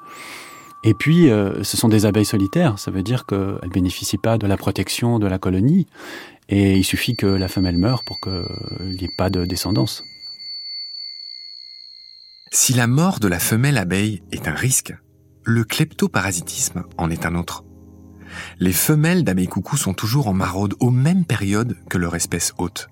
Et 0.83 0.93
puis, 0.93 1.27
ce 1.27 1.77
sont 1.77 1.87
des 1.87 2.05
abeilles 2.05 2.25
solitaires, 2.25 2.77
ça 2.77 2.91
veut 2.91 3.03
dire 3.03 3.25
qu'elles 3.25 3.59
ne 3.63 3.69
bénéficient 3.69 4.17
pas 4.17 4.37
de 4.37 4.47
la 4.47 4.57
protection 4.57 5.17
de 5.19 5.27
la 5.27 5.37
colonie, 5.37 5.85
et 6.49 6.77
il 6.77 6.83
suffit 6.83 7.15
que 7.15 7.27
la 7.27 7.47
femelle 7.47 7.77
meure 7.77 8.03
pour 8.05 8.19
qu'il 8.19 8.97
n'y 8.97 9.03
ait 9.05 9.15
pas 9.17 9.29
de 9.29 9.45
descendance. 9.45 10.03
Si 12.51 12.73
la 12.73 12.87
mort 12.87 13.19
de 13.19 13.27
la 13.27 13.39
femelle 13.39 13.77
abeille 13.77 14.23
est 14.31 14.47
un 14.47 14.53
risque, 14.53 14.95
le 15.43 15.63
kleptoparasitisme 15.63 16.83
en 16.97 17.09
est 17.09 17.25
un 17.25 17.35
autre. 17.35 17.65
Les 18.59 18.73
femelles 18.73 19.23
d'abeilles 19.23 19.47
coucou 19.47 19.77
sont 19.77 19.93
toujours 19.93 20.27
en 20.27 20.33
maraude 20.33 20.75
aux 20.79 20.91
mêmes 20.91 21.25
périodes 21.25 21.77
que 21.89 21.97
leur 21.97 22.15
espèce 22.15 22.53
hôte. 22.57 22.89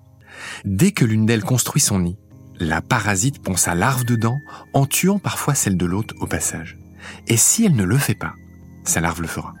Dès 0.64 0.92
que 0.92 1.04
l'une 1.04 1.26
d'elles 1.26 1.44
construit 1.44 1.80
son 1.80 2.00
nid, 2.00 2.18
la 2.58 2.82
parasite 2.82 3.42
pond 3.42 3.56
sa 3.56 3.74
larve 3.74 4.04
dedans 4.04 4.38
en 4.72 4.86
tuant 4.86 5.18
parfois 5.18 5.54
celle 5.54 5.76
de 5.76 5.86
l'hôte 5.86 6.14
au 6.20 6.26
passage. 6.26 6.78
Et 7.26 7.36
si 7.36 7.64
elle 7.64 7.76
ne 7.76 7.84
le 7.84 7.98
fait 7.98 8.14
pas, 8.14 8.34
sa 8.84 9.00
larve 9.00 9.22
le 9.22 9.28
fera. 9.28 9.54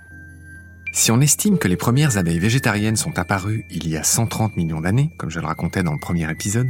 Si 0.92 1.10
on 1.10 1.20
estime 1.20 1.58
que 1.58 1.68
les 1.68 1.76
premières 1.76 2.16
abeilles 2.16 2.38
végétariennes 2.38 2.96
sont 2.96 3.18
apparues 3.18 3.64
il 3.70 3.88
y 3.88 3.96
a 3.96 4.02
130 4.02 4.56
millions 4.56 4.80
d'années, 4.80 5.10
comme 5.18 5.30
je 5.30 5.40
le 5.40 5.46
racontais 5.46 5.82
dans 5.82 5.92
le 5.92 6.00
premier 6.00 6.30
épisode, 6.30 6.68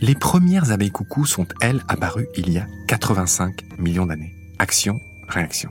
les 0.00 0.14
premières 0.14 0.72
abeilles 0.72 0.90
coucou 0.90 1.26
sont, 1.26 1.46
elles, 1.60 1.82
apparues 1.88 2.28
il 2.36 2.50
y 2.50 2.58
a 2.58 2.66
85 2.88 3.78
millions 3.78 4.06
d'années. 4.06 4.34
Action, 4.58 5.00
réaction. 5.28 5.70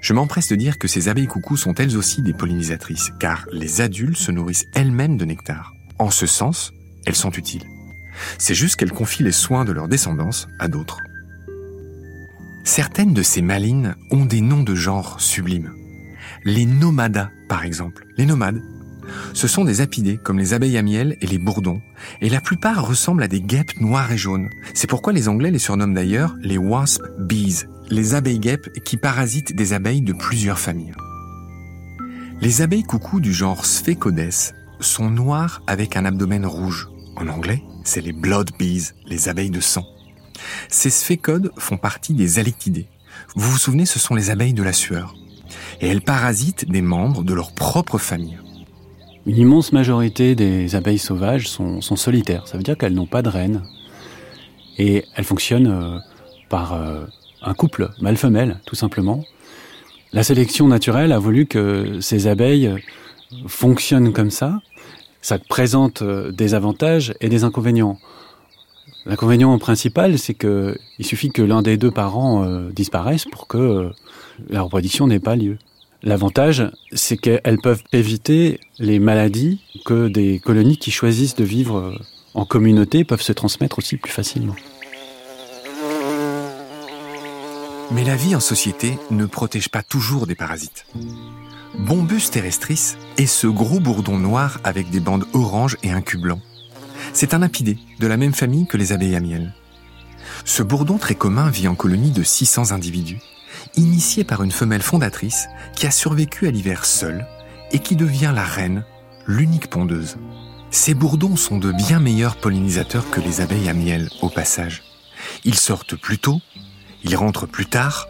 Je 0.00 0.12
m'empresse 0.12 0.48
de 0.48 0.56
dire 0.56 0.78
que 0.78 0.88
ces 0.88 1.08
abeilles 1.08 1.26
coucou 1.26 1.56
sont 1.56 1.74
elles 1.74 1.96
aussi 1.96 2.20
des 2.20 2.34
pollinisatrices, 2.34 3.10
car 3.18 3.46
les 3.52 3.80
adultes 3.80 4.18
se 4.18 4.32
nourrissent 4.32 4.66
elles-mêmes 4.74 5.16
de 5.16 5.24
nectar. 5.24 5.72
En 5.98 6.10
ce 6.10 6.26
sens, 6.26 6.72
elles 7.06 7.14
sont 7.14 7.30
utiles. 7.30 7.64
C'est 8.38 8.54
juste 8.54 8.76
qu'elles 8.76 8.92
confient 8.92 9.22
les 9.22 9.32
soins 9.32 9.64
de 9.64 9.72
leur 9.72 9.88
descendance 9.88 10.46
à 10.58 10.68
d'autres. 10.68 11.00
Certaines 12.64 13.14
de 13.14 13.22
ces 13.22 13.42
malines 13.42 13.94
ont 14.10 14.24
des 14.24 14.40
noms 14.40 14.62
de 14.62 14.74
genre 14.74 15.20
sublimes. 15.20 15.72
Les 16.44 16.66
nomadas, 16.66 17.30
par 17.48 17.64
exemple. 17.64 18.06
Les 18.16 18.26
nomades, 18.26 18.60
ce 19.32 19.48
sont 19.48 19.64
des 19.64 19.80
apidés 19.80 20.18
comme 20.18 20.38
les 20.38 20.54
abeilles 20.54 20.78
à 20.78 20.82
miel 20.82 21.16
et 21.20 21.26
les 21.26 21.38
bourdons, 21.38 21.80
et 22.20 22.28
la 22.28 22.40
plupart 22.40 22.86
ressemblent 22.86 23.22
à 23.22 23.28
des 23.28 23.40
guêpes 23.40 23.80
noires 23.80 24.12
et 24.12 24.16
jaunes. 24.16 24.48
C'est 24.74 24.88
pourquoi 24.88 25.12
les 25.12 25.28
Anglais 25.28 25.50
les 25.50 25.58
surnomment 25.58 25.94
d'ailleurs 25.94 26.36
les 26.40 26.58
wasp 26.58 27.02
bees, 27.18 27.66
les 27.90 28.14
abeilles 28.14 28.38
guêpes 28.38 28.70
qui 28.84 28.96
parasitent 28.96 29.54
des 29.54 29.72
abeilles 29.72 30.02
de 30.02 30.12
plusieurs 30.12 30.58
familles. 30.58 30.94
Les 32.40 32.62
abeilles 32.62 32.82
coucou 32.82 33.20
du 33.20 33.32
genre 33.32 33.64
Sphecodes 33.64 34.52
sont 34.80 35.10
noires 35.10 35.62
avec 35.66 35.96
un 35.96 36.04
abdomen 36.04 36.44
rouge. 36.44 36.88
En 37.16 37.28
anglais, 37.28 37.62
c'est 37.84 38.00
les 38.00 38.12
blood 38.12 38.50
bees, 38.58 38.92
les 39.06 39.28
abeilles 39.28 39.50
de 39.50 39.60
sang. 39.60 39.84
Ces 40.68 40.90
sphécodes 40.90 41.52
font 41.58 41.76
partie 41.76 42.14
des 42.14 42.38
alectidés. 42.38 42.88
Vous 43.36 43.50
vous 43.50 43.58
souvenez, 43.58 43.86
ce 43.86 43.98
sont 43.98 44.14
les 44.14 44.30
abeilles 44.30 44.54
de 44.54 44.62
la 44.62 44.72
sueur. 44.72 45.14
Et 45.80 45.88
elles 45.88 46.02
parasitent 46.02 46.68
des 46.68 46.82
membres 46.82 47.22
de 47.22 47.34
leur 47.34 47.54
propre 47.54 47.98
famille. 47.98 48.38
Une 49.26 49.38
immense 49.38 49.72
majorité 49.72 50.34
des 50.34 50.76
abeilles 50.76 50.98
sauvages 50.98 51.48
sont, 51.48 51.80
solitaires. 51.80 52.46
Ça 52.46 52.58
veut 52.58 52.62
dire 52.62 52.76
qu'elles 52.76 52.92
n'ont 52.92 53.06
pas 53.06 53.22
de 53.22 53.30
reine. 53.30 53.62
Et 54.76 55.04
elles 55.14 55.24
fonctionnent 55.24 55.68
euh, 55.68 55.98
par 56.50 56.74
euh, 56.74 57.06
un 57.40 57.54
couple 57.54 57.90
mâle-femelle, 58.02 58.60
tout 58.66 58.74
simplement. 58.74 59.24
La 60.12 60.24
sélection 60.24 60.68
naturelle 60.68 61.10
a 61.10 61.18
voulu 61.18 61.46
que 61.46 62.00
ces 62.00 62.26
abeilles 62.26 62.70
fonctionnent 63.46 64.12
comme 64.12 64.30
ça. 64.30 64.60
Ça 65.22 65.38
présente 65.38 66.02
euh, 66.02 66.30
des 66.30 66.52
avantages 66.52 67.14
et 67.22 67.30
des 67.30 67.44
inconvénients. 67.44 67.98
L'inconvénient 69.06 69.56
principal, 69.58 70.18
c'est 70.18 70.34
que 70.34 70.76
il 70.98 71.06
suffit 71.06 71.30
que 71.30 71.42
l'un 71.42 71.62
des 71.62 71.78
deux 71.78 71.90
parents 71.90 72.46
disparaisse 72.70 73.26
pour 73.26 73.46
que 73.46 73.90
la 74.48 74.62
reproduction 74.62 75.06
n'ait 75.06 75.20
pas 75.20 75.36
lieu. 75.36 75.58
L'avantage, 76.04 76.70
c'est 76.92 77.16
qu'elles 77.16 77.58
peuvent 77.62 77.82
éviter 77.94 78.60
les 78.78 78.98
maladies 78.98 79.62
que 79.86 80.08
des 80.08 80.38
colonies 80.38 80.76
qui 80.76 80.90
choisissent 80.90 81.34
de 81.34 81.44
vivre 81.44 81.98
en 82.34 82.44
communauté 82.44 83.04
peuvent 83.04 83.22
se 83.22 83.32
transmettre 83.32 83.78
aussi 83.78 83.96
plus 83.96 84.12
facilement. 84.12 84.54
Mais 87.90 88.04
la 88.04 88.16
vie 88.16 88.36
en 88.36 88.40
société 88.40 88.98
ne 89.10 89.24
protège 89.24 89.70
pas 89.70 89.82
toujours 89.82 90.26
des 90.26 90.34
parasites. 90.34 90.84
Bombus 91.78 92.28
terrestris 92.30 92.96
est 93.16 93.24
ce 93.24 93.46
gros 93.46 93.80
bourdon 93.80 94.18
noir 94.18 94.60
avec 94.62 94.90
des 94.90 95.00
bandes 95.00 95.24
oranges 95.32 95.78
et 95.82 95.90
un 95.90 96.02
cul 96.02 96.18
blanc. 96.18 96.40
C'est 97.14 97.32
un 97.32 97.40
apidé 97.40 97.78
de 97.98 98.06
la 98.06 98.18
même 98.18 98.34
famille 98.34 98.66
que 98.66 98.76
les 98.76 98.92
abeilles 98.92 99.16
à 99.16 99.20
miel. 99.20 99.54
Ce 100.44 100.62
bourdon 100.62 100.98
très 100.98 101.14
commun 101.14 101.48
vit 101.48 101.66
en 101.66 101.74
colonie 101.74 102.10
de 102.10 102.22
600 102.22 102.72
individus 102.72 103.20
initié 103.76 104.24
par 104.24 104.42
une 104.42 104.50
femelle 104.50 104.82
fondatrice 104.82 105.48
qui 105.74 105.86
a 105.86 105.90
survécu 105.90 106.46
à 106.46 106.50
l'hiver 106.50 106.84
seule 106.84 107.26
et 107.72 107.78
qui 107.78 107.96
devient 107.96 108.32
la 108.34 108.44
reine, 108.44 108.84
l'unique 109.26 109.68
pondeuse. 109.68 110.16
Ces 110.70 110.94
bourdons 110.94 111.36
sont 111.36 111.58
de 111.58 111.72
bien 111.72 112.00
meilleurs 112.00 112.36
pollinisateurs 112.36 113.08
que 113.10 113.20
les 113.20 113.40
abeilles 113.40 113.68
à 113.68 113.74
miel, 113.74 114.08
au 114.22 114.28
passage. 114.28 114.82
Ils 115.44 115.58
sortent 115.58 115.96
plus 115.96 116.18
tôt, 116.18 116.40
ils 117.04 117.16
rentrent 117.16 117.46
plus 117.46 117.66
tard, 117.66 118.08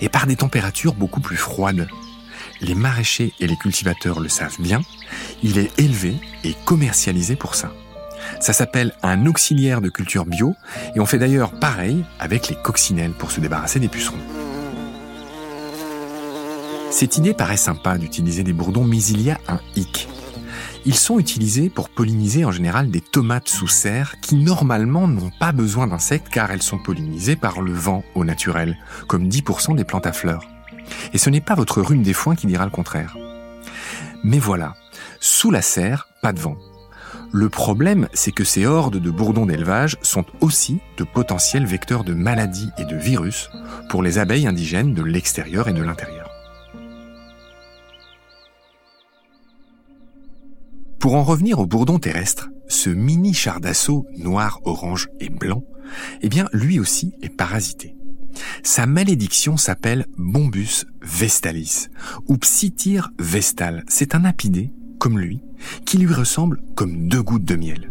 et 0.00 0.08
par 0.08 0.26
des 0.26 0.36
températures 0.36 0.94
beaucoup 0.94 1.20
plus 1.20 1.36
froides. 1.36 1.88
Les 2.60 2.74
maraîchers 2.74 3.32
et 3.40 3.46
les 3.46 3.56
cultivateurs 3.56 4.20
le 4.20 4.28
savent 4.28 4.60
bien, 4.60 4.82
il 5.42 5.58
est 5.58 5.78
élevé 5.80 6.16
et 6.44 6.54
commercialisé 6.64 7.34
pour 7.34 7.54
ça. 7.54 7.72
Ça 8.40 8.52
s'appelle 8.52 8.92
un 9.02 9.26
auxiliaire 9.26 9.80
de 9.80 9.88
culture 9.88 10.26
bio, 10.26 10.54
et 10.94 11.00
on 11.00 11.06
fait 11.06 11.18
d'ailleurs 11.18 11.52
pareil 11.52 12.04
avec 12.20 12.48
les 12.48 12.56
coccinelles 12.56 13.12
pour 13.12 13.30
se 13.30 13.40
débarrasser 13.40 13.80
des 13.80 13.88
pucerons. 13.88 14.18
Cette 16.92 17.16
idée 17.16 17.32
paraît 17.32 17.56
sympa 17.56 17.96
d'utiliser 17.96 18.42
des 18.42 18.52
bourdons, 18.52 18.84
mais 18.84 19.02
il 19.02 19.22
y 19.22 19.30
a 19.30 19.38
un 19.48 19.60
hic. 19.76 20.08
Ils 20.84 20.94
sont 20.94 21.18
utilisés 21.18 21.70
pour 21.70 21.88
polliniser 21.88 22.44
en 22.44 22.52
général 22.52 22.90
des 22.90 23.00
tomates 23.00 23.48
sous 23.48 23.66
serre 23.66 24.16
qui 24.20 24.34
normalement 24.36 25.08
n'ont 25.08 25.32
pas 25.40 25.52
besoin 25.52 25.86
d'insectes 25.86 26.28
car 26.28 26.50
elles 26.50 26.62
sont 26.62 26.78
pollinisées 26.78 27.34
par 27.34 27.62
le 27.62 27.72
vent 27.72 28.04
au 28.14 28.26
naturel, 28.26 28.76
comme 29.08 29.26
10% 29.26 29.74
des 29.74 29.84
plantes 29.84 30.06
à 30.06 30.12
fleurs. 30.12 30.44
Et 31.14 31.18
ce 31.18 31.30
n'est 31.30 31.40
pas 31.40 31.54
votre 31.54 31.80
rhume 31.80 32.02
des 32.02 32.12
foins 32.12 32.36
qui 32.36 32.46
dira 32.46 32.66
le 32.66 32.70
contraire. 32.70 33.16
Mais 34.22 34.38
voilà, 34.38 34.74
sous 35.18 35.50
la 35.50 35.62
serre, 35.62 36.08
pas 36.20 36.34
de 36.34 36.40
vent. 36.40 36.58
Le 37.32 37.48
problème, 37.48 38.06
c'est 38.12 38.32
que 38.32 38.44
ces 38.44 38.66
hordes 38.66 38.98
de 38.98 39.10
bourdons 39.10 39.46
d'élevage 39.46 39.96
sont 40.02 40.26
aussi 40.42 40.80
de 40.98 41.04
potentiels 41.04 41.64
vecteurs 41.64 42.04
de 42.04 42.12
maladies 42.12 42.68
et 42.76 42.84
de 42.84 42.96
virus 42.96 43.48
pour 43.88 44.02
les 44.02 44.18
abeilles 44.18 44.46
indigènes 44.46 44.92
de 44.92 45.02
l'extérieur 45.02 45.68
et 45.68 45.72
de 45.72 45.82
l'intérieur. 45.82 46.21
Pour 51.02 51.16
en 51.16 51.24
revenir 51.24 51.58
au 51.58 51.66
bourdon 51.66 51.98
terrestre, 51.98 52.50
ce 52.68 52.88
mini 52.88 53.34
char 53.34 53.58
d'assaut 53.58 54.06
noir, 54.18 54.60
orange 54.64 55.08
et 55.18 55.30
blanc, 55.30 55.64
eh 56.20 56.28
bien, 56.28 56.48
lui 56.52 56.78
aussi 56.78 57.12
est 57.22 57.28
parasité. 57.28 57.96
Sa 58.62 58.86
malédiction 58.86 59.56
s'appelle 59.56 60.06
Bombus 60.16 60.84
vestalis 61.02 61.88
ou 62.28 62.36
Psytyr 62.36 63.10
vestal. 63.18 63.82
C'est 63.88 64.14
un 64.14 64.24
apidé, 64.24 64.72
comme 65.00 65.18
lui, 65.18 65.42
qui 65.84 65.98
lui 65.98 66.14
ressemble 66.14 66.62
comme 66.76 67.08
deux 67.08 67.22
gouttes 67.24 67.44
de 67.44 67.56
miel. 67.56 67.90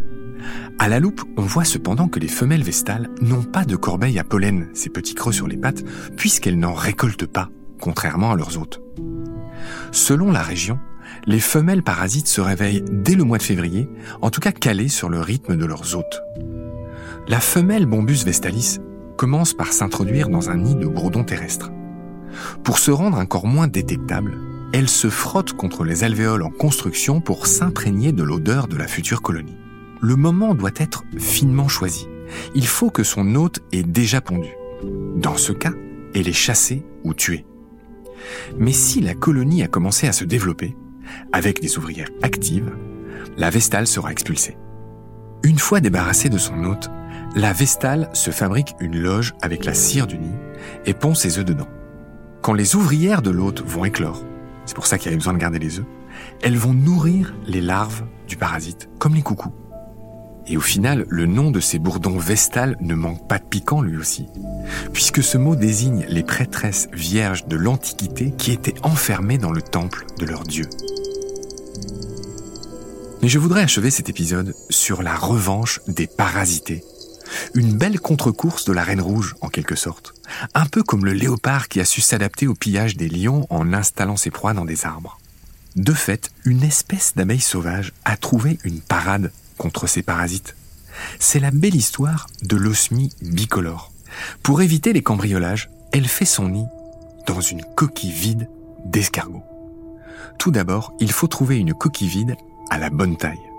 À 0.80 0.88
la 0.88 1.02
loupe, 1.02 1.22
on 1.36 1.42
voit 1.42 1.66
cependant 1.66 2.08
que 2.08 2.20
les 2.20 2.30
femelles 2.30 2.64
vestales 2.64 3.10
n'ont 3.20 3.44
pas 3.44 3.66
de 3.66 3.76
corbeille 3.76 4.20
à 4.20 4.24
pollen, 4.24 4.70
ces 4.74 4.90
petits 4.90 5.16
creux 5.16 5.34
sur 5.34 5.50
les 5.50 5.58
pattes, 5.58 5.84
puisqu'elles 6.16 6.58
n'en 6.58 6.74
récoltent 6.74 7.28
pas, 7.28 7.50
contrairement 7.82 8.32
à 8.32 8.38
leurs 8.38 8.58
hôtes. 8.58 8.82
Selon 9.92 10.32
la 10.32 10.42
région, 10.42 10.80
les 11.26 11.40
femelles 11.40 11.84
parasites 11.84 12.28
se 12.28 12.42
réveillent 12.42 12.84
dès 12.92 13.16
le 13.16 13.24
mois 13.24 13.38
de 13.38 13.44
février, 13.44 13.90
en 14.22 14.30
tout 14.30 14.40
cas 14.40 14.52
calées 14.52 14.88
sur 14.88 15.10
le 15.10 15.20
rythme 15.20 15.56
de 15.56 15.66
leurs 15.66 15.96
hôtes. 15.96 16.22
La 17.28 17.40
femelle 17.40 17.86
Bombus 17.86 18.24
vestalis 18.26 18.80
commence 19.18 19.54
par 19.54 19.74
s'introduire 19.74 20.30
dans 20.30 20.50
un 20.50 20.58
nid 20.58 20.76
de 20.76 20.88
bourdons 20.88 21.24
terrestres. 21.24 21.72
Pour 22.64 22.80
se 22.80 22.92
rendre 22.92 23.18
encore 23.18 23.46
moins 23.46 23.68
détectable, 23.68 24.38
elle 24.74 24.90
se 24.90 25.10
frotte 25.10 25.54
contre 25.54 25.84
les 25.84 26.04
alvéoles 26.04 26.44
en 26.44 26.50
construction 26.50 27.22
pour 27.22 27.46
s'imprégner 27.46 28.14
de 28.14 28.24
l'odeur 28.24 28.68
de 28.68 28.78
la 28.78 28.88
future 28.88 29.22
colonie. 29.22 29.58
Le 30.02 30.16
moment 30.16 30.56
doit 30.56 30.72
être 30.78 31.04
finement 31.18 31.68
choisi. 31.68 32.08
Il 32.56 32.66
faut 32.66 32.90
que 32.90 33.04
son 33.04 33.36
hôte 33.36 33.60
ait 33.72 33.84
déjà 33.84 34.22
pondu. 34.22 34.50
Dans 35.16 35.38
ce 35.38 35.52
cas, 35.52 35.74
elle 36.16 36.28
est 36.28 36.34
chassée 36.34 36.84
ou 37.04 37.14
tuée. 37.14 37.46
Mais 38.58 38.72
si 38.72 39.02
la 39.02 39.14
colonie 39.14 39.62
a 39.62 39.68
commencé 39.68 40.08
à 40.08 40.14
se 40.14 40.24
développer, 40.24 40.76
avec 41.32 41.62
des 41.62 41.78
ouvrières 41.78 42.10
actives, 42.22 42.72
la 43.38 43.50
Vestale 43.50 43.88
sera 43.88 44.12
expulsée. 44.12 44.58
Une 45.44 45.60
fois 45.60 45.80
débarrassée 45.80 46.30
de 46.30 46.38
son 46.38 46.64
hôte, 46.66 46.92
la 47.36 47.54
vestale 47.54 48.10
se 48.14 48.30
fabrique 48.30 48.76
une 48.80 49.00
loge 49.00 49.34
avec 49.42 49.66
la 49.66 49.74
cire 49.74 50.06
du 50.06 50.20
nid 50.20 50.36
et 50.86 50.94
pond 50.94 51.16
ses 51.16 51.40
œufs 51.40 51.46
dedans. 51.46 51.68
Quand 52.42 52.54
les 52.54 52.76
ouvrières 52.76 53.22
de 53.22 53.32
l'hôte 53.32 53.64
vont 53.66 53.86
éclore, 53.86 54.24
c'est 54.66 54.76
pour 54.76 54.86
ça 54.86 54.98
qu'il 54.98 55.12
y 55.12 55.14
a 55.14 55.18
besoin 55.18 55.34
de 55.34 55.40
garder 55.40 55.60
les 55.60 55.80
œufs, 55.80 55.86
elles 56.44 56.58
vont 56.58 56.74
nourrir 56.74 57.34
les 57.48 57.62
larves 57.62 58.04
du 58.28 58.36
parasite, 58.36 58.90
comme 59.00 59.16
les 59.16 59.22
coucous. 59.22 59.54
Et 60.48 60.58
au 60.58 60.62
final, 60.62 61.06
le 61.08 61.26
nom 61.26 61.52
de 61.52 61.60
ces 61.60 61.80
bourdons 61.80 62.18
vestales 62.18 62.76
ne 62.82 62.96
manque 62.96 63.28
pas 63.28 63.40
de 63.40 63.46
piquant 63.46 63.82
lui 63.82 63.98
aussi, 63.98 64.28
puisque 64.92 65.24
ce 65.24 65.38
mot 65.38 65.56
désigne 65.56 66.06
les 66.10 66.24
prêtresses 66.24 66.90
vierges 66.94 67.46
de 67.46 67.56
l'Antiquité 67.56 68.34
qui 68.38 68.52
étaient 68.52 68.80
enfermées 68.84 69.38
dans 69.38 69.52
le 69.52 69.62
temple 69.62 70.06
de 70.20 70.26
leur 70.26 70.44
dieu. 70.44 70.66
Mais 73.22 73.28
je 73.28 73.38
voudrais 73.38 73.62
achever 73.62 73.92
cet 73.92 74.10
épisode 74.10 74.56
sur 74.72 75.04
la 75.04 75.16
revanche 75.16 75.80
des 75.88 76.08
parasités. 76.08 76.84
Une 77.54 77.78
belle 77.78 78.00
contre-course 78.00 78.66
de 78.66 78.74
la 78.74 78.84
Reine 78.84 79.00
Rouge, 79.00 79.36
en 79.42 79.50
quelque 79.50 79.76
sorte. 79.76 80.16
Un 80.56 80.66
peu 80.66 80.82
comme 80.82 81.06
le 81.06 81.14
léopard 81.14 81.68
qui 81.68 81.80
a 81.80 81.86
su 81.86 82.02
s'adapter 82.02 82.48
au 82.48 82.56
pillage 82.56 82.98
des 82.98 83.08
lions 83.08 83.46
en 83.52 83.74
installant 83.74 84.18
ses 84.18 84.32
proies 84.32 84.54
dans 84.54 84.66
des 84.66 84.86
arbres. 84.86 85.20
De 85.76 85.94
fait, 85.94 86.32
une 86.46 86.64
espèce 86.64 87.14
d'abeille 87.16 87.42
sauvage 87.42 87.94
a 88.06 88.18
trouvé 88.18 88.58
une 88.64 88.82
parade 88.82 89.32
contre 89.58 89.86
ces 89.86 90.02
parasites. 90.02 90.56
C'est 91.20 91.40
la 91.40 91.52
belle 91.52 91.76
histoire 91.76 92.28
de 92.42 92.58
l'osmie 92.58 93.14
bicolore. 93.22 93.92
Pour 94.42 94.64
éviter 94.64 94.94
les 94.94 95.04
cambriolages, 95.04 95.70
elle 95.94 96.08
fait 96.08 96.26
son 96.26 96.50
nid 96.50 96.66
dans 97.28 97.40
une 97.40 97.64
coquille 97.76 98.12
vide 98.12 98.50
d'escargot. 98.86 99.44
Tout 100.40 100.50
d'abord, 100.50 100.94
il 101.00 101.12
faut 101.12 101.28
trouver 101.28 101.58
une 101.58 101.76
coquille 101.76 102.10
vide 102.10 102.36
à 102.72 102.80
la 102.80 102.90
bonne 102.90 103.18
taille. 103.18 103.52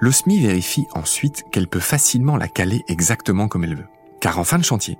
L'OSMI 0.00 0.40
vérifie 0.40 0.86
ensuite 0.92 1.44
qu'elle 1.50 1.68
peut 1.68 1.80
facilement 1.80 2.36
la 2.36 2.48
caler 2.48 2.84
exactement 2.88 3.48
comme 3.48 3.64
elle 3.64 3.76
veut. 3.76 3.88
Car 4.20 4.38
en 4.38 4.44
fin 4.44 4.58
de 4.58 4.64
chantier, 4.64 4.98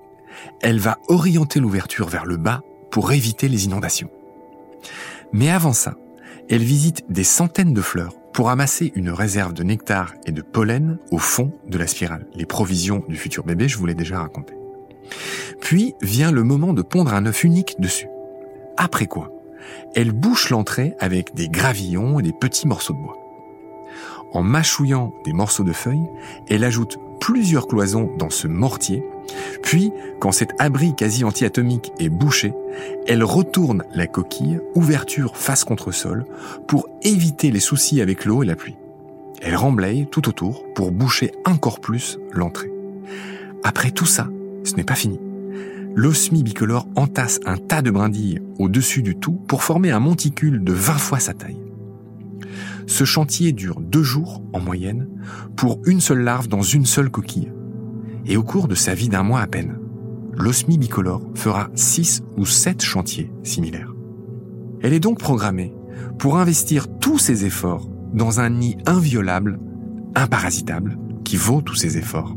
elle 0.63 0.79
va 0.79 0.99
orienter 1.09 1.59
l'ouverture 1.61 2.09
vers 2.09 2.25
le 2.25 2.37
bas 2.37 2.63
pour 2.91 3.13
éviter 3.13 3.49
les 3.49 3.65
inondations. 3.67 4.11
Mais 5.33 5.51
avant 5.51 5.73
ça, 5.73 5.97
elle 6.49 6.63
visite 6.63 7.05
des 7.11 7.25
centaines 7.25 7.75
de 7.75 7.83
fleurs 7.83 8.15
pour 8.33 8.51
amasser 8.51 8.93
une 8.95 9.11
réserve 9.11 9.53
de 9.53 9.65
nectar 9.65 10.15
et 10.25 10.33
de 10.33 10.43
pollen 10.43 10.99
au 11.11 11.19
fond 11.19 11.53
de 11.67 11.77
la 11.77 11.89
spirale. 11.89 12.27
Les 12.35 12.47
provisions 12.47 13.05
du 13.09 13.17
futur 13.17 13.45
bébé, 13.45 13.69
je 13.69 13.79
vous 13.79 13.87
l'ai 13.87 13.95
déjà 13.95 14.21
raconté. 14.21 14.55
Puis 15.61 15.95
vient 16.03 16.31
le 16.31 16.45
moment 16.45 16.73
de 16.73 16.83
pondre 16.83 17.13
un 17.13 17.27
œuf 17.27 17.43
unique 17.43 17.75
dessus. 17.81 18.09
Après 18.77 19.07
quoi, 19.07 19.33
elle 19.95 20.13
bouche 20.13 20.51
l'entrée 20.51 20.95
avec 20.99 21.35
des 21.35 21.49
gravillons 21.49 22.19
et 22.19 22.23
des 22.23 22.33
petits 22.33 22.69
morceaux 22.69 22.95
de 22.95 22.99
bois. 22.99 23.17
En 24.33 24.43
mâchouillant 24.43 25.13
des 25.25 25.33
morceaux 25.33 25.65
de 25.65 25.73
feuilles, 25.73 26.09
elle 26.49 26.65
ajoute 26.65 26.99
plusieurs 27.21 27.67
cloisons 27.67 28.11
dans 28.19 28.31
ce 28.31 28.47
mortier, 28.47 29.03
puis, 29.63 29.93
quand 30.21 30.33
cet 30.33 30.51
abri 30.59 30.95
quasi 30.95 31.25
anti-atomique 31.25 31.93
est 31.99 32.09
bouché, 32.09 32.55
elle 33.07 33.23
retourne 33.23 33.85
la 33.93 34.07
coquille, 34.07 34.61
ouverture 34.75 35.37
face 35.37 35.65
contre 35.65 35.93
sol, 35.93 36.25
pour 36.67 36.89
éviter 37.03 37.51
les 37.51 37.61
soucis 37.61 38.01
avec 38.01 38.25
l'eau 38.25 38.43
et 38.43 38.47
la 38.47 38.57
pluie. 38.57 38.77
Elle 39.43 39.57
remblaye 39.57 40.07
tout 40.07 40.29
autour 40.29 40.65
pour 40.75 40.91
boucher 40.91 41.33
encore 41.45 41.81
plus 41.81 42.19
l'entrée. 42.33 42.73
Après 43.63 43.91
tout 43.91 44.07
ça, 44.07 44.29
ce 44.65 44.75
n'est 44.75 44.85
pas 44.85 44.95
fini 44.95 45.21
l'osmie 45.99 46.45
bicolore 46.45 46.87
entasse 46.95 47.41
un 47.45 47.57
tas 47.57 47.83
de 47.83 47.91
brindilles 47.91 48.41
au-dessus 48.61 49.03
du 49.03 49.17
tout 49.17 49.33
pour 49.33 49.65
former 49.65 49.91
un 49.91 49.99
monticule 49.99 50.63
de 50.63 50.73
20 50.73 50.93
fois 50.93 51.19
sa 51.19 51.35
taille. 51.35 51.61
Ce 52.87 53.03
chantier 53.03 53.53
dure 53.53 53.81
deux 53.81 54.05
jours 54.05 54.41
en 54.53 54.61
moyenne 54.61 55.09
pour 55.57 55.81
une 55.87 56.01
seule 56.01 56.21
larve 56.21 56.47
dans 56.47 56.63
une 56.63 56.87
seule 56.87 57.11
coquille. 57.11 57.51
Et 58.27 58.37
au 58.37 58.45
cours 58.45 58.69
de 58.69 58.77
sa 58.77 58.95
vie 58.95 59.09
d'un 59.09 59.25
mois 59.25 59.41
à 59.41 59.49
peine, 59.49 59.77
l'osmie 60.35 60.79
bicolore 60.79 61.29
fera 61.35 61.69
six 61.75 62.23
ou 62.37 62.47
sept 62.47 62.81
chantiers 62.81 63.33
similaires. 63.43 63.93
Elle 64.83 64.93
est 64.93 65.01
donc 65.01 65.19
programmée 65.19 65.75
pour 66.17 66.39
investir 66.39 66.87
tous 67.01 67.19
ses 67.19 67.45
efforts 67.45 67.91
dans 68.15 68.39
un 68.39 68.51
nid 68.51 68.77
inviolable, 68.87 69.59
imparasitable, 70.15 70.97
qui 71.25 71.37
vaut 71.37 71.61
tous 71.61 71.75
ses 71.75 71.99
efforts. 71.99 72.37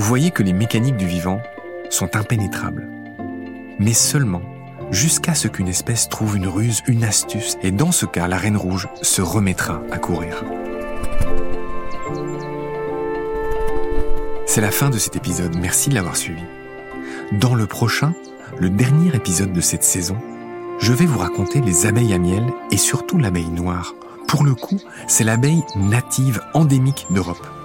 Vous 0.00 0.06
voyez 0.06 0.30
que 0.30 0.42
les 0.42 0.54
mécaniques 0.54 0.96
du 0.96 1.06
vivant 1.06 1.42
sont 1.90 2.16
impénétrables. 2.16 2.88
Mais 3.78 3.92
seulement 3.92 4.40
jusqu'à 4.90 5.34
ce 5.34 5.46
qu'une 5.46 5.68
espèce 5.68 6.08
trouve 6.08 6.38
une 6.38 6.48
ruse, 6.48 6.80
une 6.86 7.04
astuce, 7.04 7.58
et 7.62 7.70
dans 7.70 7.92
ce 7.92 8.06
cas, 8.06 8.26
la 8.26 8.38
reine 8.38 8.56
rouge 8.56 8.88
se 9.02 9.20
remettra 9.20 9.82
à 9.90 9.98
courir. 9.98 10.42
C'est 14.46 14.62
la 14.62 14.70
fin 14.70 14.88
de 14.88 14.96
cet 14.96 15.16
épisode, 15.16 15.54
merci 15.58 15.90
de 15.90 15.94
l'avoir 15.96 16.16
suivi. 16.16 16.44
Dans 17.32 17.54
le 17.54 17.66
prochain, 17.66 18.14
le 18.58 18.70
dernier 18.70 19.14
épisode 19.14 19.52
de 19.52 19.60
cette 19.60 19.84
saison, 19.84 20.16
je 20.78 20.94
vais 20.94 21.04
vous 21.04 21.18
raconter 21.18 21.60
les 21.60 21.84
abeilles 21.84 22.14
à 22.14 22.18
miel 22.18 22.46
et 22.70 22.78
surtout 22.78 23.18
l'abeille 23.18 23.50
noire. 23.50 23.94
Pour 24.28 24.44
le 24.44 24.54
coup, 24.54 24.80
c'est 25.08 25.24
l'abeille 25.24 25.62
native 25.76 26.40
endémique 26.54 27.06
d'Europe. 27.10 27.59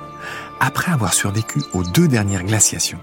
Après 0.59 0.91
avoir 0.91 1.13
survécu 1.13 1.61
aux 1.73 1.83
deux 1.83 2.07
dernières 2.07 2.43
glaciations, 2.43 2.99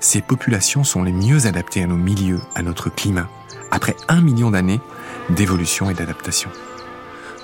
ces 0.00 0.20
populations 0.20 0.84
sont 0.84 1.02
les 1.02 1.12
mieux 1.12 1.46
adaptées 1.46 1.82
à 1.82 1.86
nos 1.86 1.96
milieux, 1.96 2.40
à 2.54 2.62
notre 2.62 2.90
climat, 2.90 3.28
après 3.70 3.96
un 4.08 4.20
million 4.20 4.50
d'années 4.50 4.80
d'évolution 5.30 5.88
et 5.88 5.94
d'adaptation. 5.94 6.50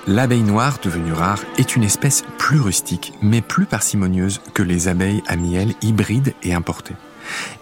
L'abeille 0.05 0.43
noire, 0.43 0.79
devenue 0.83 1.13
rare, 1.13 1.39
est 1.57 1.77
une 1.77 1.83
espèce 1.83 2.25
plus 2.37 2.59
rustique, 2.59 3.13
mais 3.21 3.41
plus 3.41 3.65
parcimonieuse 3.65 4.41
que 4.53 4.63
les 4.63 4.89
abeilles 4.89 5.23
à 5.27 5.37
miel 5.37 5.75
hybrides 5.81 6.33
et 6.43 6.53
importées. 6.53 6.95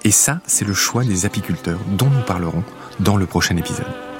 Et 0.04 0.12
ça, 0.12 0.40
c'est 0.48 0.66
le 0.66 0.74
choix 0.74 1.04
des 1.04 1.28
apiculteurs 1.28 1.80
dont 1.88 2.10
nous 2.10 2.26
parlerons 2.26 2.64
dans 3.00 3.16
le 3.16 3.28
prochain 3.28 3.58
épisode. 3.58 4.11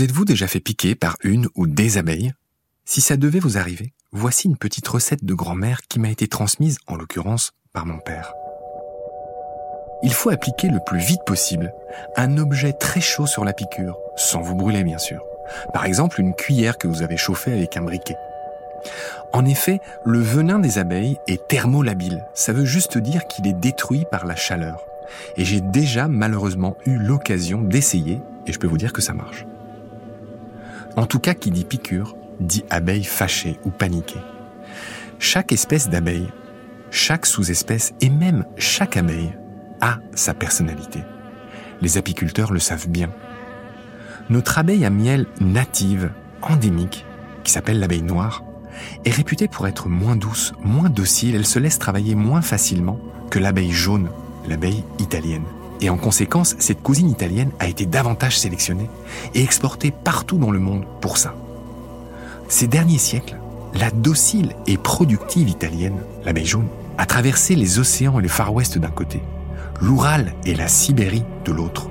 Vous 0.00 0.04
êtes-vous 0.04 0.24
déjà 0.24 0.46
fait 0.46 0.60
piquer 0.60 0.94
par 0.94 1.18
une 1.22 1.48
ou 1.54 1.66
des 1.66 1.98
abeilles? 1.98 2.32
Si 2.86 3.02
ça 3.02 3.18
devait 3.18 3.38
vous 3.38 3.58
arriver, 3.58 3.92
voici 4.12 4.48
une 4.48 4.56
petite 4.56 4.88
recette 4.88 5.26
de 5.26 5.34
grand-mère 5.34 5.82
qui 5.90 6.00
m'a 6.00 6.08
été 6.08 6.26
transmise, 6.26 6.78
en 6.86 6.96
l'occurrence, 6.96 7.52
par 7.74 7.84
mon 7.84 7.98
père. 7.98 8.32
Il 10.02 10.14
faut 10.14 10.30
appliquer 10.30 10.68
le 10.68 10.78
plus 10.86 11.00
vite 11.00 11.20
possible 11.26 11.74
un 12.16 12.38
objet 12.38 12.72
très 12.72 13.02
chaud 13.02 13.26
sur 13.26 13.44
la 13.44 13.52
piqûre, 13.52 13.98
sans 14.16 14.40
vous 14.40 14.54
brûler 14.54 14.84
bien 14.84 14.96
sûr. 14.96 15.22
Par 15.74 15.84
exemple, 15.84 16.18
une 16.18 16.34
cuillère 16.34 16.78
que 16.78 16.88
vous 16.88 17.02
avez 17.02 17.18
chauffée 17.18 17.52
avec 17.52 17.76
un 17.76 17.82
briquet. 17.82 18.16
En 19.34 19.44
effet, 19.44 19.80
le 20.06 20.20
venin 20.20 20.60
des 20.60 20.78
abeilles 20.78 21.18
est 21.26 21.46
thermolabile. 21.46 22.24
Ça 22.32 22.54
veut 22.54 22.64
juste 22.64 22.96
dire 22.96 23.26
qu'il 23.26 23.46
est 23.46 23.52
détruit 23.60 24.06
par 24.10 24.24
la 24.24 24.34
chaleur. 24.34 24.82
Et 25.36 25.44
j'ai 25.44 25.60
déjà 25.60 26.08
malheureusement 26.08 26.78
eu 26.86 26.96
l'occasion 26.96 27.60
d'essayer, 27.60 28.22
et 28.46 28.52
je 28.54 28.58
peux 28.58 28.66
vous 28.66 28.78
dire 28.78 28.94
que 28.94 29.02
ça 29.02 29.12
marche. 29.12 29.44
En 30.96 31.06
tout 31.06 31.18
cas, 31.18 31.34
qui 31.34 31.50
dit 31.50 31.64
piqûre, 31.64 32.16
dit 32.40 32.64
abeille 32.70 33.04
fâchée 33.04 33.58
ou 33.64 33.70
paniquée. 33.70 34.20
Chaque 35.18 35.52
espèce 35.52 35.88
d'abeille, 35.88 36.28
chaque 36.90 37.26
sous-espèce 37.26 37.92
et 38.00 38.10
même 38.10 38.44
chaque 38.56 38.96
abeille 38.96 39.32
a 39.80 39.98
sa 40.14 40.34
personnalité. 40.34 41.00
Les 41.80 41.98
apiculteurs 41.98 42.52
le 42.52 42.58
savent 42.58 42.88
bien. 42.88 43.10
Notre 44.28 44.58
abeille 44.58 44.84
à 44.84 44.90
miel 44.90 45.26
native, 45.40 46.10
endémique, 46.42 47.04
qui 47.44 47.52
s'appelle 47.52 47.80
l'abeille 47.80 48.02
noire, 48.02 48.44
est 49.04 49.10
réputée 49.10 49.48
pour 49.48 49.66
être 49.66 49.88
moins 49.88 50.16
douce, 50.16 50.52
moins 50.62 50.90
docile, 50.90 51.34
elle 51.34 51.46
se 51.46 51.58
laisse 51.58 51.78
travailler 51.78 52.14
moins 52.14 52.42
facilement 52.42 52.98
que 53.30 53.38
l'abeille 53.38 53.72
jaune, 53.72 54.08
l'abeille 54.48 54.84
italienne. 54.98 55.44
Et 55.82 55.88
en 55.88 55.96
conséquence, 55.96 56.56
cette 56.58 56.82
cousine 56.82 57.08
italienne 57.08 57.50
a 57.58 57.66
été 57.66 57.86
davantage 57.86 58.38
sélectionnée 58.38 58.90
et 59.34 59.42
exportée 59.42 59.90
partout 59.90 60.36
dans 60.36 60.50
le 60.50 60.58
monde 60.58 60.84
pour 61.00 61.16
ça. 61.16 61.34
Ces 62.48 62.66
derniers 62.66 62.98
siècles, 62.98 63.38
la 63.74 63.90
docile 63.90 64.54
et 64.66 64.76
productive 64.76 65.48
italienne, 65.48 65.98
l'abeille 66.24 66.44
jaune, 66.44 66.68
a 66.98 67.06
traversé 67.06 67.54
les 67.54 67.78
océans 67.78 68.18
et 68.18 68.22
le 68.22 68.28
Far 68.28 68.52
West 68.52 68.76
d'un 68.76 68.90
côté, 68.90 69.22
l'Oural 69.80 70.34
et 70.44 70.54
la 70.54 70.68
Sibérie 70.68 71.24
de 71.44 71.52
l'autre. 71.52 71.88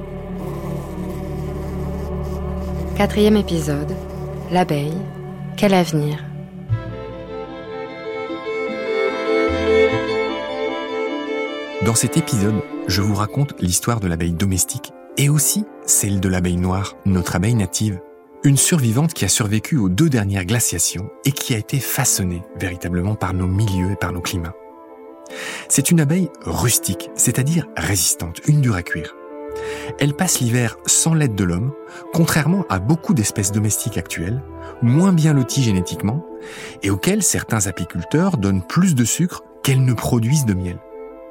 Quatrième 2.95 3.37
épisode, 3.37 3.95
l'abeille, 4.51 4.97
quel 5.57 5.73
avenir? 5.73 6.23
Dans 11.85 11.95
cet 11.95 12.17
épisode, 12.17 12.61
je 12.89 13.01
vous 13.03 13.13
raconte 13.13 13.53
l'histoire 13.61 13.99
de 13.99 14.07
l'abeille 14.07 14.33
domestique 14.33 14.91
et 15.17 15.29
aussi 15.29 15.63
celle 15.85 16.19
de 16.19 16.27
l'abeille 16.27 16.57
noire, 16.57 16.95
notre 17.05 17.35
abeille 17.35 17.53
native. 17.53 17.99
Une 18.43 18.57
survivante 18.57 19.13
qui 19.13 19.25
a 19.25 19.29
survécu 19.29 19.77
aux 19.77 19.89
deux 19.89 20.09
dernières 20.09 20.45
glaciations 20.45 21.09
et 21.23 21.31
qui 21.31 21.53
a 21.53 21.57
été 21.57 21.79
façonnée 21.79 22.41
véritablement 22.59 23.15
par 23.15 23.33
nos 23.33 23.47
milieux 23.47 23.91
et 23.91 23.95
par 23.95 24.11
nos 24.11 24.21
climats. 24.21 24.55
C'est 25.67 25.91
une 25.91 25.99
abeille 25.99 26.29
rustique, 26.41 27.11
c'est-à-dire 27.15 27.67
résistante, 27.77 28.41
une 28.47 28.61
dure 28.61 28.75
à 28.75 28.81
cuire. 28.81 29.15
Elle 29.99 30.15
passe 30.15 30.39
l'hiver 30.39 30.77
sans 30.87 31.13
l'aide 31.13 31.35
de 31.35 31.43
l'homme, 31.43 31.73
contrairement 32.11 32.65
à 32.69 32.79
beaucoup 32.79 33.13
d'espèces 33.13 33.51
domestiques 33.51 33.97
actuelles, 33.97 34.41
moins 34.81 35.13
bien 35.13 35.33
loties 35.33 35.63
génétiquement, 35.63 36.25
et 36.81 36.89
auxquelles 36.89 37.23
certains 37.23 37.67
apiculteurs 37.67 38.37
donnent 38.37 38.65
plus 38.65 38.95
de 38.95 39.03
sucre 39.03 39.43
qu'elles 39.61 39.85
ne 39.85 39.93
produisent 39.93 40.45
de 40.45 40.53
miel. 40.55 40.79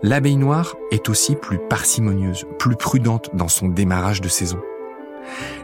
L'abeille 0.02 0.36
noire 0.36 0.76
est 0.92 1.08
aussi 1.08 1.34
plus 1.34 1.58
parcimonieuse, 1.58 2.46
plus 2.60 2.76
prudente 2.76 3.30
dans 3.34 3.48
son 3.48 3.68
démarrage 3.68 4.20
de 4.20 4.28
saison. 4.28 4.60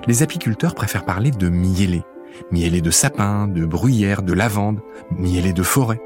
Les 0.08 0.24
apiculteurs 0.24 0.74
préfèrent 0.74 1.04
parler 1.04 1.30
de 1.30 1.48
mielés, 1.48 2.02
mielés 2.50 2.80
de 2.80 2.90
sapin, 2.90 3.46
de 3.46 3.64
bruyère, 3.64 4.22
de 4.22 4.32
lavande, 4.32 4.80
mielés 5.16 5.52
de 5.52 5.62
forêt. 5.62 6.00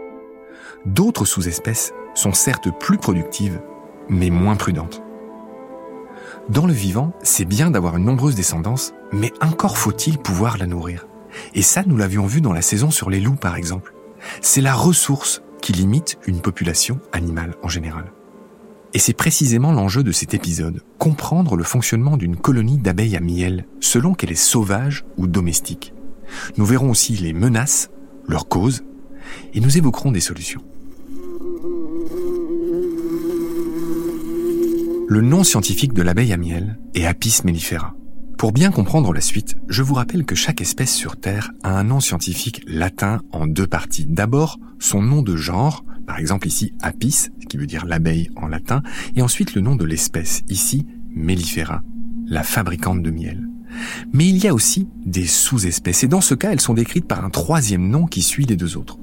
D'autres 0.84 1.24
sous-espèces 1.24 1.94
sont 2.14 2.34
certes 2.34 2.68
plus 2.78 2.98
productives, 2.98 3.62
mais 4.10 4.28
moins 4.28 4.56
prudentes. 4.56 5.02
Dans 6.50 6.66
le 6.66 6.72
vivant, 6.74 7.14
c'est 7.22 7.46
bien 7.46 7.70
d'avoir 7.70 7.96
une 7.96 8.04
nombreuse 8.04 8.34
descendance, 8.34 8.92
mais 9.10 9.32
encore 9.40 9.78
faut-il 9.78 10.18
pouvoir 10.18 10.58
la 10.58 10.66
nourrir. 10.66 11.06
Et 11.54 11.62
ça, 11.62 11.82
nous 11.86 11.96
l'avions 11.96 12.26
vu 12.26 12.42
dans 12.42 12.52
la 12.52 12.62
saison 12.62 12.90
sur 12.90 13.08
les 13.08 13.20
loups, 13.20 13.36
par 13.36 13.56
exemple. 13.56 13.94
C'est 14.42 14.60
la 14.60 14.74
ressource 14.74 15.42
qui 15.62 15.72
limite 15.72 16.18
une 16.26 16.40
population 16.40 17.00
animale 17.12 17.54
en 17.62 17.68
général. 17.68 18.12
Et 18.94 18.98
c'est 18.98 19.12
précisément 19.12 19.72
l'enjeu 19.72 20.02
de 20.02 20.12
cet 20.12 20.32
épisode, 20.32 20.82
comprendre 20.98 21.56
le 21.56 21.64
fonctionnement 21.64 22.16
d'une 22.16 22.36
colonie 22.36 22.78
d'abeilles 22.78 23.16
à 23.16 23.20
miel, 23.20 23.66
selon 23.80 24.14
qu'elle 24.14 24.32
est 24.32 24.34
sauvage 24.34 25.04
ou 25.18 25.26
domestique. 25.26 25.92
Nous 26.56 26.64
verrons 26.64 26.90
aussi 26.90 27.14
les 27.16 27.32
menaces, 27.32 27.90
leurs 28.26 28.48
causes, 28.48 28.84
et 29.52 29.60
nous 29.60 29.76
évoquerons 29.76 30.12
des 30.12 30.20
solutions. 30.20 30.62
Le 35.10 35.20
nom 35.22 35.42
scientifique 35.42 35.94
de 35.94 36.02
l'abeille 36.02 36.32
à 36.32 36.36
miel 36.36 36.78
est 36.94 37.06
Apis 37.06 37.40
mellifera. 37.44 37.94
Pour 38.38 38.52
bien 38.52 38.70
comprendre 38.70 39.12
la 39.12 39.20
suite, 39.20 39.56
je 39.68 39.82
vous 39.82 39.94
rappelle 39.94 40.24
que 40.24 40.36
chaque 40.36 40.60
espèce 40.60 40.94
sur 40.94 41.16
Terre 41.16 41.50
a 41.64 41.76
un 41.76 41.82
nom 41.82 41.98
scientifique 41.98 42.62
latin 42.68 43.20
en 43.32 43.48
deux 43.48 43.66
parties. 43.66 44.06
D'abord, 44.06 44.60
son 44.78 45.02
nom 45.02 45.22
de 45.22 45.34
genre, 45.34 45.84
par 46.06 46.20
exemple 46.20 46.46
ici 46.46 46.72
Apis, 46.80 47.30
qui 47.48 47.56
veut 47.56 47.66
dire 47.66 47.84
l'abeille 47.84 48.30
en 48.36 48.46
latin, 48.46 48.84
et 49.16 49.22
ensuite 49.22 49.56
le 49.56 49.60
nom 49.60 49.74
de 49.74 49.84
l'espèce, 49.84 50.42
ici 50.48 50.86
Mellifera, 51.16 51.82
la 52.26 52.44
fabricante 52.44 53.02
de 53.02 53.10
miel. 53.10 53.44
Mais 54.12 54.28
il 54.28 54.38
y 54.38 54.46
a 54.46 54.54
aussi 54.54 54.86
des 55.04 55.26
sous-espèces, 55.26 56.04
et 56.04 56.08
dans 56.08 56.20
ce 56.20 56.36
cas, 56.36 56.52
elles 56.52 56.60
sont 56.60 56.74
décrites 56.74 57.08
par 57.08 57.24
un 57.24 57.30
troisième 57.30 57.88
nom 57.88 58.06
qui 58.06 58.22
suit 58.22 58.46
les 58.46 58.56
deux 58.56 58.76
autres. 58.76 59.00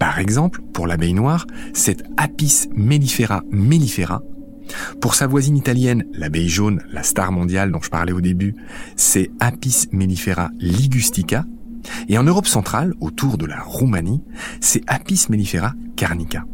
Par 0.00 0.18
exemple, 0.18 0.62
pour 0.72 0.88
l'abeille 0.88 1.14
noire, 1.14 1.46
c'est 1.74 2.02
Apis 2.16 2.66
mellifera 2.74 3.44
mellifera 3.52 4.20
pour 5.00 5.14
sa 5.14 5.26
voisine 5.26 5.56
italienne, 5.56 6.04
l'abeille 6.12 6.48
jaune, 6.48 6.82
la 6.90 7.02
star 7.02 7.32
mondiale 7.32 7.70
dont 7.70 7.82
je 7.82 7.90
parlais 7.90 8.12
au 8.12 8.20
début, 8.20 8.54
c'est 8.96 9.30
Apis 9.40 9.86
mellifera 9.92 10.50
ligustica. 10.58 11.44
Et 12.08 12.16
en 12.16 12.24
Europe 12.24 12.46
centrale, 12.46 12.94
autour 13.00 13.36
de 13.36 13.46
la 13.46 13.60
Roumanie, 13.60 14.22
c'est 14.60 14.82
Apis 14.86 15.26
mellifera 15.28 15.74
carnica. 15.96 16.44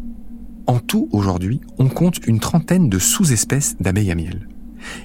En 0.67 0.81
tout, 0.81 1.09
aujourd'hui, 1.13 1.61
on 1.79 1.89
compte 1.89 2.27
une 2.27 2.41
trentaine 2.41 2.89
de 2.89 2.99
sous-espèces 2.99 3.77
d'abeilles 3.79 4.11
à 4.11 4.15
miel. 4.15 4.49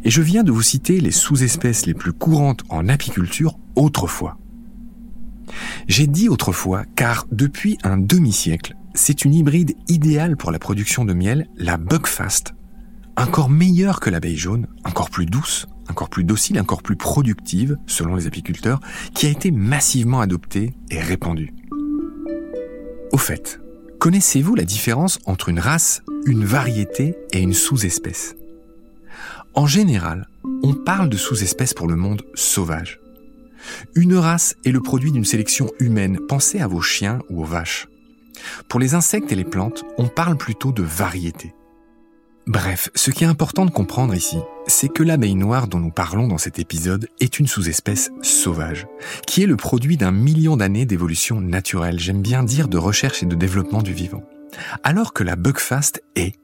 Et 0.03 0.09
je 0.09 0.21
viens 0.21 0.43
de 0.43 0.51
vous 0.51 0.61
citer 0.61 0.99
les 0.99 1.11
sous-espèces 1.11 1.85
les 1.85 1.93
plus 1.93 2.13
courantes 2.13 2.63
en 2.69 2.87
apiculture 2.87 3.57
autrefois. 3.75 4.37
J'ai 5.87 6.07
dit 6.07 6.29
autrefois 6.29 6.85
car 6.95 7.27
depuis 7.31 7.77
un 7.83 7.97
demi-siècle, 7.97 8.75
c'est 8.95 9.25
une 9.25 9.35
hybride 9.35 9.75
idéale 9.87 10.37
pour 10.37 10.51
la 10.51 10.59
production 10.59 11.05
de 11.05 11.13
miel, 11.13 11.47
la 11.57 11.77
Buckfast, 11.77 12.54
encore 13.17 13.49
meilleure 13.49 13.99
que 13.99 14.09
l'abeille 14.09 14.37
jaune, 14.37 14.67
encore 14.83 15.09
plus 15.09 15.25
douce, 15.25 15.67
encore 15.89 16.09
plus 16.09 16.23
docile, 16.23 16.59
encore 16.59 16.83
plus 16.83 16.95
productive, 16.95 17.77
selon 17.87 18.15
les 18.15 18.27
apiculteurs, 18.27 18.79
qui 19.13 19.27
a 19.27 19.29
été 19.29 19.51
massivement 19.51 20.21
adoptée 20.21 20.73
et 20.89 20.99
répandue. 20.99 21.53
Au 23.11 23.17
fait, 23.17 23.59
connaissez-vous 23.99 24.55
la 24.55 24.65
différence 24.65 25.19
entre 25.25 25.49
une 25.49 25.59
race, 25.59 26.01
une 26.25 26.43
variété 26.43 27.15
et 27.31 27.39
une 27.39 27.53
sous-espèce? 27.53 28.35
En 29.53 29.67
général, 29.67 30.27
on 30.63 30.73
parle 30.73 31.09
de 31.09 31.17
sous-espèces 31.17 31.73
pour 31.73 31.87
le 31.87 31.95
monde 31.95 32.23
sauvage. 32.33 32.99
Une 33.95 34.15
race 34.15 34.55
est 34.65 34.71
le 34.71 34.81
produit 34.81 35.11
d'une 35.11 35.25
sélection 35.25 35.71
humaine, 35.79 36.19
pensez 36.27 36.59
à 36.59 36.67
vos 36.67 36.81
chiens 36.81 37.19
ou 37.29 37.41
aux 37.41 37.45
vaches. 37.45 37.87
Pour 38.67 38.79
les 38.79 38.95
insectes 38.95 39.31
et 39.31 39.35
les 39.35 39.45
plantes, 39.45 39.85
on 39.97 40.07
parle 40.07 40.37
plutôt 40.37 40.71
de 40.71 40.83
variété. 40.83 41.53
Bref, 42.47 42.89
ce 42.93 43.09
qui 43.09 43.23
est 43.23 43.27
important 43.27 43.65
de 43.65 43.71
comprendre 43.71 44.13
ici, 44.13 44.37
c'est 44.67 44.87
que 44.87 45.01
l'abeille 45.01 45.33
noire 45.33 45.67
dont 45.67 45.79
nous 45.79 45.89
parlons 45.89 46.27
dans 46.27 46.37
cet 46.37 46.59
épisode 46.59 47.09
est 47.19 47.39
une 47.39 47.47
sous-espèce 47.47 48.11
sauvage, 48.21 48.85
qui 49.25 49.41
est 49.41 49.47
le 49.47 49.55
produit 49.55 49.97
d'un 49.97 50.11
million 50.11 50.55
d'années 50.55 50.85
d'évolution 50.85 51.41
naturelle, 51.41 51.99
j'aime 51.99 52.21
bien 52.21 52.43
dire 52.43 52.67
de 52.67 52.77
recherche 52.77 53.23
et 53.23 53.25
de 53.25 53.35
développement 53.35 53.81
du 53.81 53.93
vivant. 53.93 54.23
Alors 54.83 55.11
que 55.11 55.23
la 55.23 55.35
Buckfast 55.35 56.03
est, 56.15 56.35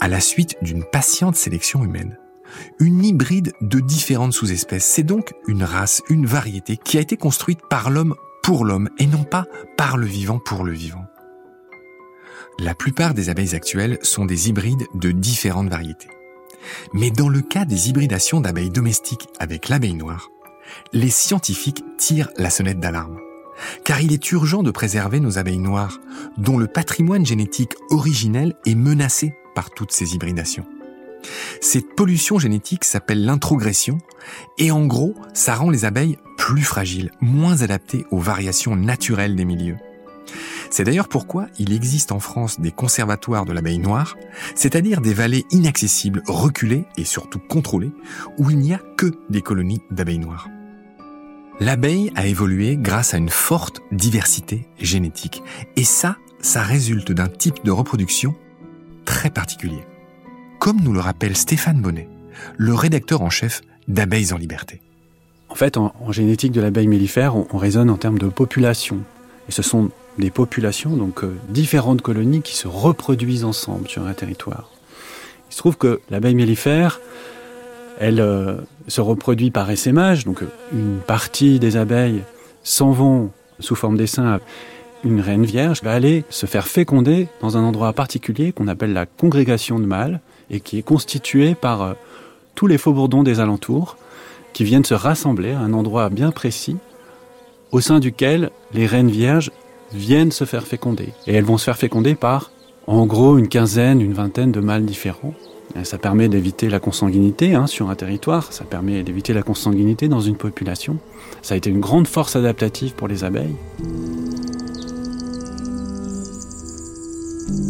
à 0.00 0.08
la 0.08 0.20
suite 0.20 0.56
d'une 0.60 0.82
patiente 0.82 1.36
sélection 1.36 1.84
humaine, 1.84 2.18
une 2.80 3.04
hybride 3.04 3.52
de 3.60 3.78
différentes 3.78 4.32
sous-espèces. 4.32 4.84
C'est 4.84 5.04
donc 5.04 5.34
une 5.46 5.62
race, 5.62 6.02
une 6.10 6.26
variété 6.26 6.76
qui 6.76 6.98
a 6.98 7.00
été 7.00 7.16
construite 7.16 7.60
par 7.70 7.90
l'homme 7.90 8.16
pour 8.42 8.64
l'homme 8.64 8.90
et 8.98 9.06
non 9.06 9.22
pas 9.22 9.46
par 9.76 9.96
le 9.96 10.06
vivant 10.06 10.40
pour 10.44 10.64
le 10.64 10.72
vivant. 10.72 11.03
La 12.58 12.74
plupart 12.74 13.14
des 13.14 13.30
abeilles 13.30 13.54
actuelles 13.54 13.98
sont 14.02 14.26
des 14.26 14.48
hybrides 14.48 14.86
de 14.94 15.10
différentes 15.10 15.68
variétés. 15.68 16.08
Mais 16.92 17.10
dans 17.10 17.28
le 17.28 17.42
cas 17.42 17.64
des 17.64 17.88
hybridations 17.88 18.40
d'abeilles 18.40 18.70
domestiques 18.70 19.28
avec 19.38 19.68
l'abeille 19.68 19.94
noire, 19.94 20.30
les 20.92 21.10
scientifiques 21.10 21.84
tirent 21.98 22.30
la 22.36 22.50
sonnette 22.50 22.78
d'alarme. 22.78 23.18
Car 23.84 24.00
il 24.00 24.12
est 24.12 24.32
urgent 24.32 24.62
de 24.62 24.70
préserver 24.70 25.20
nos 25.20 25.38
abeilles 25.38 25.58
noires, 25.58 25.98
dont 26.38 26.56
le 26.56 26.66
patrimoine 26.66 27.26
génétique 27.26 27.74
originel 27.90 28.54
est 28.66 28.74
menacé 28.74 29.34
par 29.54 29.70
toutes 29.70 29.92
ces 29.92 30.14
hybridations. 30.14 30.66
Cette 31.60 31.94
pollution 31.96 32.38
génétique 32.38 32.84
s'appelle 32.84 33.24
l'introgression, 33.24 33.98
et 34.58 34.70
en 34.70 34.86
gros, 34.86 35.14
ça 35.32 35.54
rend 35.54 35.70
les 35.70 35.84
abeilles 35.84 36.18
plus 36.36 36.62
fragiles, 36.62 37.10
moins 37.20 37.62
adaptées 37.62 38.04
aux 38.10 38.18
variations 38.18 38.76
naturelles 38.76 39.36
des 39.36 39.44
milieux. 39.44 39.76
C'est 40.70 40.84
d'ailleurs 40.84 41.08
pourquoi 41.08 41.46
il 41.58 41.72
existe 41.72 42.12
en 42.12 42.20
France 42.20 42.60
des 42.60 42.72
conservatoires 42.72 43.44
de 43.44 43.52
l'abeille 43.52 43.78
noire, 43.78 44.16
c'est-à-dire 44.54 45.00
des 45.00 45.14
vallées 45.14 45.44
inaccessibles, 45.50 46.22
reculées 46.26 46.84
et 46.96 47.04
surtout 47.04 47.38
contrôlées, 47.38 47.92
où 48.38 48.50
il 48.50 48.58
n'y 48.58 48.74
a 48.74 48.80
que 48.96 49.12
des 49.30 49.42
colonies 49.42 49.82
d'abeilles 49.90 50.18
noires. 50.18 50.48
L'abeille 51.60 52.10
a 52.16 52.26
évolué 52.26 52.76
grâce 52.76 53.14
à 53.14 53.18
une 53.18 53.28
forte 53.28 53.80
diversité 53.92 54.66
génétique, 54.80 55.42
et 55.76 55.84
ça, 55.84 56.16
ça 56.40 56.62
résulte 56.62 57.12
d'un 57.12 57.28
type 57.28 57.64
de 57.64 57.70
reproduction 57.70 58.34
très 59.04 59.30
particulier. 59.30 59.84
Comme 60.58 60.80
nous 60.80 60.92
le 60.92 61.00
rappelle 61.00 61.36
Stéphane 61.36 61.80
Bonnet, 61.80 62.08
le 62.56 62.74
rédacteur 62.74 63.22
en 63.22 63.30
chef 63.30 63.60
d'Abeilles 63.86 64.32
en 64.32 64.38
liberté. 64.38 64.80
En 65.48 65.54
fait, 65.54 65.76
en, 65.76 65.92
génétique 66.10 66.50
de 66.50 66.60
l'abeille 66.60 66.88
mellifère, 66.88 67.36
on, 67.36 67.46
on 67.52 67.58
raisonne 67.58 67.90
en 67.90 67.96
termes 67.96 68.18
de 68.18 68.26
population. 68.26 69.02
Et 69.48 69.52
ce 69.52 69.62
sont 69.62 69.90
des 70.18 70.30
populations, 70.30 70.96
donc 70.96 71.24
euh, 71.24 71.36
différentes 71.48 72.02
colonies 72.02 72.42
qui 72.42 72.54
se 72.54 72.68
reproduisent 72.68 73.44
ensemble 73.44 73.88
sur 73.88 74.06
un 74.06 74.12
territoire. 74.12 74.70
Il 75.50 75.54
se 75.54 75.58
trouve 75.58 75.76
que 75.76 76.00
l'abeille 76.10 76.34
mellifère, 76.34 77.00
elle 77.98 78.20
euh, 78.20 78.56
se 78.88 79.00
reproduit 79.00 79.50
par 79.50 79.70
essaimage, 79.70 80.24
donc 80.24 80.42
euh, 80.42 80.48
une 80.72 80.98
partie 80.98 81.58
des 81.58 81.76
abeilles 81.76 82.22
s'en 82.62 82.92
vont 82.92 83.30
sous 83.60 83.74
forme 83.74 83.96
d'essaim. 83.96 84.40
Une 85.04 85.20
reine 85.20 85.44
vierge 85.44 85.82
va 85.82 85.92
aller 85.92 86.24
se 86.30 86.46
faire 86.46 86.66
féconder 86.66 87.28
dans 87.40 87.56
un 87.56 87.62
endroit 87.62 87.92
particulier 87.92 88.52
qu'on 88.52 88.68
appelle 88.68 88.92
la 88.92 89.06
congrégation 89.06 89.78
de 89.78 89.84
mâles 89.84 90.20
et 90.50 90.60
qui 90.60 90.78
est 90.78 90.82
constituée 90.82 91.54
par 91.54 91.94
tous 92.54 92.66
les 92.66 92.78
faux-bourdons 92.78 93.22
des 93.22 93.38
alentours 93.38 93.98
qui 94.54 94.64
viennent 94.64 94.84
se 94.84 94.94
rassembler 94.94 95.52
à 95.52 95.58
un 95.58 95.74
endroit 95.74 96.08
bien 96.08 96.30
précis 96.30 96.78
au 97.70 97.80
sein 97.80 97.98
duquel 97.98 98.50
les 98.72 98.86
reines 98.86 99.10
vierges 99.10 99.50
viennent 99.92 100.32
se 100.32 100.44
faire 100.44 100.66
féconder. 100.66 101.08
Et 101.26 101.34
elles 101.34 101.44
vont 101.44 101.58
se 101.58 101.64
faire 101.64 101.76
féconder 101.76 102.14
par, 102.14 102.50
en 102.86 103.06
gros, 103.06 103.38
une 103.38 103.48
quinzaine, 103.48 104.00
une 104.00 104.12
vingtaine 104.12 104.52
de 104.52 104.60
mâles 104.60 104.84
différents. 104.84 105.34
ça 105.82 105.98
permet 105.98 106.28
d'éviter 106.28 106.68
la 106.68 106.80
consanguinité 106.80 107.54
hein, 107.54 107.66
sur 107.66 107.90
un 107.90 107.94
territoire, 107.94 108.52
ça 108.52 108.64
permet 108.64 109.02
d'éviter 109.02 109.32
la 109.32 109.42
consanguinité 109.42 110.08
dans 110.08 110.20
une 110.20 110.36
population. 110.36 110.98
Ça 111.42 111.54
a 111.54 111.56
été 111.56 111.70
une 111.70 111.80
grande 111.80 112.06
force 112.06 112.36
adaptative 112.36 112.94
pour 112.94 113.08
les 113.08 113.24
abeilles. 113.24 113.56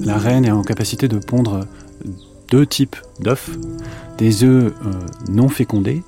La 0.04 0.18
reine 0.18 0.44
est 0.44 0.50
en 0.50 0.62
capacité 0.62 1.08
de 1.08 1.18
pondre 1.18 1.60
deux 2.50 2.66
types 2.66 2.96
d'œufs, 3.20 3.50
des 4.18 4.44
œufs 4.44 4.72
euh, 4.86 4.92
non 5.30 5.48
fécondés 5.48 6.02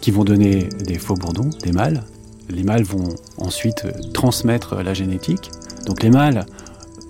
qui 0.00 0.10
vont 0.10 0.24
donner 0.24 0.68
des 0.84 0.98
faux 0.98 1.14
bourdons, 1.14 1.50
des 1.62 1.72
mâles. 1.72 2.04
Les 2.48 2.62
mâles 2.62 2.84
vont 2.84 3.08
ensuite 3.38 3.86
transmettre 4.12 4.76
la 4.76 4.94
génétique. 4.94 5.50
Donc 5.86 6.02
les 6.02 6.10
mâles 6.10 6.46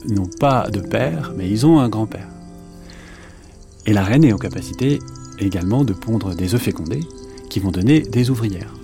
n'ont 0.09 0.31
pas 0.41 0.69
de 0.71 0.81
père, 0.81 1.33
mais 1.37 1.51
ils 1.51 1.67
ont 1.67 1.79
un 1.79 1.89
grand-père. 1.89 2.29
Et 3.87 3.93
la 3.93 4.03
reine 4.03 4.25
est 4.25 4.33
en 4.33 4.39
capacité 4.39 4.99
également 5.39 5.85
de 5.85 5.93
pondre 5.93 6.35
des 6.35 6.55
œufs 6.55 6.63
fécondés 6.63 7.05
qui 7.49 7.61
vont 7.61 7.71
donner 7.71 8.01
des 8.01 8.31
ouvrières. 8.31 8.75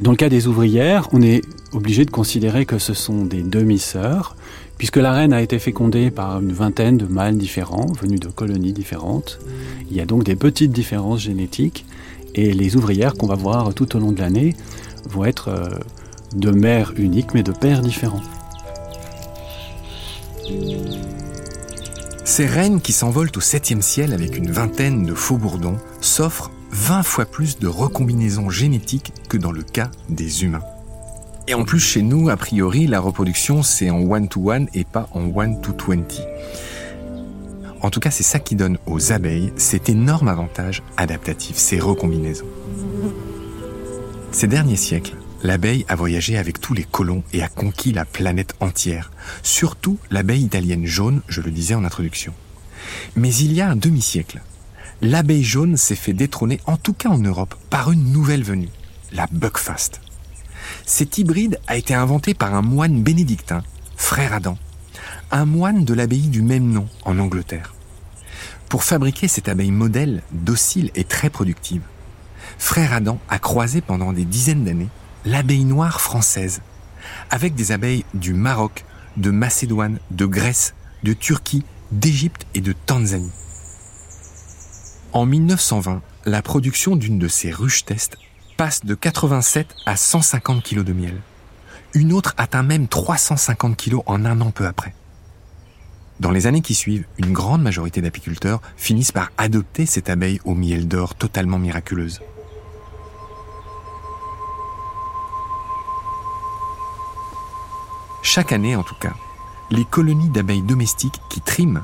Dans 0.00 0.10
le 0.10 0.16
cas 0.16 0.28
des 0.28 0.46
ouvrières, 0.46 1.08
on 1.12 1.22
est 1.22 1.42
obligé 1.72 2.04
de 2.04 2.10
considérer 2.10 2.66
que 2.66 2.78
ce 2.78 2.94
sont 2.94 3.24
des 3.24 3.42
demi-sœurs, 3.42 4.36
puisque 4.78 4.96
la 4.96 5.12
reine 5.12 5.32
a 5.32 5.42
été 5.42 5.58
fécondée 5.58 6.10
par 6.10 6.40
une 6.40 6.52
vingtaine 6.52 6.96
de 6.96 7.06
mâles 7.06 7.38
différents, 7.38 7.86
venus 8.00 8.20
de 8.20 8.28
colonies 8.28 8.72
différentes. 8.72 9.38
Il 9.90 9.96
y 9.96 10.00
a 10.00 10.06
donc 10.06 10.24
des 10.24 10.36
petites 10.36 10.72
différences 10.72 11.20
génétiques, 11.20 11.84
et 12.34 12.52
les 12.52 12.76
ouvrières 12.76 13.14
qu'on 13.14 13.28
va 13.28 13.36
voir 13.36 13.72
tout 13.74 13.94
au 13.96 14.00
long 14.00 14.10
de 14.10 14.20
l'année 14.20 14.56
vont 15.06 15.24
être 15.24 15.48
euh, 15.48 15.68
de 16.34 16.50
mères 16.50 16.92
uniques, 16.96 17.34
mais 17.34 17.42
de 17.42 17.52
pères 17.52 17.80
différents. 17.80 18.22
Ces 22.24 22.46
reines 22.46 22.80
qui 22.80 22.92
s'envolent 22.92 23.30
au 23.36 23.40
septième 23.40 23.82
ciel 23.82 24.12
avec 24.12 24.36
une 24.36 24.50
vingtaine 24.50 25.04
de 25.04 25.14
faux 25.14 25.36
bourdons 25.36 25.78
s'offrent 26.00 26.50
20 26.72 27.02
fois 27.02 27.24
plus 27.26 27.58
de 27.58 27.68
recombinaisons 27.68 28.50
génétiques 28.50 29.12
que 29.28 29.36
dans 29.36 29.52
le 29.52 29.62
cas 29.62 29.90
des 30.08 30.42
humains. 30.42 30.64
Et 31.46 31.54
en 31.54 31.64
plus, 31.64 31.78
chez 31.78 32.02
nous, 32.02 32.30
a 32.30 32.36
priori, 32.36 32.86
la 32.86 33.00
reproduction, 33.00 33.62
c'est 33.62 33.90
en 33.90 34.00
one-to-one 34.00 34.68
et 34.74 34.84
pas 34.84 35.08
en 35.12 35.26
one-to-twenty. 35.26 36.22
En 37.82 37.90
tout 37.90 38.00
cas, 38.00 38.10
c'est 38.10 38.22
ça 38.22 38.38
qui 38.38 38.56
donne 38.56 38.78
aux 38.86 39.12
abeilles 39.12 39.52
cet 39.56 39.90
énorme 39.90 40.28
avantage 40.28 40.82
adaptatif, 40.96 41.56
ces 41.56 41.78
recombinaisons. 41.78 42.46
Ces 44.34 44.48
derniers 44.48 44.74
siècles, 44.74 45.14
l'abeille 45.44 45.86
a 45.88 45.94
voyagé 45.94 46.36
avec 46.36 46.60
tous 46.60 46.74
les 46.74 46.82
colons 46.82 47.22
et 47.32 47.44
a 47.44 47.48
conquis 47.48 47.92
la 47.92 48.04
planète 48.04 48.56
entière, 48.58 49.12
surtout 49.44 49.96
l'abeille 50.10 50.42
italienne 50.42 50.86
jaune, 50.86 51.22
je 51.28 51.40
le 51.40 51.52
disais 51.52 51.76
en 51.76 51.84
introduction. 51.84 52.34
Mais 53.14 53.32
il 53.32 53.52
y 53.52 53.60
a 53.60 53.70
un 53.70 53.76
demi-siècle, 53.76 54.42
l'abeille 55.02 55.44
jaune 55.44 55.76
s'est 55.76 55.94
fait 55.94 56.12
détrôner, 56.12 56.60
en 56.66 56.76
tout 56.76 56.94
cas 56.94 57.10
en 57.10 57.18
Europe, 57.18 57.54
par 57.70 57.92
une 57.92 58.10
nouvelle 58.10 58.42
venue, 58.42 58.70
la 59.12 59.28
Buckfast. 59.30 60.00
Cet 60.84 61.16
hybride 61.16 61.60
a 61.68 61.76
été 61.76 61.94
inventé 61.94 62.34
par 62.34 62.56
un 62.56 62.62
moine 62.62 63.04
bénédictin, 63.04 63.62
frère 63.96 64.32
Adam, 64.32 64.58
un 65.30 65.44
moine 65.44 65.84
de 65.84 65.94
l'abbaye 65.94 66.26
du 66.26 66.42
même 66.42 66.72
nom 66.72 66.88
en 67.04 67.20
Angleterre. 67.20 67.72
Pour 68.68 68.82
fabriquer 68.82 69.28
cette 69.28 69.48
abeille 69.48 69.70
modèle, 69.70 70.22
docile 70.32 70.90
et 70.96 71.04
très 71.04 71.30
productive, 71.30 71.82
frère 72.58 72.92
Adam 72.92 73.18
a 73.28 73.38
croisé 73.38 73.80
pendant 73.80 74.12
des 74.12 74.24
dizaines 74.24 74.64
d'années 74.64 74.88
l'abeille 75.24 75.64
noire 75.64 76.00
française, 76.00 76.60
avec 77.30 77.54
des 77.54 77.72
abeilles 77.72 78.04
du 78.14 78.34
Maroc, 78.34 78.84
de 79.16 79.30
Macédoine, 79.30 79.98
de 80.10 80.26
Grèce, 80.26 80.74
de 81.02 81.12
Turquie, 81.12 81.64
d'Égypte 81.92 82.46
et 82.54 82.60
de 82.60 82.72
Tanzanie. 82.72 83.32
En 85.12 85.26
1920, 85.26 86.02
la 86.26 86.42
production 86.42 86.96
d'une 86.96 87.18
de 87.18 87.28
ces 87.28 87.50
ruches 87.50 87.84
tests 87.84 88.16
passe 88.56 88.84
de 88.84 88.94
87 88.94 89.68
à 89.86 89.96
150 89.96 90.62
kg 90.62 90.82
de 90.82 90.92
miel. 90.92 91.20
Une 91.92 92.12
autre 92.12 92.34
atteint 92.36 92.62
même 92.62 92.88
350 92.88 93.76
kg 93.76 93.98
en 94.06 94.24
un 94.24 94.40
an 94.40 94.50
peu 94.50 94.66
après. 94.66 94.94
Dans 96.20 96.30
les 96.30 96.46
années 96.46 96.60
qui 96.60 96.74
suivent, 96.74 97.06
une 97.18 97.32
grande 97.32 97.62
majorité 97.62 98.00
d'apiculteurs 98.00 98.60
finissent 98.76 99.12
par 99.12 99.30
adopter 99.36 99.86
cette 99.86 100.08
abeille 100.08 100.40
au 100.44 100.54
miel 100.54 100.88
d'or 100.88 101.14
totalement 101.14 101.58
miraculeuse. 101.58 102.20
Chaque 108.26 108.52
année, 108.52 108.74
en 108.74 108.82
tout 108.82 108.94
cas, 108.98 109.12
les 109.70 109.84
colonies 109.84 110.30
d'abeilles 110.30 110.62
domestiques 110.62 111.20
qui 111.28 111.42
triment 111.42 111.82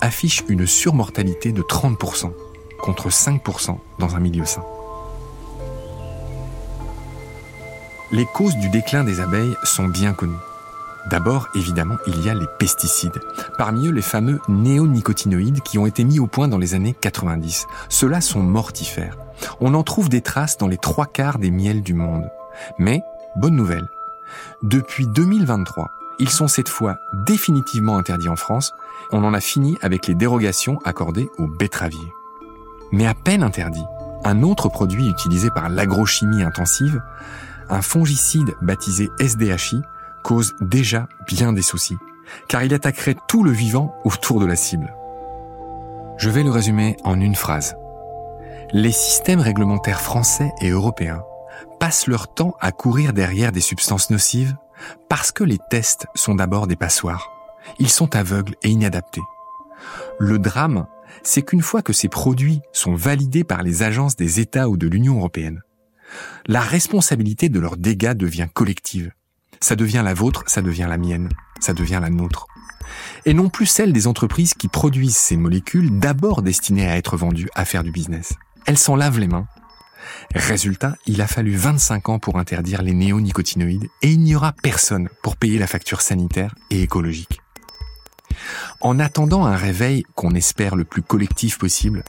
affichent 0.00 0.44
une 0.48 0.64
surmortalité 0.64 1.50
de 1.50 1.62
30%, 1.62 2.32
contre 2.80 3.08
5% 3.08 3.76
dans 3.98 4.14
un 4.14 4.20
milieu 4.20 4.44
sain. 4.44 4.62
Les 8.12 8.24
causes 8.24 8.56
du 8.58 8.68
déclin 8.68 9.02
des 9.02 9.20
abeilles 9.20 9.56
sont 9.64 9.88
bien 9.88 10.12
connues. 10.12 10.32
D'abord, 11.10 11.48
évidemment, 11.56 11.96
il 12.06 12.24
y 12.24 12.30
a 12.30 12.34
les 12.34 12.46
pesticides. 12.60 13.20
Parmi 13.58 13.88
eux, 13.88 13.92
les 13.92 14.00
fameux 14.00 14.40
néonicotinoïdes 14.48 15.60
qui 15.60 15.76
ont 15.76 15.86
été 15.86 16.04
mis 16.04 16.20
au 16.20 16.28
point 16.28 16.46
dans 16.46 16.58
les 16.58 16.74
années 16.74 16.94
90. 16.98 17.66
Ceux-là 17.88 18.20
sont 18.20 18.42
mortifères. 18.42 19.18
On 19.60 19.74
en 19.74 19.82
trouve 19.82 20.08
des 20.08 20.22
traces 20.22 20.56
dans 20.56 20.68
les 20.68 20.78
trois 20.78 21.06
quarts 21.06 21.40
des 21.40 21.50
miels 21.50 21.82
du 21.82 21.94
monde. 21.94 22.30
Mais, 22.78 23.02
bonne 23.36 23.56
nouvelle, 23.56 23.88
depuis 24.62 25.06
2023, 25.06 25.90
ils 26.18 26.30
sont 26.30 26.48
cette 26.48 26.68
fois 26.68 26.98
définitivement 27.26 27.96
interdits 27.96 28.28
en 28.28 28.36
France. 28.36 28.72
On 29.10 29.24
en 29.24 29.34
a 29.34 29.40
fini 29.40 29.78
avec 29.80 30.06
les 30.06 30.14
dérogations 30.14 30.78
accordées 30.84 31.30
aux 31.38 31.46
betteraviers. 31.46 32.12
Mais 32.92 33.06
à 33.06 33.14
peine 33.14 33.42
interdit, 33.42 33.84
un 34.24 34.42
autre 34.42 34.68
produit 34.68 35.08
utilisé 35.08 35.50
par 35.50 35.70
l'agrochimie 35.70 36.42
intensive 36.42 37.00
un 37.70 37.82
fongicide 37.82 38.54
baptisé 38.60 39.10
SDHI 39.20 39.80
cause 40.22 40.54
déjà 40.60 41.08
bien 41.26 41.52
des 41.52 41.62
soucis, 41.62 41.96
car 42.48 42.62
il 42.62 42.74
attaquerait 42.74 43.16
tout 43.28 43.42
le 43.42 43.52
vivant 43.52 43.94
autour 44.04 44.40
de 44.40 44.46
la 44.46 44.56
cible. 44.56 44.92
Je 46.18 46.28
vais 46.28 46.42
le 46.42 46.50
résumer 46.50 46.96
en 47.04 47.18
une 47.18 47.34
phrase. 47.36 47.76
Les 48.72 48.92
systèmes 48.92 49.40
réglementaires 49.40 50.00
français 50.00 50.52
et 50.60 50.68
européens 50.68 51.22
passent 51.80 52.06
leur 52.06 52.32
temps 52.32 52.54
à 52.60 52.70
courir 52.70 53.12
derrière 53.12 53.50
des 53.50 53.60
substances 53.60 54.10
nocives 54.10 54.54
parce 55.08 55.32
que 55.32 55.42
les 55.42 55.58
tests 55.70 56.06
sont 56.14 56.36
d'abord 56.36 56.66
des 56.66 56.76
passoires. 56.76 57.28
Ils 57.78 57.90
sont 57.90 58.14
aveugles 58.14 58.54
et 58.62 58.68
inadaptés. 58.68 59.22
Le 60.18 60.38
drame, 60.38 60.86
c'est 61.22 61.42
qu'une 61.42 61.62
fois 61.62 61.82
que 61.82 61.92
ces 61.92 62.08
produits 62.08 62.60
sont 62.72 62.94
validés 62.94 63.44
par 63.44 63.62
les 63.62 63.82
agences 63.82 64.14
des 64.14 64.40
États 64.40 64.68
ou 64.68 64.76
de 64.76 64.86
l'Union 64.86 65.16
européenne, 65.16 65.62
la 66.46 66.60
responsabilité 66.60 67.48
de 67.48 67.60
leurs 67.60 67.76
dégâts 67.76 68.14
devient 68.14 68.48
collective. 68.52 69.12
Ça 69.60 69.74
devient 69.74 70.02
la 70.04 70.14
vôtre, 70.14 70.44
ça 70.46 70.62
devient 70.62 70.86
la 70.88 70.98
mienne, 70.98 71.28
ça 71.60 71.72
devient 71.72 71.98
la 72.00 72.10
nôtre. 72.10 72.46
Et 73.24 73.34
non 73.34 73.48
plus 73.48 73.66
celle 73.66 73.92
des 73.92 74.06
entreprises 74.06 74.54
qui 74.54 74.68
produisent 74.68 75.16
ces 75.16 75.36
molécules 75.36 75.98
d'abord 75.98 76.42
destinées 76.42 76.88
à 76.88 76.96
être 76.96 77.16
vendues, 77.16 77.50
à 77.54 77.64
faire 77.64 77.84
du 77.84 77.90
business. 77.90 78.34
Elles 78.66 78.78
s'en 78.78 78.96
lavent 78.96 79.18
les 79.18 79.28
mains. 79.28 79.46
Résultat, 80.34 80.94
il 81.06 81.20
a 81.20 81.26
fallu 81.26 81.54
25 81.54 82.08
ans 82.08 82.18
pour 82.18 82.38
interdire 82.38 82.82
les 82.82 82.92
néonicotinoïdes 82.92 83.88
et 84.02 84.10
il 84.10 84.20
n'y 84.20 84.34
aura 84.34 84.52
personne 84.52 85.08
pour 85.22 85.36
payer 85.36 85.58
la 85.58 85.66
facture 85.66 86.00
sanitaire 86.00 86.54
et 86.70 86.82
écologique. 86.82 87.40
En 88.80 88.98
attendant 88.98 89.44
un 89.44 89.56
réveil 89.56 90.04
qu'on 90.14 90.34
espère 90.34 90.76
le 90.76 90.84
plus 90.84 91.02
collectif 91.02 91.58
possible, 91.58 92.04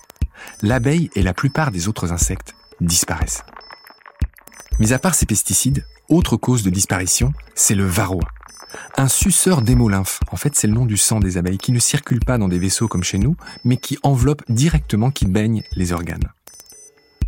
l'abeille 0.62 1.10
et 1.16 1.24
la 1.24 1.34
plupart 1.34 1.72
des 1.72 1.88
autres 1.88 2.12
insectes 2.12 2.56
disparaissent. 2.80 3.44
Mis 4.80 4.94
à 4.94 5.00
part 5.00 5.16
ces 5.16 5.26
pesticides, 5.26 5.86
autre 6.10 6.38
cause 6.38 6.64
de 6.64 6.70
disparition, 6.70 7.34
c'est 7.56 7.76
le 7.76 7.86
varroa. 7.86 8.28
Un 8.98 9.08
suceur 9.08 9.62
d'hémolymphe, 9.62 10.20
en 10.32 10.38
fait 10.38 10.56
c'est 10.56 10.68
le 10.68 10.74
nom 10.74 10.86
du 10.86 10.98
sang 10.98 11.20
des 11.20 11.38
abeilles, 11.38 11.58
qui 11.58 11.72
ne 11.72 11.80
circule 11.80 12.20
pas 12.20 12.38
dans 12.38 12.48
des 12.48 12.60
vaisseaux 12.60 12.88
comme 12.88 13.04
chez 13.04 13.18
nous, 13.18 13.36
mais 13.64 13.78
qui 13.78 13.98
enveloppe 14.04 14.44
directement, 14.50 15.12
qui 15.12 15.26
baigne 15.26 15.64
les 15.76 15.92
organes. 15.92 16.32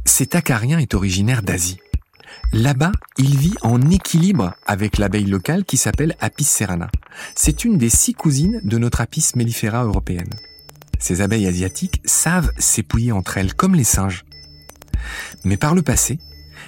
Cet 0.06 0.36
acarien 0.36 0.80
est 0.80 0.94
originaire 0.94 1.42
d'Asie. 1.42 1.80
Là-bas, 2.52 2.92
il 3.18 3.38
vit 3.38 3.56
en 3.62 3.90
équilibre 3.90 4.54
avec 4.66 4.98
l'abeille 4.98 5.26
locale 5.26 5.66
qui 5.66 5.78
s'appelle 5.78 6.16
Apis 6.20 6.44
cerana. 6.44 6.90
C'est 7.36 7.66
une 7.66 7.78
des 7.78 7.90
six 7.90 8.14
cousines 8.14 8.62
de 8.64 8.78
notre 8.78 9.02
Apis 9.02 9.32
mellifera 9.36 9.84
européenne. 9.84 10.30
Ces 11.00 11.22
abeilles 11.22 11.48
asiatiques 11.48 12.02
savent 12.06 12.52
s'épouiller 12.58 13.12
entre 13.12 13.38
elles 13.38 13.54
comme 13.54 13.76
les 13.76 13.84
singes. 13.84 14.26
Mais 15.44 15.58
par 15.58 15.76
le 15.76 15.82
passé, 15.82 16.20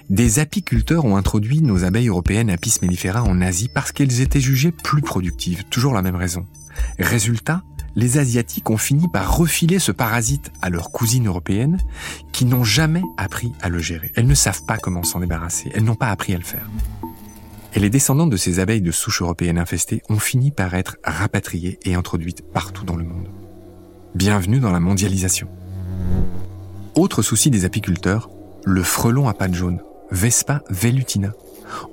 des 0.09 0.39
apiculteurs 0.39 1.05
ont 1.05 1.17
introduit 1.17 1.61
nos 1.61 1.83
abeilles 1.83 2.09
européennes 2.09 2.49
Apis 2.49 2.79
mellifera 2.81 3.23
en 3.23 3.41
Asie 3.41 3.69
parce 3.73 3.91
qu'elles 3.91 4.21
étaient 4.21 4.41
jugées 4.41 4.71
plus 4.71 5.01
productives, 5.01 5.63
toujours 5.65 5.93
la 5.93 6.01
même 6.01 6.15
raison. 6.15 6.45
Résultat, 6.99 7.63
les 7.95 8.17
Asiatiques 8.17 8.69
ont 8.69 8.77
fini 8.77 9.07
par 9.07 9.37
refiler 9.37 9.79
ce 9.79 9.91
parasite 9.91 10.51
à 10.61 10.69
leurs 10.69 10.91
cousines 10.91 11.27
européennes 11.27 11.79
qui 12.31 12.45
n'ont 12.45 12.63
jamais 12.63 13.03
appris 13.17 13.53
à 13.61 13.69
le 13.69 13.79
gérer. 13.79 14.11
Elles 14.15 14.27
ne 14.27 14.35
savent 14.35 14.65
pas 14.65 14.77
comment 14.77 15.03
s'en 15.03 15.19
débarrasser, 15.19 15.71
elles 15.73 15.83
n'ont 15.83 15.95
pas 15.95 16.09
appris 16.09 16.33
à 16.33 16.37
le 16.37 16.43
faire. 16.43 16.69
Et 17.73 17.79
les 17.79 17.89
descendants 17.89 18.27
de 18.27 18.37
ces 18.37 18.59
abeilles 18.59 18.81
de 18.81 18.91
souche 18.91 19.21
européenne 19.21 19.57
infestées 19.57 20.01
ont 20.09 20.19
fini 20.19 20.51
par 20.51 20.73
être 20.73 20.97
rapatriées 21.03 21.79
et 21.83 21.95
introduites 21.95 22.41
partout 22.41 22.85
dans 22.85 22.95
le 22.95 23.03
monde. 23.03 23.27
Bienvenue 24.13 24.59
dans 24.59 24.71
la 24.71 24.79
mondialisation. 24.79 25.49
Autre 26.95 27.21
souci 27.21 27.49
des 27.49 27.65
apiculteurs, 27.65 28.29
le 28.63 28.81
frelon 28.81 29.27
à 29.27 29.33
pattes 29.33 29.53
jaunes, 29.53 29.81
Vespa 30.11 30.63
velutina. 30.69 31.33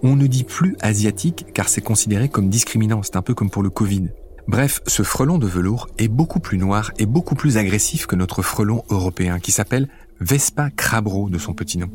On 0.02 0.14
ne 0.14 0.28
dit 0.28 0.44
plus 0.44 0.76
asiatique 0.80 1.46
car 1.52 1.68
c'est 1.68 1.80
considéré 1.80 2.28
comme 2.28 2.48
discriminant, 2.48 3.02
c'est 3.02 3.16
un 3.16 3.22
peu 3.22 3.34
comme 3.34 3.50
pour 3.50 3.64
le 3.64 3.70
Covid. 3.70 4.10
Bref, 4.48 4.80
ce 4.86 5.02
frelon 5.02 5.38
de 5.38 5.46
velours 5.46 5.88
est 5.98 6.08
beaucoup 6.08 6.40
plus 6.40 6.58
noir 6.58 6.92
et 6.98 7.06
beaucoup 7.06 7.34
plus 7.34 7.56
agressif 7.56 8.06
que 8.06 8.16
notre 8.16 8.42
frelon 8.42 8.82
européen 8.90 9.38
qui 9.38 9.52
s'appelle 9.52 9.88
Vespa 10.20 10.70
crabro 10.70 11.28
de 11.30 11.38
son 11.38 11.54
petit 11.54 11.78
nom. 11.78 11.90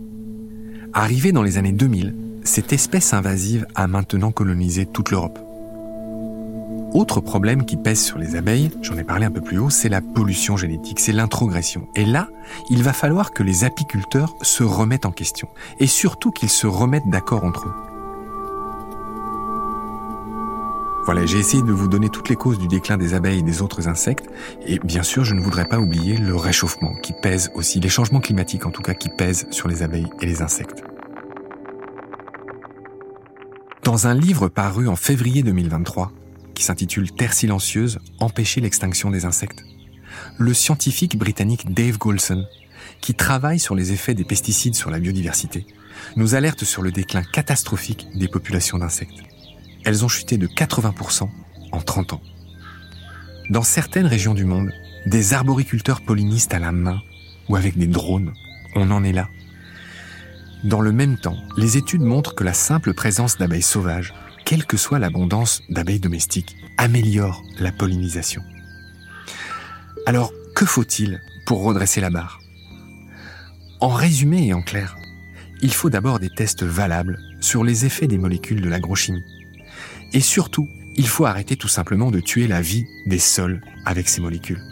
Arrivée 0.93 1.31
dans 1.31 1.43
les 1.43 1.57
années 1.57 1.73
2000, 1.73 2.15
cette 2.43 2.71
espèce 2.71 3.13
invasive 3.13 3.67
a 3.75 3.87
maintenant 3.87 4.31
colonisé 4.31 4.85
toute 4.85 5.11
l'Europe. 5.11 5.39
Autre 6.93 7.19
problème 7.19 7.65
qui 7.65 7.75
pèse 7.75 8.01
sur 8.01 8.17
les 8.17 8.35
abeilles, 8.37 8.71
j'en 8.81 8.97
ai 8.97 9.03
parlé 9.03 9.25
un 9.25 9.31
peu 9.31 9.41
plus 9.41 9.59
haut, 9.59 9.69
c'est 9.69 9.89
la 9.89 10.01
pollution 10.01 10.55
génétique, 10.55 11.01
c'est 11.01 11.11
l'introgression. 11.11 11.89
Et 11.95 12.05
là, 12.05 12.29
il 12.69 12.81
va 12.81 12.93
falloir 12.93 13.31
que 13.31 13.43
les 13.43 13.65
apiculteurs 13.65 14.35
se 14.41 14.63
remettent 14.63 15.05
en 15.05 15.11
question. 15.11 15.49
Et 15.79 15.87
surtout 15.87 16.31
qu'ils 16.31 16.49
se 16.49 16.65
remettent 16.65 17.09
d'accord 17.09 17.43
entre 17.43 17.67
eux. 17.67 17.96
Voilà, 21.07 21.25
j'ai 21.25 21.39
essayé 21.39 21.63
de 21.63 21.71
vous 21.71 21.87
donner 21.87 22.09
toutes 22.09 22.27
les 22.27 22.35
causes 22.35 22.59
du 22.59 22.67
déclin 22.67 22.97
des 22.97 23.13
abeilles 23.13 23.39
et 23.39 23.41
des 23.41 23.61
autres 23.61 23.87
insectes. 23.87 24.25
Et 24.65 24.77
bien 24.77 25.03
sûr, 25.03 25.23
je 25.23 25.35
ne 25.35 25.39
voudrais 25.39 25.63
pas 25.63 25.79
oublier 25.79 26.17
le 26.17 26.35
réchauffement 26.35 26.95
qui 26.95 27.13
pèse 27.13 27.49
aussi, 27.55 27.79
les 27.79 27.87
changements 27.87 28.19
climatiques 28.19 28.65
en 28.65 28.71
tout 28.71 28.81
cas 28.81 28.93
qui 28.93 29.07
pèsent 29.07 29.47
sur 29.49 29.69
les 29.69 29.83
abeilles 29.83 30.09
et 30.19 30.25
les 30.25 30.41
insectes. 30.41 30.83
Dans 33.85 34.07
un 34.07 34.13
livre 34.13 34.49
paru 34.49 34.89
en 34.89 34.97
février 34.97 35.43
2023, 35.43 36.11
qui 36.53 36.65
s'intitule 36.65 37.09
Terre 37.13 37.31
silencieuse, 37.31 37.99
empêcher 38.19 38.59
l'extinction 38.59 39.09
des 39.09 39.23
insectes, 39.23 39.63
le 40.37 40.53
scientifique 40.53 41.17
britannique 41.17 41.73
Dave 41.73 41.97
Golson, 41.97 42.45
qui 42.99 43.13
travaille 43.13 43.59
sur 43.59 43.75
les 43.75 43.93
effets 43.93 44.13
des 44.13 44.25
pesticides 44.25 44.75
sur 44.75 44.91
la 44.91 44.99
biodiversité, 44.99 45.67
nous 46.17 46.35
alerte 46.35 46.65
sur 46.65 46.81
le 46.81 46.91
déclin 46.91 47.23
catastrophique 47.23 48.07
des 48.13 48.27
populations 48.27 48.77
d'insectes. 48.77 49.23
Elles 49.85 50.03
ont 50.03 50.07
chuté 50.07 50.37
de 50.37 50.47
80% 50.47 51.29
en 51.71 51.81
30 51.81 52.13
ans. 52.13 52.21
Dans 53.49 53.63
certaines 53.63 54.05
régions 54.05 54.33
du 54.33 54.45
monde, 54.45 54.71
des 55.05 55.33
arboriculteurs 55.33 56.01
pollinistes 56.01 56.53
à 56.53 56.59
la 56.59 56.71
main 56.71 57.01
ou 57.47 57.55
avec 57.55 57.77
des 57.77 57.87
drones, 57.87 58.33
on 58.75 58.91
en 58.91 59.03
est 59.03 59.13
là. 59.13 59.29
Dans 60.63 60.81
le 60.81 60.91
même 60.91 61.17
temps, 61.17 61.37
les 61.55 61.77
études 61.77 62.01
montrent 62.01 62.35
que 62.35 62.43
la 62.43 62.53
simple 62.53 62.93
présence 62.93 63.37
d'abeilles 63.37 63.61
sauvages, 63.61 64.13
quelle 64.43 64.65
que 64.65 64.75
soit 64.75 64.99
l'abondance 64.99 65.61
d'abeilles 65.69 65.99
domestiques, 65.99 66.57
améliore 66.77 67.43
la 67.59 67.71
pollinisation. 67.71 68.43
Alors, 70.05 70.31
que 70.55 70.65
faut-il 70.65 71.21
pour 71.45 71.63
redresser 71.63 72.01
la 72.01 72.09
barre? 72.09 72.39
En 73.79 73.89
résumé 73.89 74.47
et 74.47 74.53
en 74.53 74.61
clair, 74.61 74.97
il 75.61 75.73
faut 75.73 75.89
d'abord 75.89 76.19
des 76.19 76.29
tests 76.29 76.63
valables 76.63 77.19
sur 77.39 77.63
les 77.63 77.85
effets 77.85 78.07
des 78.07 78.17
molécules 78.17 78.61
de 78.61 78.69
l'agrochimie. 78.69 79.23
Et 80.17 80.21
surtout, 80.21 80.67
il 80.95 81.07
faut 81.07 81.25
arrêter 81.25 81.57
tout 81.57 81.67
simplement 81.67 82.09
de 82.09 82.19
tuer 82.19 82.47
la 82.47 82.59
vie 82.59 82.87
des 83.05 83.19
sols 83.19 83.61
avec 83.85 84.09
ces 84.09 84.19
molécules. 84.19 84.63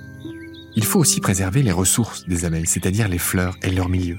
Il 0.75 0.83
faut 0.83 0.99
aussi 0.99 1.19
préserver 1.19 1.61
les 1.61 1.71
ressources 1.71 2.27
des 2.27 2.45
abeilles, 2.45 2.65
c'est-à-dire 2.65 3.07
les 3.07 3.19
fleurs 3.19 3.55
et 3.61 3.69
leur 3.69 3.87
milieu. 3.87 4.17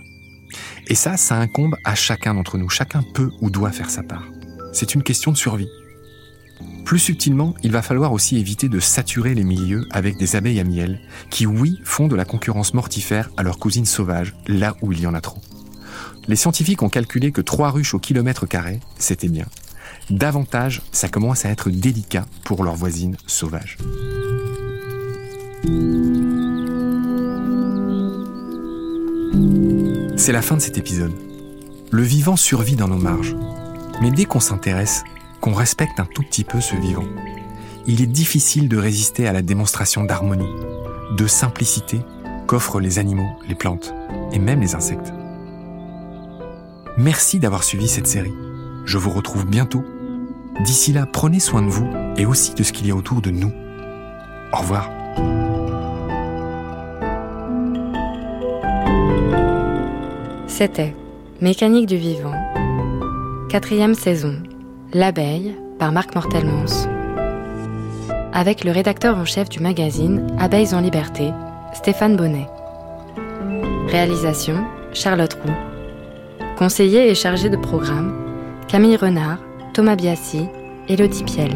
Et 0.87 0.95
ça, 0.95 1.17
ça 1.17 1.35
incombe 1.35 1.75
à 1.83 1.97
chacun 1.97 2.35
d'entre 2.35 2.59
nous. 2.59 2.69
Chacun 2.69 3.03
peut 3.03 3.33
ou 3.41 3.51
doit 3.51 3.73
faire 3.73 3.91
sa 3.91 4.05
part. 4.05 4.23
C'est 4.73 4.95
une 4.95 5.03
question 5.03 5.33
de 5.33 5.37
survie. 5.37 5.67
Plus 6.85 7.01
subtilement, 7.01 7.57
il 7.65 7.73
va 7.73 7.83
falloir 7.83 8.13
aussi 8.13 8.39
éviter 8.39 8.69
de 8.69 8.79
saturer 8.79 9.35
les 9.35 9.43
milieux 9.43 9.85
avec 9.91 10.19
des 10.19 10.37
abeilles 10.37 10.61
à 10.61 10.65
miel, 10.65 11.01
qui 11.29 11.45
oui 11.45 11.81
font 11.83 12.07
de 12.07 12.15
la 12.15 12.25
concurrence 12.25 12.73
mortifère 12.73 13.31
à 13.37 13.43
leurs 13.43 13.59
cousines 13.59 13.85
sauvages, 13.85 14.33
là 14.47 14.77
où 14.81 14.93
il 14.93 15.01
y 15.01 15.09
en 15.09 15.15
a 15.15 15.21
trop. 15.21 15.41
Les 16.29 16.37
scientifiques 16.37 16.85
ont 16.85 16.89
calculé 16.89 17.33
que 17.33 17.41
3 17.41 17.71
ruches 17.71 17.95
au 17.95 17.99
kilomètre 17.99 18.47
carré, 18.47 18.79
c'était 18.97 19.29
bien. 19.29 19.47
Davantage, 20.11 20.83
ça 20.93 21.09
commence 21.09 21.45
à 21.45 21.51
être 21.51 21.69
délicat 21.69 22.27
pour 22.45 22.63
leurs 22.63 22.77
voisines 22.77 23.17
sauvages. 23.27 23.77
C'est 30.17 30.33
la 30.33 30.43
fin 30.43 30.57
de 30.57 30.61
cet 30.61 30.79
épisode. 30.79 31.13
Le 31.91 32.03
vivant 32.03 32.37
survit 32.37 32.77
dans 32.77 32.89
nos 32.89 32.99
marges. 32.99 33.37
Mais 34.01 34.11
dès 34.11 34.25
qu'on 34.27 34.41
s'intéresse, 34.41 35.03
qu'on 35.41 35.55
respecte 35.55 35.99
un 35.99 36.07
tout 36.07 36.23
petit 36.23 36.45
peu 36.45 36.61
ce 36.61 36.77
vivant, 36.77 37.07
il 37.87 38.01
est 38.01 38.07
difficile 38.07 38.69
de 38.69 38.77
résister 38.77 39.27
à 39.27 39.33
la 39.33 39.43
démonstration 39.43 40.05
d'harmonie, 40.05 40.51
de 41.17 41.27
simplicité 41.27 42.01
qu'offrent 42.47 42.81
les 42.81 42.99
animaux, 42.99 43.29
les 43.49 43.55
plantes 43.55 43.93
et 44.33 44.39
même 44.39 44.61
les 44.61 44.75
insectes. 44.75 45.13
Merci 46.97 47.39
d'avoir 47.39 47.65
suivi 47.65 47.89
cette 47.89 48.07
série. 48.07 48.35
Je 48.85 48.99
vous 48.99 49.11
retrouve 49.11 49.47
bientôt. 49.47 49.85
D'ici 50.65 50.93
là, 50.93 51.07
prenez 51.07 51.41
soin 51.41 51.63
de 51.63 51.69
vous 51.69 51.89
et 52.17 52.27
aussi 52.27 52.55
de 52.55 52.63
ce 52.63 52.73
qu'il 52.73 52.87
y 52.87 52.91
a 52.91 52.95
autour 52.95 53.21
de 53.21 53.31
nous. 53.31 53.53
Au 54.53 54.59
revoir. 54.59 54.91
C'était 60.47 60.95
Mécanique 61.43 61.87
du 61.87 61.99
vivant, 61.99 62.33
quatrième 63.51 63.95
saison, 63.95 64.37
L'abeille 64.95 65.55
par 65.79 65.93
Marc 65.93 66.15
Mortelmans. 66.15 66.89
Avec 68.33 68.65
le 68.65 68.71
rédacteur 68.71 69.19
en 69.19 69.27
chef 69.27 69.51
du 69.51 69.61
magazine 69.61 70.27
Abeilles 70.39 70.75
en 70.75 70.81
liberté, 70.81 71.33
Stéphane 71.75 72.17
Bonnet. 72.17 72.47
Réalisation 73.89 74.65
Charlotte 74.95 75.35
Roux. 75.45 75.53
Conseiller 76.57 77.11
et 77.11 77.15
chargé 77.15 77.51
de 77.51 77.57
programme 77.59 78.15
Camille 78.67 78.97
Renard, 78.97 79.39
Thomas 79.77 79.97
Biassi, 79.97 80.49
Elodie 80.89 81.23
Piel. 81.23 81.51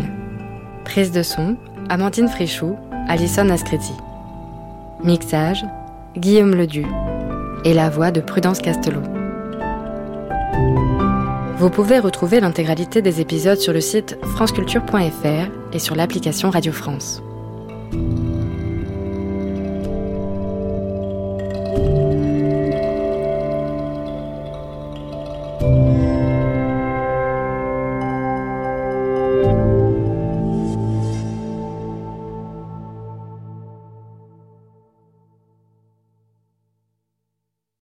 Prise 0.84 1.10
de 1.10 1.22
son 1.22 1.56
Amandine 1.88 2.28
Frichou, 2.28 2.76
Alison 3.08 3.48
Ascretti. 3.48 3.94
Mixage 5.02 5.64
Guillaume 6.18 6.54
Ledu 6.54 6.84
et 7.64 7.72
la 7.72 7.88
voix 7.88 8.10
de 8.10 8.20
Prudence 8.20 8.58
Castelot. 8.58 9.00
Vous 11.56 11.70
pouvez 11.70 11.98
retrouver 11.98 12.40
l'intégralité 12.40 13.00
des 13.00 13.22
épisodes 13.22 13.56
sur 13.56 13.72
le 13.72 13.80
site 13.80 14.18
franceculture.fr 14.34 15.72
et 15.72 15.78
sur 15.78 15.94
l'application 15.94 16.50
Radio 16.50 16.72
France. 16.72 17.22